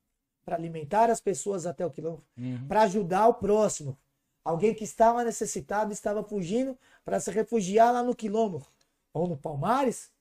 [0.43, 2.67] para alimentar as pessoas até o quilombo, Uhum.
[2.67, 3.95] para ajudar o próximo.
[4.43, 6.75] Alguém que estava necessitado, estava fugindo
[7.05, 8.65] para se refugiar lá no quilombo,
[9.13, 10.11] ou no Palmares,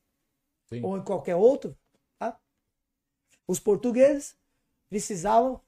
[0.68, 0.82] Sim.
[0.84, 1.74] ou em qualquer outro.
[2.18, 2.38] tá?
[3.48, 4.36] Os portugueses
[4.90, 5.62] precisavam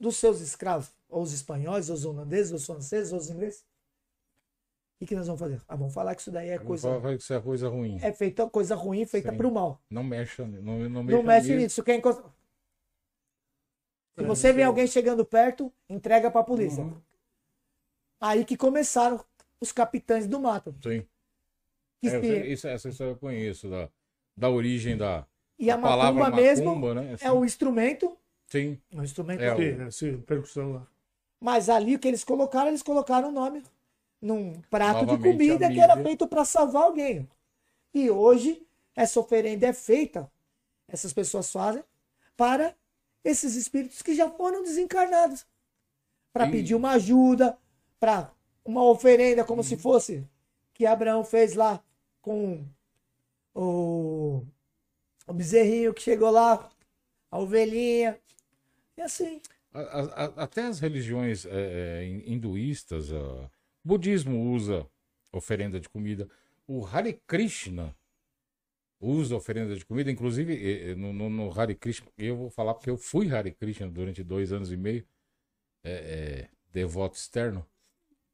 [0.00, 3.62] dos seus escravos, ou os espanhóis, ou os holandeses, ou os franceses, ou os ingleses.
[4.96, 5.60] O que, que nós vamos fazer?
[5.68, 6.88] Ah, vamos falar que isso daí é coisa.
[7.00, 7.98] falar que isso é coisa ruim.
[8.00, 9.78] É feita coisa ruim, feita para o mal.
[9.90, 11.60] Não mexa, não, não, Não mexa mexe nisso.
[11.62, 11.82] nisso.
[11.84, 12.22] Quem encosta...
[14.14, 16.82] Se É, você vê alguém chegando perto, entrega para a polícia.
[16.82, 16.96] Uhum.
[18.18, 19.22] Aí que começaram
[19.60, 20.74] os capitães do mato.
[20.82, 21.06] Sim.
[22.00, 23.90] Que É, sei- isso, essa história eu conheço, da,
[24.34, 25.26] da origem da,
[25.58, 27.16] E a palavra macumba mesmo macumba, né?
[27.20, 28.16] é o instrumento.
[28.46, 28.80] Sim.
[28.90, 29.42] É um instrumento.
[29.42, 30.86] É, o- Sim, é, sim, percussão lá.
[31.38, 33.62] Mas ali o que eles colocaram, eles colocaram o nome
[34.20, 37.28] num prato de Novamente, comida a que era feito para salvar alguém.
[37.94, 40.30] E hoje essa oferenda é feita,
[40.88, 41.84] essas pessoas fazem,
[42.36, 42.74] para
[43.24, 45.46] esses espíritos que já foram desencarnados.
[46.32, 47.58] Para pedir uma ajuda,
[48.00, 48.32] para
[48.64, 49.64] uma oferenda, como Uhum.
[49.64, 50.26] se fosse
[50.74, 51.82] que Abraão fez lá
[52.22, 52.66] com
[53.54, 54.44] o
[55.26, 56.70] O bezerrinho que chegou lá,
[57.30, 58.18] a ovelhinha.
[58.96, 59.40] E assim.
[59.72, 61.50] A- a- a- até as religiões é,
[62.02, 63.10] é, hinduístas,
[63.86, 64.86] budismo usa
[65.32, 66.28] oferenda de comida.
[66.66, 67.94] O Hare Krishna
[69.00, 70.10] usa oferenda de comida.
[70.10, 74.22] Inclusive, no, no- no Hare Krishna, eu vou falar porque eu fui Hare Krishna durante
[74.24, 75.04] dois anos e meio,
[75.84, 77.64] é, é, devoto externo.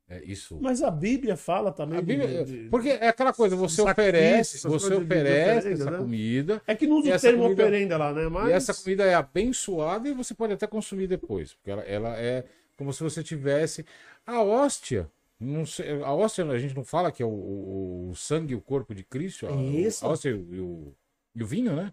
[0.09, 0.59] É, isso.
[0.61, 1.99] Mas a Bíblia fala também.
[1.99, 5.83] A de- Bíblia- de- porque é aquela coisa, você oferece, você de- de oferece oferenda,
[5.83, 5.99] essa né?
[5.99, 6.62] comida.
[6.66, 8.29] É que não usa o termo comida- oferenda lá, né?
[8.29, 8.49] Mas...
[8.49, 11.55] E essa comida é abençoada e você pode até consumir depois.
[11.55, 12.45] Porque ela, ela é
[12.77, 13.85] como se você tivesse.
[14.27, 15.11] A hóstia.
[15.43, 18.56] Não sei, a hóstia a gente não fala que é o, o- o sangue e
[18.56, 19.47] o corpo de Cristo.
[19.47, 20.05] a- Isso.
[20.06, 20.94] A hóstia e o, e o-
[21.35, 21.93] e o vinho, né?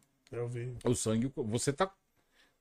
[0.49, 0.76] Vi.
[0.85, 1.49] O sangue, e o corpo.
[1.49, 1.91] você está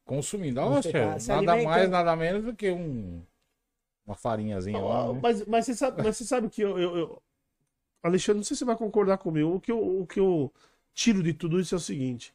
[0.05, 0.93] consumindo a hóstia.
[0.93, 1.65] tá nada alimentando.
[1.65, 3.21] mais, nada menos do que um,
[4.07, 5.13] uma farinhazinha lá.
[5.13, 5.21] né?
[5.23, 7.23] Mas, mas, você sabe, mas você sabe que eu, eu- eu-
[8.03, 9.55] Alexandre, não sei se você vai concordar comigo.
[9.55, 10.53] O que, eu, o que eu
[10.95, 12.33] tiro de tudo isso é o seguinte: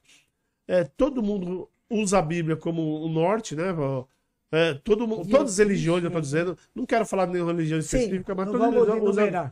[0.67, 3.73] é, todo mundo usa a Bíblia como o norte, né?
[4.55, 7.81] É, todo, mundo- todas as religiões, eu estou dizendo, não quero falar de nenhuma religião
[7.81, 9.51] Sim, específica, mas não todas religiões usam,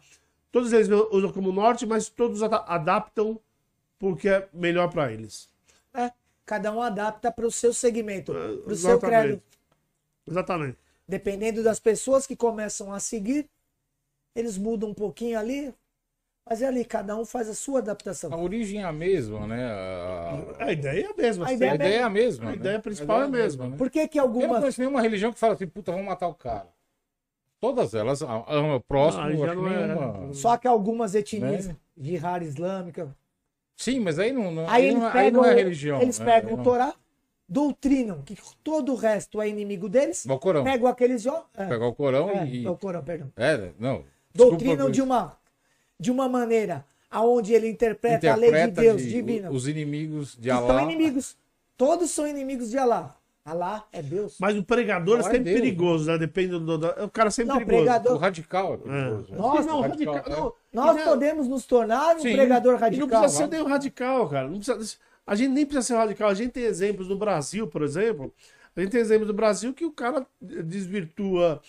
[0.51, 3.39] todas eles usam como norte, mas todos ada- adaptam
[3.97, 5.49] porque é melhor para eles.
[5.91, 6.11] É,
[6.45, 9.41] cada um adapta para o seu segmento, para o seu credo.
[10.27, 10.77] Exatamente.
[11.07, 13.49] Dependendo das pessoas que começam a seguir,
[14.35, 15.73] eles mudam um pouquinho ali,
[16.47, 18.33] mas é ali, cada um faz a sua adaptação.
[18.33, 19.65] A origem é a mesma, né?
[19.71, 21.45] A, A ideia é a mesma.
[21.45, 21.65] A sempre.
[21.69, 22.45] a ideia ideia é a mesma.
[22.45, 22.55] A né?
[22.55, 23.67] ideia principal é a mesma.
[23.69, 23.77] né?
[23.77, 24.59] Por que que Eu não algumas...
[24.59, 26.67] conheço nenhuma religião que fala assim, puta, vamos matar o cara.
[27.59, 30.33] Todas elas amam o próximo, Ah, eu já acho não é- nenhuma.
[30.33, 31.75] Só que algumas etnias Né?
[31.95, 33.15] de rara islâmica.
[33.77, 36.01] Sim, mas aí não, não, Aí aí eles não, aí pegam, não é religião.
[36.01, 36.25] eles né?
[36.25, 36.93] pegam Aí o não- Torá,
[37.47, 40.63] doutrinam que todo o resto é inimigo deles, O Corão.
[40.63, 41.25] pegam aqueles...
[41.27, 42.65] ó, É, Pegar o Corão é, e.
[42.65, 43.31] é o Corão, perdão.
[43.35, 44.03] É, não.
[44.33, 45.37] Doutrinam desculpa, de uma,
[46.01, 49.51] de uma maneira aonde ele interpreta, a lei de interpreta Deus de- divina.
[49.51, 51.37] Os inimigos de que são inimigos.
[51.77, 53.15] Todos são inimigos de Alá.
[53.43, 54.35] Alá é Deus.
[54.39, 56.17] Mas o pregador é Não é sempre Deus, perigoso, né?
[56.17, 56.77] Depende do.
[56.77, 57.83] do- O cara é sempre Não, perigoso.
[57.83, 59.31] pregador- O radical é perigoso.
[59.31, 59.37] né?
[59.37, 60.39] Nossa, não, radical, radical, é.
[60.39, 60.53] não.
[60.85, 62.33] Nós E não- podemos nos tornar um Sim.
[62.33, 63.07] pregador E não radical.
[63.21, 64.47] precisa ser nem um radical, cara.
[64.47, 66.29] Não precisa- a gente nem precisa ser radical.
[66.29, 68.31] A gente tem exemplos no Brasil, por exemplo.
[68.75, 71.61] A gente tem exemplos no Brasil que o cara desvirtua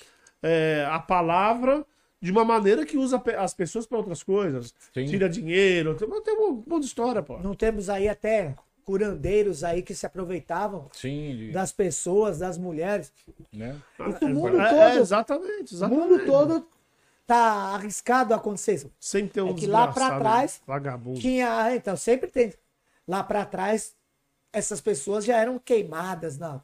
[0.43, 1.85] é, a palavra
[2.23, 4.73] de uma maneira que usa as pessoas para outras coisas.
[4.95, 5.05] Sim.
[5.07, 5.95] Tira dinheiro.
[5.97, 7.37] Tem, tem um monte de história, pô.
[7.39, 8.55] Não temos aí até
[8.85, 13.13] curandeiros aí que se aproveitavam Sim, de- das pessoas, das mulheres.
[13.53, 13.77] né?
[14.09, 14.79] Isso o mundo É, todo.
[14.81, 16.09] é, exatamente, O exatamente.
[16.09, 16.67] mundo todo
[17.27, 18.91] tá arriscado a acontecer isso.
[19.01, 21.19] Sempre tem um É que lá pra desgraçado, trás Vagabundo.
[21.21, 22.53] Tinha, ah, então sempre tem.
[23.07, 23.95] Lá pra trás,
[24.53, 26.63] essas pessoas já eram queimadas, não.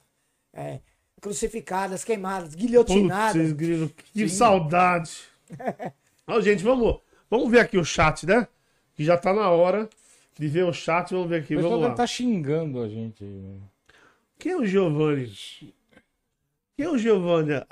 [0.52, 0.80] É,
[1.20, 3.52] crucificadas, queimadas, guilhotinadas.
[3.52, 5.10] Putz, que saudade.
[6.26, 7.00] Ó, gente, vamos,
[7.30, 8.46] vamos ver aqui o chat, né?
[8.94, 9.88] Que já tá na hora
[10.38, 11.10] de ver o chat.
[11.12, 11.90] Vamos ver aqui, O vamos lá.
[11.90, 13.24] estar xingando a gente.
[13.24, 13.60] aí, né?
[14.38, 15.32] Quem é o Giovanni?
[16.76, 17.62] Quem é o Giovanni?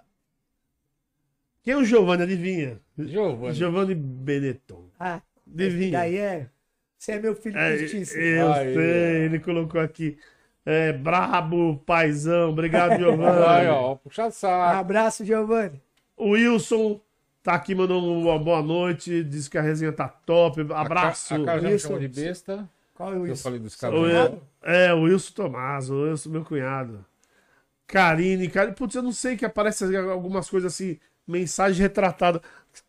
[1.62, 2.23] Quem é o Giovanni?
[2.23, 2.81] Adivinha?
[2.98, 3.55] Giovanni.
[3.55, 4.89] Giovanni Benetton.
[4.98, 5.20] Ah,
[5.53, 5.93] Adivinha?
[5.93, 6.48] daí é.
[6.98, 10.19] Você é meu filho É, eu Aí, sei, ele colocou aqui.
[10.65, 12.51] É, brabo, paizão.
[12.51, 13.69] Obrigado, Aí, Giovanni.
[13.69, 14.78] ó, puxa Um saco.
[14.78, 15.81] abraço, Giovanni.
[16.16, 17.01] O Wilson
[17.47, 20.66] tá aqui mandando uma boa noite, diz que a resenha tá top.
[20.74, 21.32] Abraço.
[21.32, 21.86] A, Ca- a cara já me Wilson.
[21.89, 22.68] chamou de besta.
[22.93, 23.43] Qual é o Eu isso?
[23.44, 23.81] falei dos.
[23.81, 27.05] Wil- é, o Wilson Tomás, o Wilson, meu cunhado.
[27.86, 32.43] Karine, Karine, putz, eu não sei que aparece algumas coisas assim, mensagem retratada.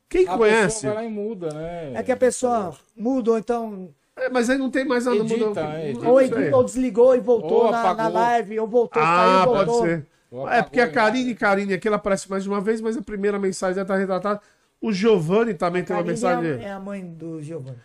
[0.09, 0.75] Quem A conhece?
[0.88, 1.93] pessoa vai lá e muda, né?
[1.93, 3.89] É que a pessoa muda, ou então.
[4.15, 5.17] É, mas aí não tem mais nada.
[5.17, 5.53] Edita, mudou.
[5.63, 6.09] Não Edita.
[6.09, 6.51] Ou, sei.
[6.53, 9.85] ou desligou e voltou Ou na, na live, ou voltou, Ah, saiu e pode voltou.
[9.85, 10.05] ser.
[10.49, 13.39] É porque a Karine, Karine, aqui ela aparece mais de uma vez, mas a primeira
[13.39, 14.41] mensagem já tá retratada.
[14.81, 16.51] O Giovanni também tem uma Karine mensagem.
[16.51, 17.77] é, a- é a mãe do Giovanni.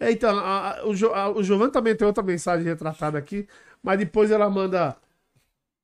[0.00, 3.48] É, então, a- a- o, Jo- a- o Giovanni também tem outra mensagem retratada aqui,
[3.82, 4.96] mas depois ela manda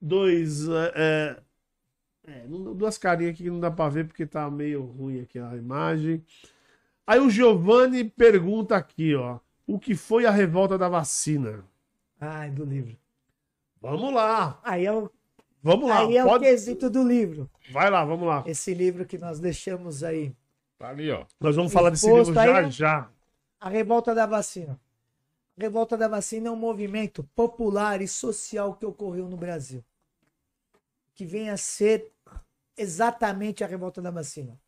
[0.01, 0.69] dois.
[0.69, 0.93] É,
[2.27, 5.39] é, é, duas carinhas aqui que não dá pra ver porque tá meio ruim aqui
[5.39, 6.25] a imagem.
[7.07, 9.39] Aí o Giovanni pergunta aqui, ó.
[9.67, 11.65] O que foi a revolta da vacina?
[12.21, 12.97] Ai, do livro.
[13.81, 15.11] Vamos lá, Aí é o,
[15.63, 16.01] vamos lá.
[16.01, 16.45] aí é o Pode...
[16.45, 17.51] quesito do livro.
[17.71, 18.45] Vai lá, vamos lá.
[18.47, 20.35] Esse livro que nós deixamos aí.
[20.79, 21.25] Tá ali, ó.
[21.39, 22.71] Nós vamos falar desse livro já aí, né?
[22.71, 23.11] já.
[23.61, 24.81] A revolta da vacina.
[25.59, 29.85] A revolta da vacina é um movimento popular e social que ocorreu no Brasil.
[31.15, 32.11] Que vem a ser
[32.77, 34.59] exatamente a revolta da vacina.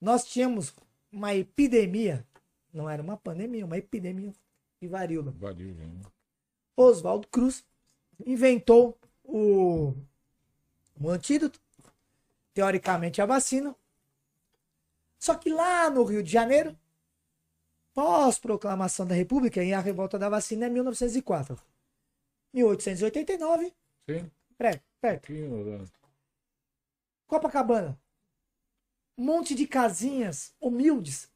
[0.00, 0.74] Nós tínhamos
[1.12, 2.26] uma epidemia,
[2.72, 4.32] não era uma pandemia, uma epidemia
[4.80, 5.32] de varíola.
[5.36, 5.88] Invadiu, né?
[6.76, 7.64] Oswaldo Cruz
[8.26, 9.94] inventou o,
[11.00, 11.60] o antídoto,
[12.52, 13.74] teoricamente a vacina.
[15.18, 16.78] Só que lá no Rio de Janeiro,
[17.92, 21.58] pós proclamação da República, e a revolta da vacina é 1904.
[22.52, 23.74] 1889,
[24.08, 24.30] Sim.
[24.56, 25.32] pré, perto.
[27.26, 27.98] Copacabana.
[29.16, 31.30] Um monte de casinhas humildes.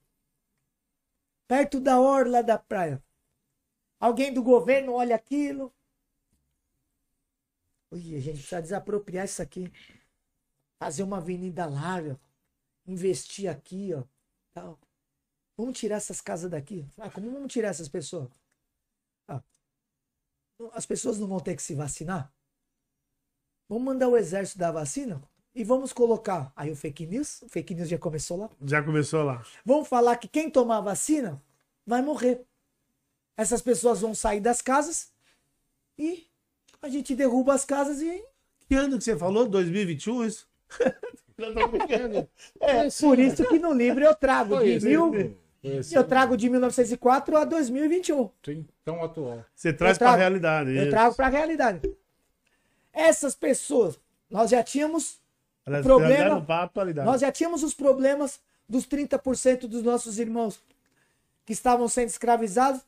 [1.47, 3.03] Perto da orla da praia.
[3.99, 5.75] Alguém do governo olha aquilo.
[7.91, 9.73] Ui, a gente precisa desapropriar isso aqui.
[10.79, 12.19] Fazer uma avenida larga.
[12.87, 14.05] Investir aqui, ó.
[14.53, 14.79] Tal.
[15.57, 16.87] Vamos tirar essas casas daqui.
[16.99, 18.31] Ah, como vamos tirar essas pessoas?
[19.27, 19.43] Ah,
[20.73, 22.33] as pessoas não vão ter que se vacinar?
[23.69, 25.21] Vamos mandar o exército dar vacina?
[25.55, 26.53] E vamos colocar.
[26.55, 28.51] Aí o fake news, o fake news já começou lá.
[28.63, 29.45] Já começou lá.
[29.65, 31.43] Vamos falar que quem tomar a vacina
[31.85, 32.47] vai morrer.
[33.37, 35.13] Essas pessoas vão sair das casas
[35.99, 36.28] e
[36.83, 38.25] a gente derruba as casas e.
[38.69, 39.49] Que ano que você falou?
[39.49, 40.49] 2021, isso?
[41.39, 42.29] Eu tô brincando.
[42.61, 45.37] É por isso que no livro eu trago Foi de mil,
[45.93, 48.29] eu trago de 1904 a 2021.
[48.45, 49.45] Sim, tão atual.
[49.55, 50.71] Você traz trago- pra realidade.
[50.75, 50.91] Eu isso.
[50.91, 51.81] trago para a realidade.
[52.93, 55.21] Essas pessoas, nós já tínhamos
[55.65, 56.45] Elas problema-.
[57.05, 60.61] Nós já tínhamos os problemas dos 30% dos nossos irmãos
[61.47, 62.81] que estavam sendo escravizados,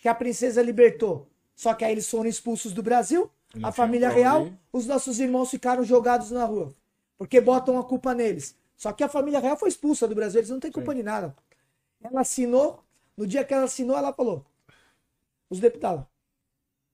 [0.00, 1.28] que a princesa libertou.
[1.56, 5.50] Só que aí eles foram expulsos do Brasil, Não a família real, os nossos irmãos
[5.50, 6.74] ficaram jogados na rua.
[7.16, 8.54] Porque botam a culpa neles.
[8.76, 11.34] Só que a família real foi expulsa do Brasil, eles não têm culpa de nada.
[12.02, 12.84] Ela assinou,
[13.16, 14.44] no dia que ela assinou, ela falou:
[15.48, 16.04] os deputados,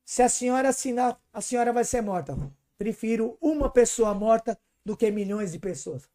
[0.04, 2.36] se a senhora assinar, a senhora vai ser morta.
[2.78, 6.08] Prefiro uma pessoa morta do que milhões de pessoas.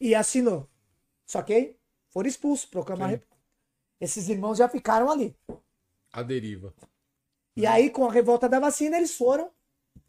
[0.00, 0.68] E assinou.
[1.24, 1.76] Só que aí
[2.08, 3.12] foram expulsos, proclamar.
[3.12, 3.20] Sim.
[4.00, 5.34] Esses irmãos já ficaram ali.
[6.12, 6.74] A deriva.
[7.58, 9.50] E aí, com a revolta da vacina, eles foram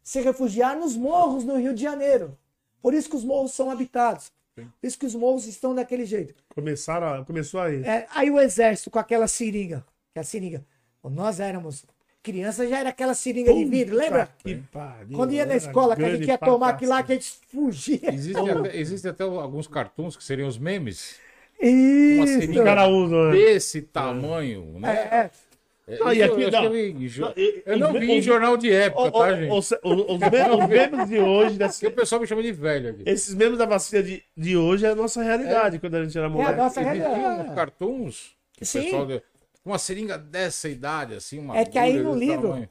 [0.02, 2.36] se refugiar nos morros no Rio de Janeiro.
[2.80, 4.30] Por isso que os morros são habitados.
[4.54, 6.34] Por isso que os morros estão daquele jeito.
[6.54, 7.82] Começaram, a- começou aí.
[7.84, 10.64] É, aí o exército com aquela seringa, que é a seringa.
[11.02, 11.84] Nós éramos
[12.22, 14.28] crianças, já era aquela seringa de vidro, lembra?
[14.44, 17.14] Que pariu, Quando ia na escola, que a gente ia tomar aquilo lá, que a
[17.14, 18.12] gente fugia.
[18.14, 21.16] Existe até, existe até alguns cartoons que seriam os memes.
[21.58, 22.40] Uma Isso.
[22.40, 23.32] seringa cara usa, né?
[23.32, 24.90] desse tamanho, né?
[24.94, 25.18] É, é.
[25.24, 25.30] É,
[25.98, 26.60] Não, e eu aqui, não.
[26.60, 27.32] que eu vi em jo- Não,
[27.66, 29.50] Eu não vi em jornal de época, tá, gente?
[29.52, 32.90] os, os me- os memes de hoje, desse- Porque o pessoal me chama de velho
[32.90, 33.02] aqui.
[33.06, 36.26] esses memes da vacina de, de hoje é a nossa realidade quando a gente era
[36.26, 36.56] É a moleque.
[36.56, 37.54] nossa realidade.
[37.54, 38.90] cartoons Sim.
[39.64, 42.68] uma seringa dessa idade, assim, uma É que aí no livro- tamanho.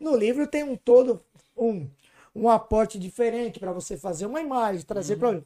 [0.00, 1.22] No livro tem um todo,
[1.56, 1.86] um,
[2.34, 5.40] um aporte diferente para você fazer uma imagem, trazer para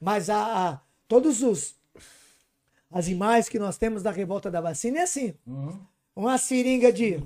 [0.00, 1.74] Mas a, a- todos os
[2.92, 5.34] as imagens que nós temos da revolta da vacina é assim.
[5.46, 5.78] Uhum.
[6.14, 7.22] Uma seringa de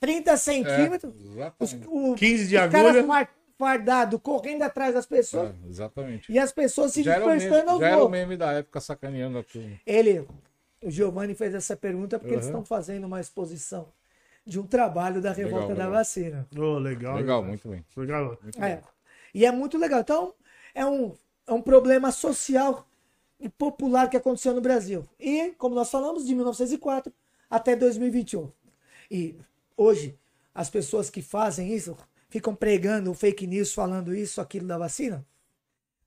[0.00, 3.04] 30 centímetros, É, os, o, 15 de os caras agulha.
[3.06, 6.30] far- fardados correndo atrás das pessoas É, exatamente.
[6.32, 9.42] e as pessoas se Já dispersando aos já era o meme da época sacaneando a
[9.42, 9.78] turma.
[9.86, 10.26] Ele,
[10.82, 12.50] o Giovanni fez essa pergunta porque eles Uhum.
[12.50, 13.88] estão fazendo uma exposição
[14.44, 15.92] de um trabalho da revolta Legal, da legal.
[15.92, 16.48] vacina.
[16.58, 17.16] Oh, legal.
[17.16, 17.48] Legal, né?
[17.48, 17.84] muito bem.
[17.96, 18.38] Legal.
[18.60, 18.80] É.
[19.32, 20.00] E é muito legal.
[20.00, 20.34] Então,
[20.74, 21.14] é um,
[21.46, 22.86] é um problema social
[23.40, 25.06] e popular que aconteceu no Brasil.
[25.18, 27.12] E, como nós falamos, de 1904
[27.54, 28.50] até 2021.
[29.08, 29.36] E
[29.76, 30.18] hoje,
[30.52, 31.96] as pessoas que fazem isso
[32.28, 35.24] ficam pregando fake news, falando isso, aquilo da vacina.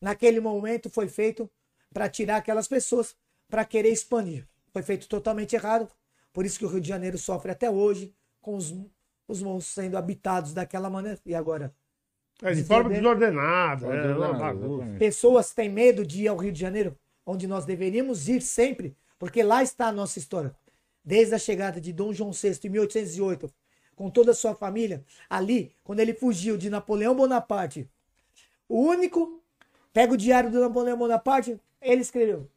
[0.01, 1.49] Naquele momento foi feito
[1.93, 3.15] para tirar aquelas pessoas,
[3.47, 4.45] para querer expandir.
[4.73, 5.89] Foi feito totalmente errado.
[6.33, 8.75] Por isso que o Rio de Janeiro sofre até hoje, com os,
[9.25, 11.17] os monstros sendo habitados daquela maneira.
[11.25, 11.73] E agora,
[12.43, 13.87] É, de forma desordenada.
[13.87, 14.99] É, exatamente.
[14.99, 16.93] pessoas têm medo de ir ao Rio de Janeiro,
[17.25, 20.53] onde nós deveríamos ir sempre, porque lá está a nossa história.
[21.07, 23.49] Desde a chegada de Dom João VI em 1808,
[23.95, 27.89] com toda a sua família, ali, quando ele fugiu de Napoleão Bonaparte,
[28.67, 29.41] o único,
[29.93, 32.49] pega o diário do Napoleão Bonaparte, ele escreveu: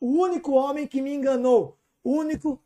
[0.00, 2.58] O único homem que me enganou, o único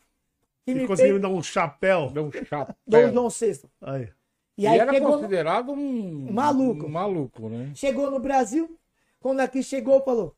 [0.65, 2.11] que E me conseguiu fez dar um chapéu.
[2.11, 2.77] Deu um chapéu.
[2.86, 3.61] Dom João VI.
[3.82, 4.09] Aí.
[4.56, 6.86] E E aí era pegou, considerado um Maluco.
[6.86, 7.73] um maluco, né?
[7.74, 8.78] chegou no Brasil,
[9.19, 10.32] quando aqui chegou, falou: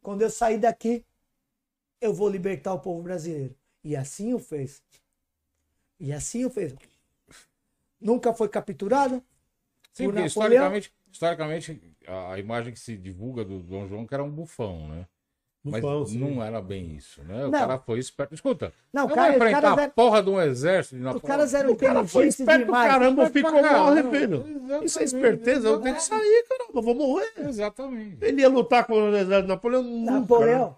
[0.00, 1.04] quando eu sair daqui,
[2.00, 3.52] eu vou libertar o povo brasileiro.
[3.86, 4.82] E assim o fez.
[6.00, 6.74] E assim o fez.
[8.00, 9.22] Nunca foi capturado.
[9.92, 14.24] Sim, por porque historicamente, historicamente, a, imagem que se divulga do Dom João que era
[14.24, 15.06] um bufão, né?
[15.62, 16.18] Bufão, Mas sim.
[16.18, 17.46] não era bem isso, né?
[17.46, 17.58] O Não.
[17.60, 18.34] cara foi esperto.
[18.34, 21.28] Escuta, Não, cara, os enfrentar caras a porra de um exército de Os Napoleão.
[21.28, 22.90] caras eram O cara foi inteligentes demais.
[22.92, 24.36] caramba, Esperto ficou morre, filho.
[24.48, 27.32] Exatamente, Isso é esperteza, eu tenho que sair, caramba, eu vou morrer.
[27.38, 28.18] Exatamente.
[28.20, 30.12] Ele ia lutar com o exército de Napoleão nunca.
[30.12, 30.76] Napoleão,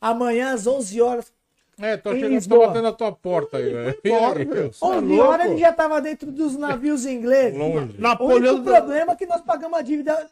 [0.00, 1.36] amanhã às 11 horas.
[1.78, 2.66] É, tô chegando, tô Lisboa.
[2.68, 3.98] batendo a tua porta aí, velho.
[4.02, 4.70] Meu.
[4.82, 5.22] 11 louco.
[5.22, 7.58] horas ele já estava dentro dos navios ingleses.
[7.58, 7.76] Longe.
[7.76, 10.30] O único Napoleão, problema é que nós pagamos a dívida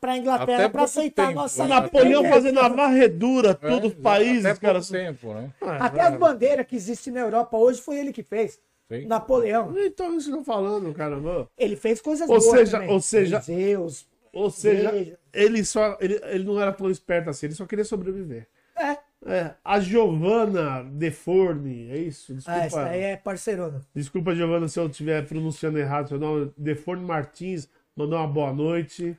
[0.00, 1.62] para a Inglaterra Até para aceitar a tempo, nossa.
[1.64, 1.68] né?
[1.68, 4.78] Napoleão fazendo a varredura, É, todos os países, até cara.
[4.78, 5.50] pouco tempo, né?
[5.60, 8.60] Ah, Até as bandeiras que existem na Europa hoje foi ele que fez.
[8.88, 9.04] Sim.
[9.06, 9.74] Napoleão.
[9.76, 11.48] Então, isso que eu tô falando, caramba.
[11.58, 12.90] Ele fez coisas Ou boas seja- também.
[12.94, 14.06] ou seja- Zeus.
[14.32, 15.96] Ou seja, ele só.
[16.00, 18.46] Ele, ele não era tão esperto assim, ele só queria sobreviver.
[18.78, 18.96] É.
[19.26, 22.32] É, a Giovanna Deforme, é isso?
[22.34, 23.80] Desculpa, Ah, essa aí é parceirona.
[23.94, 26.52] desculpa, Giovanna, se eu estiver pronunciando errado seu nome.
[26.56, 29.16] Deforme Martins mandou uma boa noite.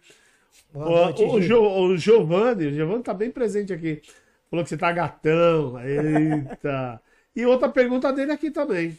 [0.73, 1.41] Boa o, noite, o.
[1.41, 4.01] Jo- o Giovanni, o Giovanni tá bem presente aqui.
[4.49, 5.77] Falou que você tá gatão.
[5.81, 7.01] Eita.
[7.35, 8.97] e outra pergunta dele aqui também.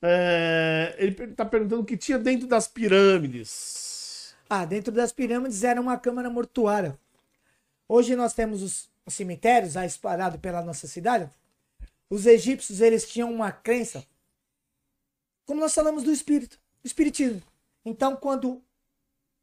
[0.00, 4.34] É, ele tá perguntando o que tinha dentro das pirâmides.
[4.48, 6.96] Ah, dentro das pirâmides era uma câmara mortuária.
[7.88, 11.28] Hoje nós temos os cemitérios aí espalhados pela nossa cidade.
[12.08, 14.04] Os egípcios, eles tinham uma crença,
[15.46, 17.42] como nós falamos do espírito, do espiritismo.
[17.84, 18.62] Então, quando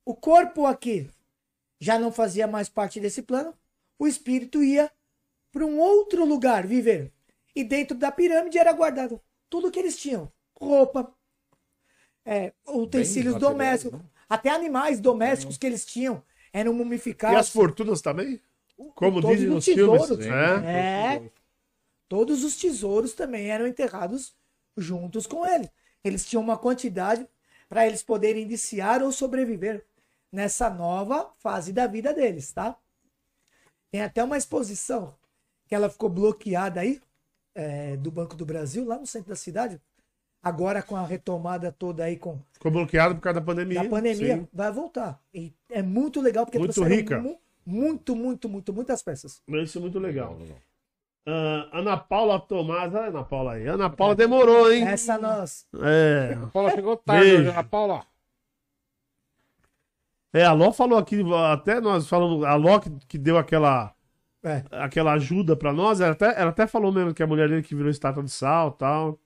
[0.05, 1.09] o corpo aqui
[1.79, 3.53] já não fazia mais parte desse plano,
[3.97, 4.91] o espírito ia
[5.51, 7.11] para um outro lugar viver.
[7.55, 11.13] E dentro da pirâmide era guardado tudo que eles tinham: roupa,
[12.23, 14.05] é, utensílios material, domésticos, né?
[14.29, 16.23] até animais domésticos que eles tinham
[16.53, 17.39] eram E mumificados.
[17.39, 18.39] as fortunas também?
[18.95, 20.01] Como todos dizem os nos filmes.
[20.01, 20.25] tesouros.
[20.25, 21.15] É?
[21.15, 21.31] É.
[22.07, 24.33] Todos os tesouros também eram enterrados
[24.75, 25.69] juntos com ele.
[26.03, 27.27] Eles tinham uma quantidade
[27.67, 29.85] para eles poderem iniciar ou sobreviver
[30.31, 32.75] nessa nova fase da vida deles, tá?
[33.91, 35.15] Tem até uma exposição
[35.67, 37.01] que ela ficou bloqueada aí
[37.53, 39.79] é, do Banco do Brasil, lá no centro da cidade.
[40.41, 43.83] Agora com a retomada toda aí com Ficou bloqueado por causa da pandemia.
[43.83, 44.47] da pandemia, Sim.
[44.53, 45.21] vai voltar.
[45.33, 47.19] E é muito legal porque Muito rica.
[47.19, 47.37] mu-
[47.69, 49.41] muito, muito, muito, muitas peças.
[49.47, 50.37] Isso é muito legal.
[51.25, 52.93] Ah, Ana Paula Tomás.
[52.93, 53.67] Olha a Ana Paula aí.
[53.67, 54.87] Ana Paula demorou, hein?
[54.87, 55.67] Essa nós.
[55.83, 56.37] É.
[56.41, 58.03] A Paula chegou tarde, hoje, Ana Paula.
[60.33, 61.21] É, a Ló falou aqui,
[61.51, 63.93] até nós falamos, a Ló que, que deu aquela,
[64.43, 64.63] É.
[64.71, 67.73] aquela ajuda pra nós, ela até, ela até falou mesmo que a mulher dele que
[67.75, 69.19] virou estátua de sal e tal.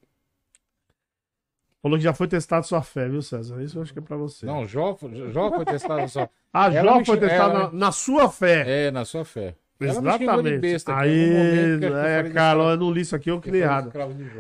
[1.84, 3.62] Falou que já foi testado sua fé, viu, César?
[3.62, 4.46] Isso eu acho que é pra você.
[4.46, 4.98] Não, Jó,
[5.32, 6.30] Jó foi testado só.
[6.54, 8.86] a ela Jó me foi testada ela- na, na sua fé.
[8.88, 9.56] É, na sua fé.
[9.82, 10.60] Exatamente.
[10.60, 11.30] besta Aí,
[11.84, 13.92] é, cara, eu não li isso aqui, eu criei errado.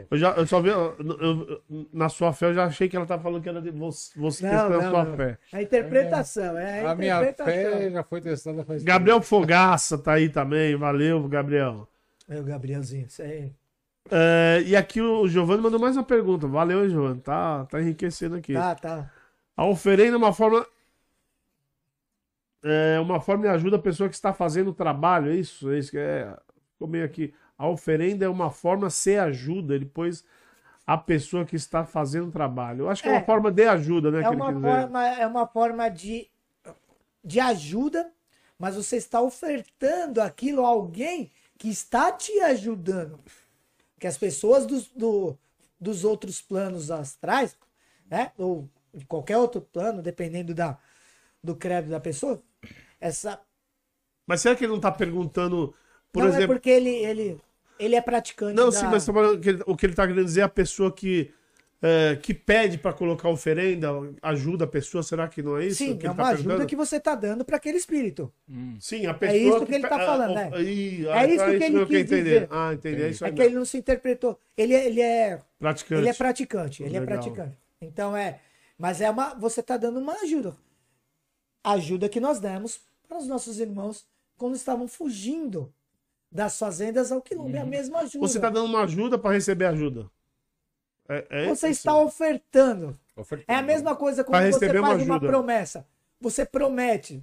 [0.10, 1.62] Eu, já, eu só vi, eu- eu-
[1.92, 4.46] na sua fé, eu já achei que ela tava falando que era de você, você
[4.46, 5.18] Não, testando a não, sua não.
[5.18, 5.38] fé.
[5.52, 7.54] É a interpretação, é a, A minha interpretação.
[7.80, 11.90] fé já foi testada faz Gabriel Fogaça tá aí também, valeu, Gabriel.
[12.30, 13.52] É o Gabrielzinho, isso aí.
[14.12, 16.48] É, e aqui o Giovanni mandou mais uma pergunta.
[16.48, 17.22] Valeu, Giovanni.
[17.22, 18.54] Tá, tá enriquecendo aqui.
[18.54, 19.12] Tá, tá.
[19.56, 20.66] A oferenda é uma forma.
[22.64, 25.70] É uma forma de ajuda a pessoa que está fazendo o trabalho, é isso?
[25.72, 26.34] É isso que é.
[26.72, 27.34] Ficou meio aqui.
[27.58, 30.24] A oferenda é uma forma se ajuda, ele pôs
[30.88, 32.84] a pessoa que está fazendo o trabalho.
[32.84, 33.18] Eu acho que é, É.
[33.18, 34.22] uma forma de ajuda, né?
[34.22, 36.28] É uma, forma, é uma forma de,
[37.24, 38.12] de ajuda,
[38.58, 43.20] mas você está ofertando aquilo a alguém que está te ajudando.
[44.04, 45.38] Que as pessoas dos, do,
[45.80, 47.56] dos outros planos astrais,
[48.12, 48.34] né?
[48.38, 50.78] Ou de qualquer outro plano, dependendo da,
[51.42, 52.44] do credo da pessoa,
[53.00, 53.40] essa.
[54.28, 55.74] Mas será que ele não está perguntando,
[56.12, 56.54] por não é exemplo.
[56.54, 57.40] porque ele, ele,
[57.80, 58.54] ele é praticante.
[58.54, 61.34] Não, da- sim, mas ele- o que ele está querendo dizer é a pessoa que.
[61.86, 63.90] É, que pede para colocar oferenda,
[64.22, 65.80] ajuda a pessoa, será que não é isso?
[65.80, 66.70] Sim, que é ele tá uma ajuda perguntando?
[66.70, 68.32] que você está dando para aquele espírito.
[68.80, 69.58] Sim, a pessoa.
[69.58, 70.52] isso que ele tá pe- falando, ah, né?
[70.54, 72.48] É ah, isso ah, que ele eu quis quero dizer.
[72.50, 73.02] Ah, entendi.
[73.02, 74.40] É isso É que ele não se interpretou.
[74.56, 76.00] Ele, é- ele é Praticante.
[76.02, 77.18] Ele é praticante, ele é Legal.
[77.20, 77.58] praticante.
[77.82, 78.40] Então é,
[78.78, 80.56] mas é uma, você está dando uma ajuda.
[81.66, 82.80] Ajuda que nós demos
[83.10, 84.06] para os nossos irmãos
[84.38, 85.74] quando estavam fugindo
[86.32, 87.56] das fazendas ao quilombo.
[87.58, 88.20] É a mesma ajuda.
[88.20, 88.28] Uhum.
[88.28, 90.10] Você está dando uma ajuda para receber ajuda.
[91.10, 91.80] É, é Você isso?
[91.80, 92.98] está ofertando.
[93.16, 93.46] Ofertando.
[93.52, 95.28] É a mesma coisa quando você uma faz uma ajuda.
[95.28, 95.86] promessa.
[96.22, 97.22] Você promete.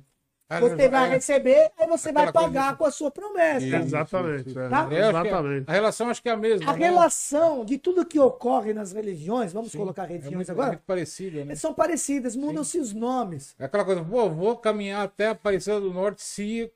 [0.52, 1.12] Ah, Você vai é.
[1.14, 3.64] receber, aí você vai Aquela coisa pagar de- com a sua promessa.
[3.64, 3.76] Isso.
[3.76, 4.50] Exatamente.
[4.58, 4.88] é, Tá?
[4.92, 5.70] Exatamente.
[5.70, 6.68] a relação acho que é a mesma.
[6.68, 6.86] A né?
[6.86, 9.78] relação de tudo que ocorre nas religiões, vamos Sim.
[9.78, 11.54] colocar é religiões muito, é agora, muito parecida, né?
[11.54, 13.54] são parecidas, mudam-se os nomes.
[13.60, 16.68] É aquela coisa, pô, vou caminhar até a Aparecida do Norte se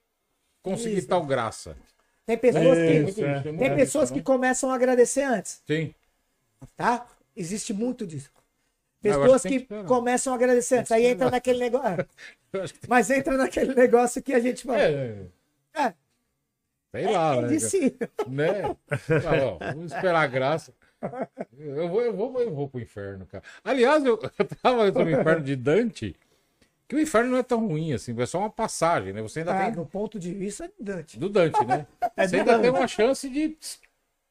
[0.62, 1.08] conseguir Isso.
[1.08, 1.76] tal graça.
[2.24, 3.32] Tem pessoas É, que isso, é.
[3.38, 4.24] isso, Tem pessoas isso, que né?
[4.24, 5.92] começam a agradecer antes, Sim.
[6.76, 7.06] Tá?
[7.36, 8.30] Existe muito disso.
[9.02, 10.90] Pessoas que que, começam a agradecer antes.
[10.92, 12.06] Aí entra naquele negócio.
[12.54, 14.80] Que Mas entra naquele negócio que a gente fala.
[14.80, 15.26] é,
[15.74, 15.94] É,
[16.92, 17.58] sei lá, é né?
[17.58, 17.96] si.
[18.28, 18.62] né?
[19.42, 20.72] Ó, vamos esperar a graça.
[21.58, 23.42] Eu vou, eu vou, eu vou pro inferno, cara.
[23.64, 26.16] Aliás, eu, eu tava no inferno de Dante,
[26.86, 29.20] que o inferno não é tão ruim assim, é só uma passagem, né?
[29.20, 31.18] Você ainda Ah, tem no ponto de vista de Dante.
[31.18, 31.86] do Dante, né?
[32.16, 32.62] É Você do ainda Dante.
[32.62, 33.58] tem uma chance de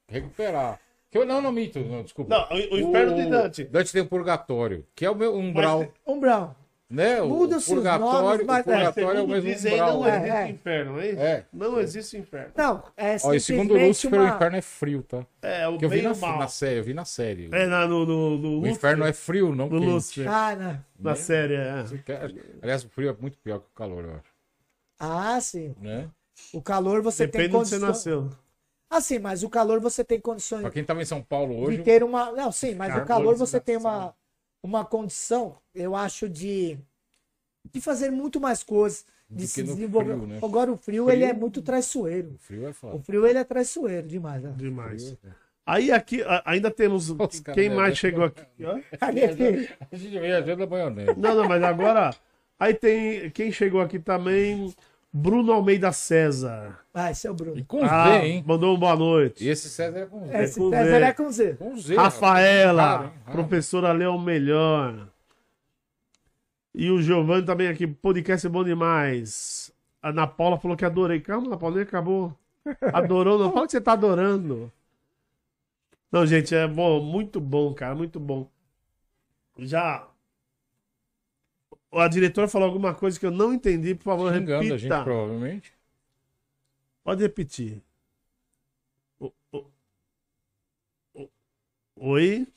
[0.09, 0.79] recuperar.
[1.13, 2.35] Que eu, não, não minto, não, desculpa.
[2.35, 3.63] Não, o, o inferno de Dante.
[3.65, 5.87] Dante tem o purgatório, que é o meu umbral.
[6.07, 6.55] Umbral.
[6.89, 7.21] Né?
[7.21, 9.93] O, Muda-se os purgatório, nomes, mas- o purgatório é, o segundo mesmo dizem, umbral.
[9.99, 10.15] não é.
[10.17, 10.49] existe É.
[10.49, 11.21] inferno, é isso?
[11.21, 11.45] É.
[11.53, 12.51] Não existe inferno.
[12.55, 14.31] Não, é Ó, e segundo Lúcifer, uma...
[14.31, 15.25] o inferno é frio, tá?
[15.41, 16.39] É, o Que eu vi na, o mal.
[16.39, 17.49] na série, eu vi na série.
[17.51, 19.89] É, na, no, no, no o Lúcifer, inferno é frio, não no quente.
[19.91, 20.27] Lúcifer.
[20.31, 20.79] Ah, não.
[20.99, 21.83] Na série, é.
[22.61, 24.31] Aliás, o frio é muito pior que o calor, eu acho.
[24.99, 25.75] ah, sim.
[25.79, 26.07] Né?
[26.53, 28.29] O calor você Depende tem de onde você nasceu.
[28.95, 31.77] Ah, sim, mas o calor você tem condições Pra quem tava em São Paulo hoje,
[31.79, 32.31] de ter uma...
[32.31, 34.13] Não, sim, mas o calor você tem uma,
[34.61, 36.77] uma condição, eu acho, de,
[37.73, 40.13] de fazer muito mais coisas, de se desenvolver.
[40.13, 40.39] frio, né?
[40.43, 42.33] Agora o frio, Frio- ele é muito traiçoeiro.
[42.33, 42.99] o frio é O foda.
[43.03, 44.43] frio, ele é traiçoeiro demais.
[44.43, 44.53] Né?
[44.55, 45.17] Demais.
[45.65, 47.09] Aí aqui, ainda temos.
[47.09, 48.43] Os caras Quem mais chegou aqui?
[48.61, 48.79] Hã?
[49.91, 51.19] A gente viajando da maionese.
[51.19, 52.15] Não, não, mas agora.
[52.59, 53.31] Aí tem.
[53.31, 54.73] Quem chegou aqui também?
[55.15, 56.79] Bruno Almeida César.
[56.93, 57.57] Ah, esse é o Bruno.
[57.57, 58.43] E com Ah, Z, hein?
[58.47, 59.43] mandou um boa noite.
[59.45, 60.37] E esse César é com Z.
[60.43, 61.05] Esse com César Z.
[61.05, 61.53] é com Z.
[61.53, 61.95] Com Z.
[61.95, 63.03] Rafaela, Raro?
[63.03, 63.31] Raro.
[63.31, 65.07] professora Leão Melhor.
[66.73, 69.71] E o Giovanni também aqui, podcast é bom demais.
[70.01, 71.19] A Ana Paula falou que adorei.
[71.21, 72.35] Calma, Ana Paula, nem acabou.
[72.91, 74.71] Adorou, não fala que você tá adorando.
[76.11, 78.47] Não, gente, é bom, muito bom, cara, muito bom.
[79.59, 80.07] Já.
[81.93, 85.03] A diretora falou alguma coisa que eu não entendi, por favor, Xingando a gente, repita.
[85.03, 85.73] provavelmente.
[87.03, 87.81] Pode repetir.
[89.19, 89.65] O- o-
[91.13, 91.29] o-
[91.97, 92.47] Oi?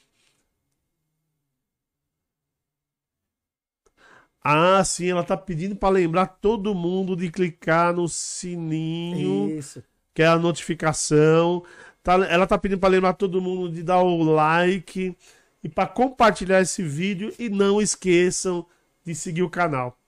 [4.43, 9.83] Ah, sim, ela tá pedindo para lembrar todo mundo de clicar no sininho, Isso.
[10.15, 11.65] que é a notificação.
[12.03, 15.17] Tá- ela tá pedindo para lembrar todo mundo de dar o like
[15.65, 18.65] e para compartilhar esse vídeo e não esqueçam
[19.07, 19.99] de seguir o canal.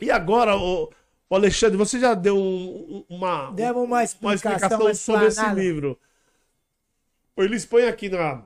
[0.00, 0.90] E agora, o
[1.30, 5.46] Alexandre, você já deu um- um- uma Demos uma uma explicação, explicação uma sobre esse
[5.54, 5.98] livro.
[7.36, 8.44] Eles põem aqui na,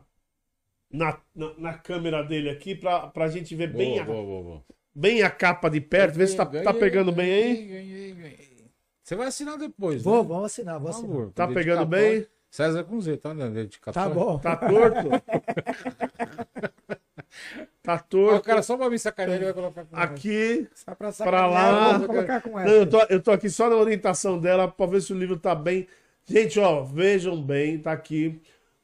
[0.91, 4.65] na, na, na câmera dele aqui pra, pra gente ver bem, Boa, a, boa, boa,
[4.95, 6.15] bem a capa de perto.
[6.17, 7.55] Vê se tá, tá Ganhei, pegando bem aí.
[7.55, 8.71] ganhei, ganhei, ganhei.
[9.03, 10.29] Você vai assinar depois, Vou, né?
[10.29, 11.11] vamos assinar, vou Por assinar.
[11.11, 11.33] favor.
[11.33, 12.27] Tá pegando bem?
[12.51, 13.35] César com Z, tá?
[13.35, 13.49] Né?
[13.51, 14.09] Dedicatório.
[14.11, 14.39] Tá bom.
[14.39, 15.09] Tá torto?
[17.83, 18.37] tá torto.
[18.37, 20.69] o cara só pra me sacanear, ele vai colocar com Aqui.
[20.75, 21.93] Só pra, Pra lá.
[21.93, 22.71] eu vou colocar com Não, ela.
[22.71, 25.55] eu, tô, eu tô aqui só na orientação dela pra ver se o livro tá
[25.55, 25.87] bem.
[26.27, 28.41] Gente, ó, vejam bem, tá aqui.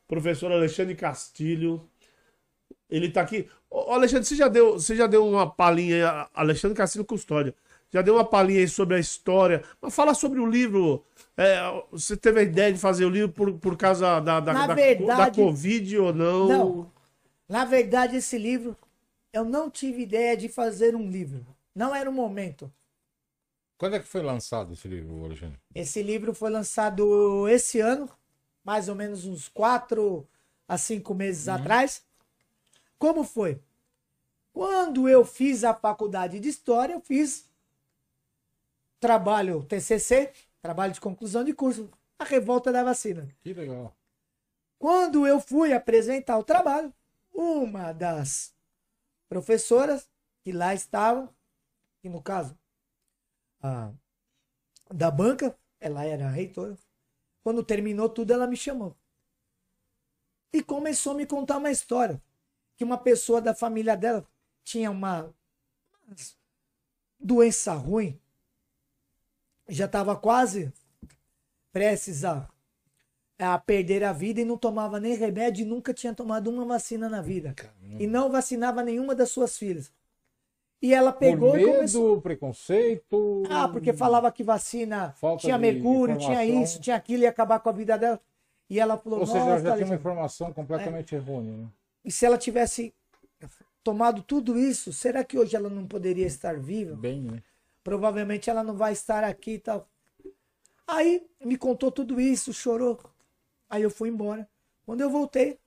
[0.09, 1.83] Professor Alexandre Castilho.
[2.91, 3.49] Ele tá aqui.
[3.71, 7.55] Ô, Alexandre, você já deu, você já deu uma palhinha Alexandre Castilho Custódio.
[7.91, 9.63] Já deu uma palhinha aí sobre a história.
[9.81, 11.05] Mas fala sobre o livro.
[11.37, 11.59] É,
[11.91, 15.05] você teve a ideia de fazer o livro por, por causa da, da, da, verdade-
[15.07, 16.49] da Covid ou não?
[16.49, 16.93] Não.
[17.49, 18.77] Na verdade, esse livro,
[19.33, 21.47] eu não tive ideia de fazer um livro.
[21.75, 22.73] Não era o momento.
[23.77, 25.61] Quando é que foi lançado esse livro, Alexandre?
[25.75, 28.09] Esse livro foi lançado esse ano,
[28.63, 30.27] mais ou menos uns quatro
[30.67, 32.03] a cinco meses atrás.
[32.99, 33.61] Como foi?
[34.53, 37.51] Quando eu fiz a faculdade de História, eu fiz
[39.01, 43.29] trabalho TCC, trabalho de conclusão de curso, a revolta da vacina.
[43.43, 43.95] Que legal.
[44.79, 46.95] Quando eu fui apresentar o trabalho,
[47.35, 48.55] uma das
[49.29, 50.09] professoras
[50.43, 51.29] que lá estavam,
[52.01, 52.57] que no caso
[53.61, 53.93] a,
[54.93, 56.79] da banca, ela era reitora,
[57.43, 58.97] quando terminou tudo, ela me chamou.
[60.53, 62.23] E começou a me contar uma história.
[62.77, 64.27] Que uma pessoa da família dela
[64.63, 65.35] tinha uma
[67.19, 68.21] doença ruim,
[69.69, 70.73] já estava quase
[71.73, 72.49] prestes a
[73.39, 77.09] a perder a vida e não tomava nem remédio e nunca tinha tomado uma vacina
[77.09, 77.55] na vida.
[77.99, 79.93] E não vacinava nenhuma das suas filhas.
[80.81, 82.21] E ela pegou Por e medo, começou.
[82.21, 83.43] preconceito.
[83.49, 87.71] Ah, porque falava que vacina Falta tinha mercúrio, tinha isso, tinha aquilo, ia acabar com
[87.71, 88.21] a vida dela.
[88.69, 91.53] E ela falou, Ou seja, já tinha uma informação completamente errônea.
[91.57, 91.69] Né?
[92.05, 92.93] e se ela tivesse
[93.83, 96.95] tomado tudo isso, será que hoje ela não poderia estar viva?
[96.97, 97.43] Bem, né?
[97.83, 99.89] Provavelmente ela não vai estar aqui e tal.
[100.87, 102.99] Aí me contou tudo isso, chorou.
[103.75, 104.49] Aí eu fui embora.
[104.87, 105.59] Quando eu voltei,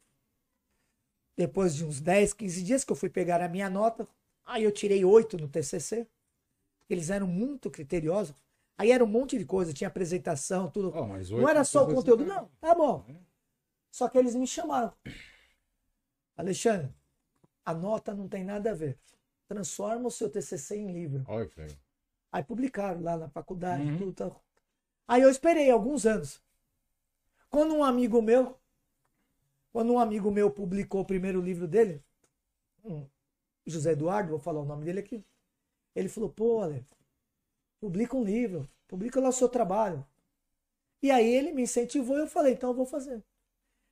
[1.35, 4.07] depois de uns 10, 15 dias que eu fui pegar a minha nota,
[4.45, 6.07] aí eu tirei 8 no TCC.
[6.89, 8.33] Eles eram muito criteriosos.
[8.77, 10.93] Aí era um monte de coisa, tinha apresentação, tudo.
[11.09, 12.49] Mas não era só o conteúdo, não.
[12.61, 13.05] Tá bom.
[13.91, 14.93] Só que eles me chamaram.
[16.37, 16.95] Alexandre,
[17.65, 18.97] a nota não tem nada a ver.
[19.49, 21.25] Transforma o seu TCC em livro.
[21.27, 21.75] Olha que legal.
[22.31, 23.97] Aí publicaram lá na faculdade, Uhum.
[24.13, 24.33] tudo.
[25.05, 26.41] Aí eu esperei alguns anos.
[27.49, 28.57] Quando um amigo meu,
[29.71, 32.03] quando um amigo meu publicou o primeiro livro dele,
[32.83, 33.07] um
[33.65, 35.23] José Eduardo, vou falar o nome dele aqui,
[35.95, 36.85] ele falou, pô, Ale,
[37.79, 40.05] publica um livro, publica lá o seu trabalho.
[41.01, 43.23] E aí ele me incentivou e eu falei, então eu vou fazer.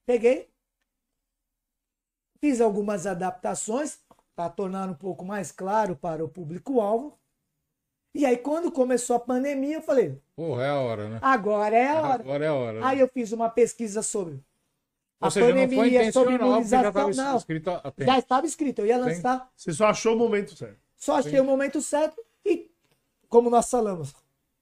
[0.05, 0.49] Peguei,
[2.39, 3.99] fiz algumas adaptações,
[4.35, 7.17] para tornar um pouco mais claro para o público-alvo.
[8.17, 11.19] E aí, quando começou a pandemia, eu falei, Porra, é a hora, né?
[11.21, 12.23] agora é a hora.
[12.23, 12.79] Agora é a hora.
[12.79, 12.85] né?
[12.85, 14.39] Aí eu fiz uma pesquisa sobre
[15.19, 17.09] a seja, não foi pandemia, sobre porque já imunização.
[17.09, 18.11] estava escrito a tempo.
[18.11, 19.01] já estava escrito, eu ia Sim.
[19.01, 20.77] lançar, Você só achou o momento certo.
[20.95, 22.69] só achei o momento certo e,
[23.27, 24.13] como nós falamos,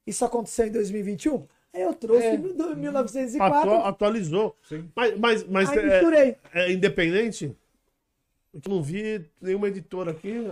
[0.07, 2.37] isso aconteceu em 2021, aí eu trouxe É.
[2.37, 4.55] do 1904 Atua- atualizou.
[4.67, 4.89] Sim.
[4.95, 6.35] Mas, mas, mas aí é, misturei.
[6.53, 7.55] é independente?
[8.53, 10.51] Eu não vi nenhuma editora aqui.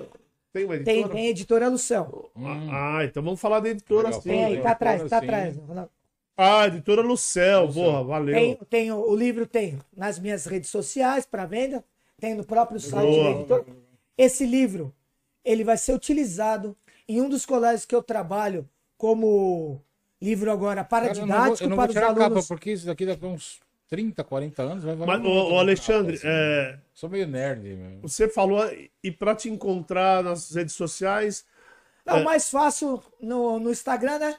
[0.54, 1.14] Tem uma Tem, editora?
[1.16, 2.32] tem editora Lucel.
[2.72, 4.30] Ah, então vamos falar da editora Legal, sim.
[4.30, 5.26] Tem aí, Sim, tá atrás, tá sim.
[5.26, 5.60] atrás.
[6.36, 7.66] Ah, editora Lucel.
[7.66, 7.84] Lucel.
[7.84, 8.36] Boa, valeu.
[8.36, 11.84] Tem, tem o, o livro tem nas minhas redes sociais para venda,
[12.20, 13.24] tem no próprio site Boa.
[13.24, 13.66] da editora.
[14.18, 14.94] Esse livro,
[15.44, 16.76] ele vai ser utilizado
[17.08, 18.68] em um dos colégios que eu trabalho
[18.98, 19.82] como
[20.22, 22.26] livro agora Cara, eu não vou, paradidático eu não vou para os tirar a capa,
[22.26, 22.48] alunos.
[22.48, 23.60] porque isso daqui a uns
[23.92, 26.26] 30, 40 anos vai valer Mas, ô, Alexandre, assim.
[26.26, 28.00] é, Sou meio nerd, meu.
[28.02, 28.64] você falou,
[29.04, 31.46] e para te encontrar nas redes sociais,
[32.06, 32.24] Não, É.
[32.24, 34.38] mais fácil no, no Instagram, né?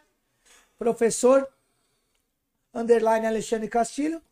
[0.78, 1.46] Professor
[2.74, 4.22] underline Alexandre Castilho.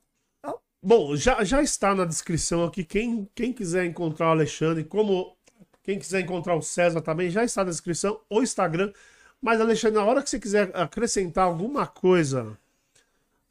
[0.82, 2.82] Bom, já, já está na descrição aqui.
[2.82, 5.36] Quem, quem quiser encontrar o Alexandre, como
[5.82, 8.90] quem quiser encontrar o César também, já está na descrição, o Instagram.
[9.42, 12.56] Mas, Alexandre, na hora que você quiser acrescentar alguma coisa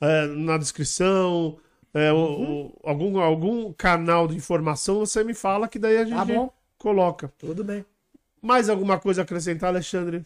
[0.02, 1.58] é, na descrição,
[1.94, 2.66] é, o- Uhum.
[2.66, 6.52] o- algum, algum canal de informação, você me fala que daí a gente Tá bom.
[6.78, 7.32] coloca.
[7.38, 7.86] Tudo bem.
[8.42, 10.26] Mais alguma coisa a acrescentar, Alexandre?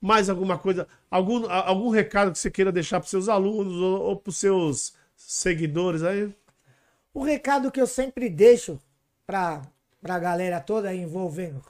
[0.00, 0.86] Mais alguma coisa?
[1.10, 4.94] Algum, algum recado que você queira deixar para seus alunos ou, ou para os seus
[5.16, 6.34] seguidores aí?
[7.14, 8.80] O recado que eu sempre deixo
[9.26, 9.62] para
[10.02, 11.62] a galera toda envolvendo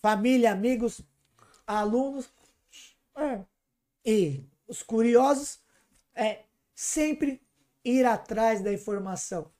[0.00, 1.02] família, amigos,
[1.66, 2.30] alunos
[3.16, 3.40] é,
[4.04, 5.58] e os curiosos
[6.14, 6.40] é
[6.74, 7.40] sempre
[7.84, 9.50] ir atrás da informação.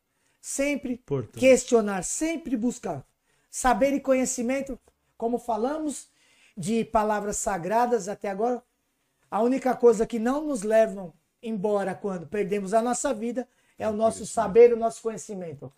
[0.40, 1.38] Sempre Importante.
[1.38, 3.06] questionar, sempre buscar.
[3.50, 4.78] Saber e conhecimento,
[5.16, 6.08] como falamos
[6.56, 8.62] de palavras sagradas até agora,
[9.30, 11.12] a única coisa que não nos levam
[11.42, 13.48] embora quando perdemos a nossa vida
[13.78, 15.72] é o nosso saber, o nosso conhecimento.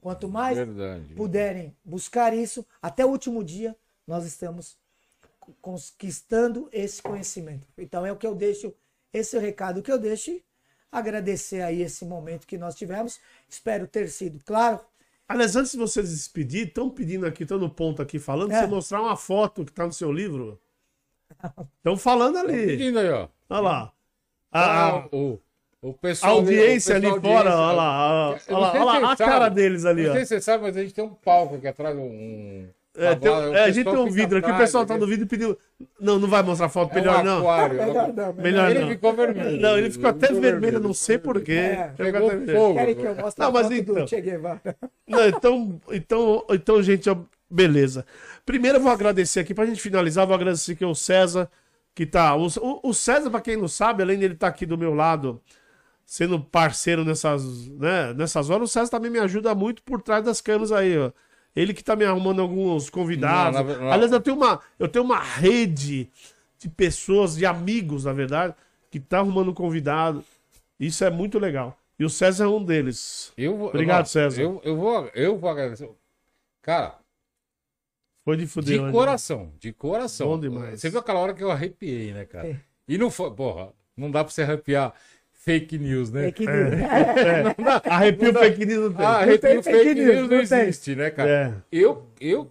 [0.00, 1.14] Quanto mais Verdade.
[1.14, 3.76] puderem buscar isso, até o último dia,
[4.06, 4.76] nós estamos
[5.60, 7.66] conquistando esse conhecimento.
[7.78, 8.74] Então é o que eu deixo,
[9.12, 10.30] esse é o recado que eu deixo.
[10.30, 10.44] e
[10.92, 13.18] Agradecer aí esse momento que nós tivemos.
[13.48, 14.80] Espero ter sido claro.
[15.28, 18.60] Aliás, antes de você se despedir, estão pedindo aqui, estão no ponto aqui falando, É.
[18.60, 20.60] você mostrar uma foto que está no seu livro.
[21.78, 22.66] Estão falando ali.
[22.66, 23.28] Pedindo aí, ó.
[23.50, 23.92] Olha lá.
[24.52, 25.40] A, a- Ah, o,
[25.82, 28.28] o a pessoal audiência o ali pessoal fora, audiência- olha lá.
[28.30, 30.14] Olha não lá, olha lá a vocês cara deles ali, Não ó.
[30.14, 32.68] sei se você sabe, mas a gente tem um palco aqui atrás, um.
[32.98, 35.06] É, tem- cavalo, o é, a gente tem um vidro aqui, o pessoal tá no
[35.06, 35.56] vídeo e pediu.
[36.00, 37.38] Não, não vai mostrar foto, É melhor um não.
[37.40, 37.76] aquário.
[37.76, 38.88] Melhor não, Melhor Ele não.
[38.88, 39.60] ficou vermelho.
[39.60, 41.52] Não, ele ficou até Ficou vermelho, não sei porquê.
[41.52, 42.74] É, Pegou fogo.
[42.74, 43.94] Querem que eu mostre Não, a mas foto então.
[43.96, 44.76] do Che Guevara?
[45.06, 47.10] Não, então, então, então, gente,
[47.50, 48.06] beleza.
[48.44, 51.50] Primeiro eu vou agradecer aqui, pra gente finalizar, vou agradecer aqui o César,
[51.94, 52.34] que tá.
[52.36, 52.46] O,
[52.82, 55.40] o- César, pra quem não sabe, além dele estar aqui do meu lado,
[56.04, 60.40] sendo parceiro nessas, né, nessas horas, o César também me ajuda muito por trás das
[60.40, 61.10] câmeras aí, ó.
[61.56, 63.58] Ele que tá me arrumando alguns convidados.
[63.58, 66.08] Não, na- na- Aliás, eu tenho, uma, eu tenho uma rede
[66.58, 68.54] de pessoas, de amigos, na verdade,
[68.90, 70.22] que tá arrumando convidado.
[70.78, 71.76] Isso é muito legal.
[71.98, 73.32] E o César é um deles.
[73.38, 74.42] Eu vou- Obrigado, não, César.
[74.42, 75.88] Eu, eu, vou, eu vou agradecer.
[76.60, 76.98] Cara,
[78.24, 78.78] Foi de fuder.
[78.78, 78.92] de hoje.
[78.92, 80.26] coração, de coração.
[80.28, 80.80] Bom demais.
[80.80, 82.48] Você viu aquela hora que eu arrepiei, né, cara?
[82.48, 82.60] É.
[82.88, 83.30] E não foi.
[83.32, 84.92] Porra, não dá pra você arrepiar
[85.46, 86.28] fake news, né?
[86.28, 86.44] É que
[87.88, 89.06] Arrepio fake news não tem.
[89.06, 91.30] Não arrepio fake, fake news news, não não existe, né, cara?
[91.30, 91.54] É.
[91.70, 92.50] Eu, eu.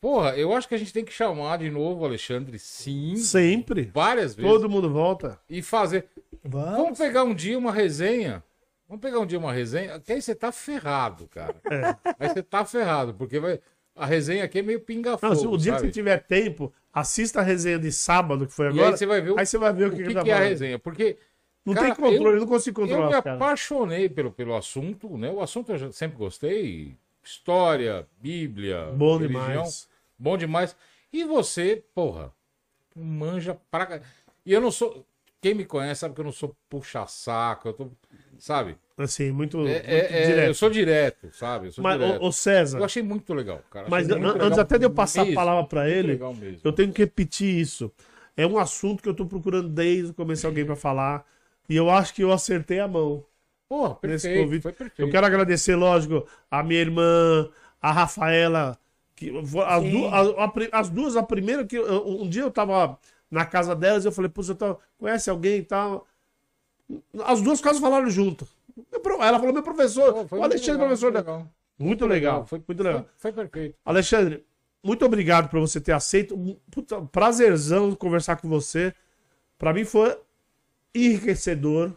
[0.00, 3.16] Porra, eu acho que a gente tem que chamar de novo o Alexandre, sim.
[3.16, 3.90] Sempre.
[3.94, 4.50] Várias vezes.
[4.50, 5.38] Todo mundo volta.
[5.48, 6.06] E fazer.
[6.42, 6.76] Vamos.
[6.76, 8.42] Vamos pegar um dia uma resenha.
[8.88, 11.54] Vamos pegar um dia uma resenha, que aí você tá ferrado, cara.
[11.70, 11.96] É.
[12.18, 13.58] Aí você tá ferrado, porque vai...
[13.96, 15.88] a resenha aqui é meio Não, pinga-fogo, se o dia que sabe?
[15.88, 18.90] você tiver tempo, assista a resenha de sábado, que foi E agora.
[18.90, 20.22] aí você vai ver o, Aí você vai ver o que, o que, que, tá
[20.22, 20.78] que é a resenha.
[20.78, 21.16] Porque
[21.64, 23.36] Não Cara, tem controle, eu- não consigo eu me controlar, cara.
[23.36, 25.30] apaixonei pelo, pelo assunto, né?
[25.30, 26.94] O assunto eu sempre gostei.
[27.22, 29.46] História, Bíblia, Bom religião.
[29.48, 29.88] demais.
[30.18, 30.76] Bom demais.
[31.12, 32.30] E você, porra,
[32.94, 34.00] manja pra...
[34.44, 35.04] E eu não sou...
[35.40, 37.88] Quem me conhece sabe que eu não sou puxa-saco, eu tô...
[38.38, 38.76] Sabe?
[38.96, 40.46] Assim, muito, É, muito é- é- direto.
[40.48, 41.68] eu sou direto, sabe?
[41.68, 42.22] Eu sou Mas, direto.
[42.24, 43.86] ô, César, Eu achei muito legal, cara.
[43.88, 46.08] mas an- muito antes legal até de eu passar a mesmo, palavra pra muito ele,
[46.12, 47.90] legal eu tenho que repetir isso.
[48.36, 51.24] É um assunto que eu tô procurando desde o começo alguém pra falar.
[51.68, 53.24] E eu acho que eu acertei a mão.
[53.68, 54.62] Porra, nesse perfeito, convite.
[54.62, 55.00] foi perfeito.
[55.02, 57.48] Eu quero agradecer, lógico, a minha irmã,
[57.80, 58.78] a Rafaela,
[59.16, 62.50] que as, du- a- a pri- as duas, a primeira que eu- um dia eu
[62.50, 62.98] tava
[63.30, 66.06] na casa delas e eu falei, pô, você tá, conhece alguém e tal?
[67.24, 68.46] As duas quase falaram junto.
[69.20, 71.12] Ela falou, meu professor, foi o Alexandre, legal, professor.
[71.12, 71.48] muito da- legal.
[71.78, 72.46] Muito legal.
[72.46, 73.06] Foi, Muito legal.
[73.16, 73.76] Foi, foi perfeito.
[73.84, 74.44] Alexandre,
[74.82, 76.36] muito obrigado por você ter aceito.
[76.70, 78.94] Puta prazerzão conversar com você.
[79.58, 80.16] Pra mim foi
[80.94, 81.92] enriquecedor.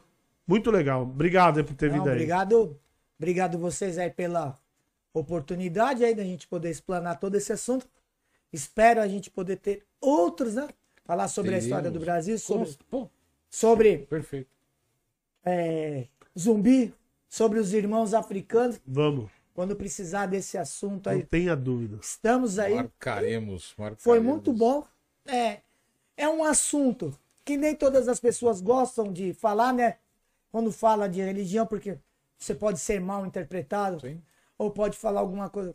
[0.48, 1.04] Muito legal.
[1.04, 2.16] Obrigado aí por ter Não, vindo aí.
[2.16, 2.80] obrigado,
[3.20, 4.60] obrigado vocês aí pela
[5.14, 7.88] oportunidade aí da gente poder explanar todo esse assunto.
[8.52, 10.68] Espero a gente poder ter outros, né?
[11.04, 12.06] Falar sobre a história do Teremos.
[12.06, 13.10] Brasil, sobre, Pô,
[13.50, 14.50] sobre perfeito.
[15.46, 16.94] é, zumbi,
[17.30, 18.80] sobre os irmãos africanos.
[18.86, 19.30] Vamos.
[19.54, 21.98] Quando precisar desse assunto Não aí, tenha dúvida.
[22.02, 22.76] estamos aí.
[22.76, 24.04] Marcaremos, marcaremos.
[24.04, 24.86] Foi muito bom.
[25.26, 25.62] É,
[26.16, 27.18] é um assunto
[27.48, 29.96] que nem todas as pessoas gostam de falar, né?
[30.52, 31.98] Quando fala de religião, porque
[32.38, 34.22] você pode ser mal interpretado, Sim.
[34.58, 35.74] ou pode falar alguma coisa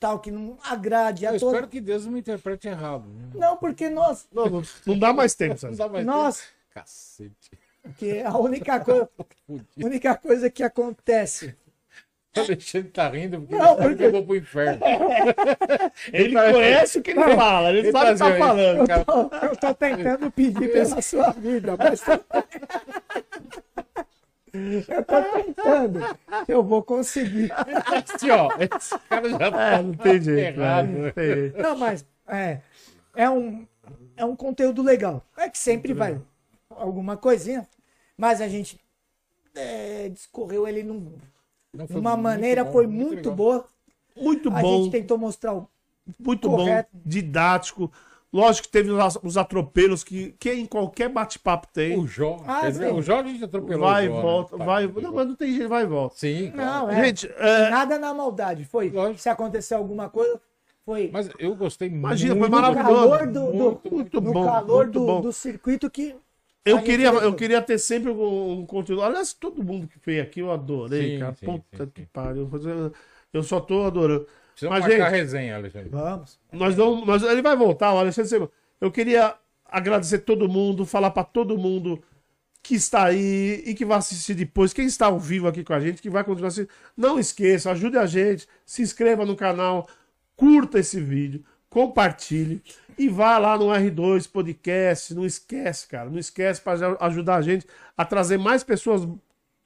[0.00, 1.54] tal que não agrade a Eu todos.
[1.54, 3.06] espero que Deus não me interprete errado.
[3.06, 3.30] né?
[3.34, 5.76] Não, porque nós, Não, não, não dá mais tempo, Não César.
[5.76, 6.50] dá mais nós, tempo.
[6.72, 7.50] Cacete.
[7.98, 9.08] que a única coisa,
[9.46, 9.86] Fudido.
[9.86, 11.54] única coisa que acontece.
[12.36, 14.80] O Alexandre tá rindo porque Não, ele porque- que eu vou pro inferno.
[16.12, 18.76] Ele tá- conhece o que ele fala, ele, Ele sabe o que tá tá falando.
[18.80, 18.86] assim,
[19.30, 22.02] cara, Eu tô tentando pedir pela sua vida, mas
[24.88, 26.00] eu tô tentando.
[26.46, 27.50] Eu vou conseguir.
[27.52, 30.60] assim, ó, esse cara já tá É, não tem jeito.
[30.60, 30.86] errado.
[30.88, 31.58] Não tem jeito.
[31.62, 32.58] Não, mas é,
[33.16, 33.66] é, um,
[34.16, 35.24] é um conteúdo legal.
[35.36, 36.20] É que sempre vai
[36.70, 37.66] alguma coisinha,
[38.16, 38.80] mas a gente
[39.56, 41.12] é, discorreu ele num,
[41.74, 43.64] Não, foi uma muito maneira, bom, foi muito muito, boa.
[44.16, 44.82] Muito A bom.
[44.84, 45.68] gente tentou mostrar o.
[46.18, 46.88] Muito Correto.
[46.92, 47.90] bom, didático.
[48.32, 51.96] Lógico que teve os os atropelos que, que em qualquer bate-papo tem.
[51.98, 52.42] O Jó.
[52.46, 53.88] Ah, dizer, o Jó a gente atropelou.
[53.88, 54.20] vai e né?
[54.20, 54.86] volta, Tá, vai.
[54.88, 56.16] Não, mas não tem jeito, vai e volta.
[56.16, 56.86] Sim, claro.
[56.86, 57.04] Não, é.
[57.06, 58.64] Gente, é, Nada na maldade.
[58.64, 58.90] Foi.
[58.90, 59.20] Lógico.
[59.20, 60.40] Se acontecer alguma coisa,
[60.84, 62.50] foi Mas eu gostei Imagina, muito.
[62.50, 63.08] foi no maravilhoso.
[63.10, 64.44] calor do, do- Muito, muito no bom.
[64.44, 65.20] calor muito do, bom.
[65.20, 66.16] do circuito que.
[66.64, 69.02] Eu a gente queria, eu queria ter sempre um, conteúdo.
[69.02, 71.34] Aliás, todo mundo que veio aqui eu adorei, Sim, cara.
[71.34, 72.08] sim, Puta sim, que sim.
[72.12, 72.50] pariu.
[73.32, 74.26] Eu só tô adorando.
[74.52, 75.88] Precisamos Mas, marcar gente, resenha, Alexandre.
[75.90, 76.38] Vamos.
[76.52, 78.48] Nós não, nós, ele vai voltar, o Alexandre.
[78.80, 79.34] Eu queria
[79.64, 82.02] agradecer todo mundo, falar pra todo mundo
[82.62, 85.80] que está aí e que vai assistir depois, quem está ao vivo aqui com a
[85.80, 86.72] gente, que vai continuar assistindo.
[86.96, 89.86] Não esqueça, ajude a gente, se inscreva no canal,
[90.34, 91.44] curta esse vídeo,
[91.74, 92.62] compartilhe
[92.96, 95.12] e vá lá no R2 Podcast.
[95.12, 99.02] Não esquece, cara, não esquece para ajudar a gente a trazer mais pessoas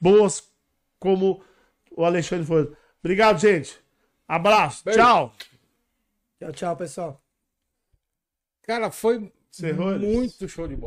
[0.00, 0.50] boas
[0.98, 1.44] como
[1.94, 2.72] o Alexandre foi.
[3.00, 3.78] Obrigado, gente.
[4.26, 4.82] Abraço.
[4.86, 4.98] Beijo.
[4.98, 5.34] Tchau.
[6.38, 7.22] Tchau, tchau, pessoal.
[8.62, 9.30] Cara, foi
[9.98, 10.86] muito show de bola.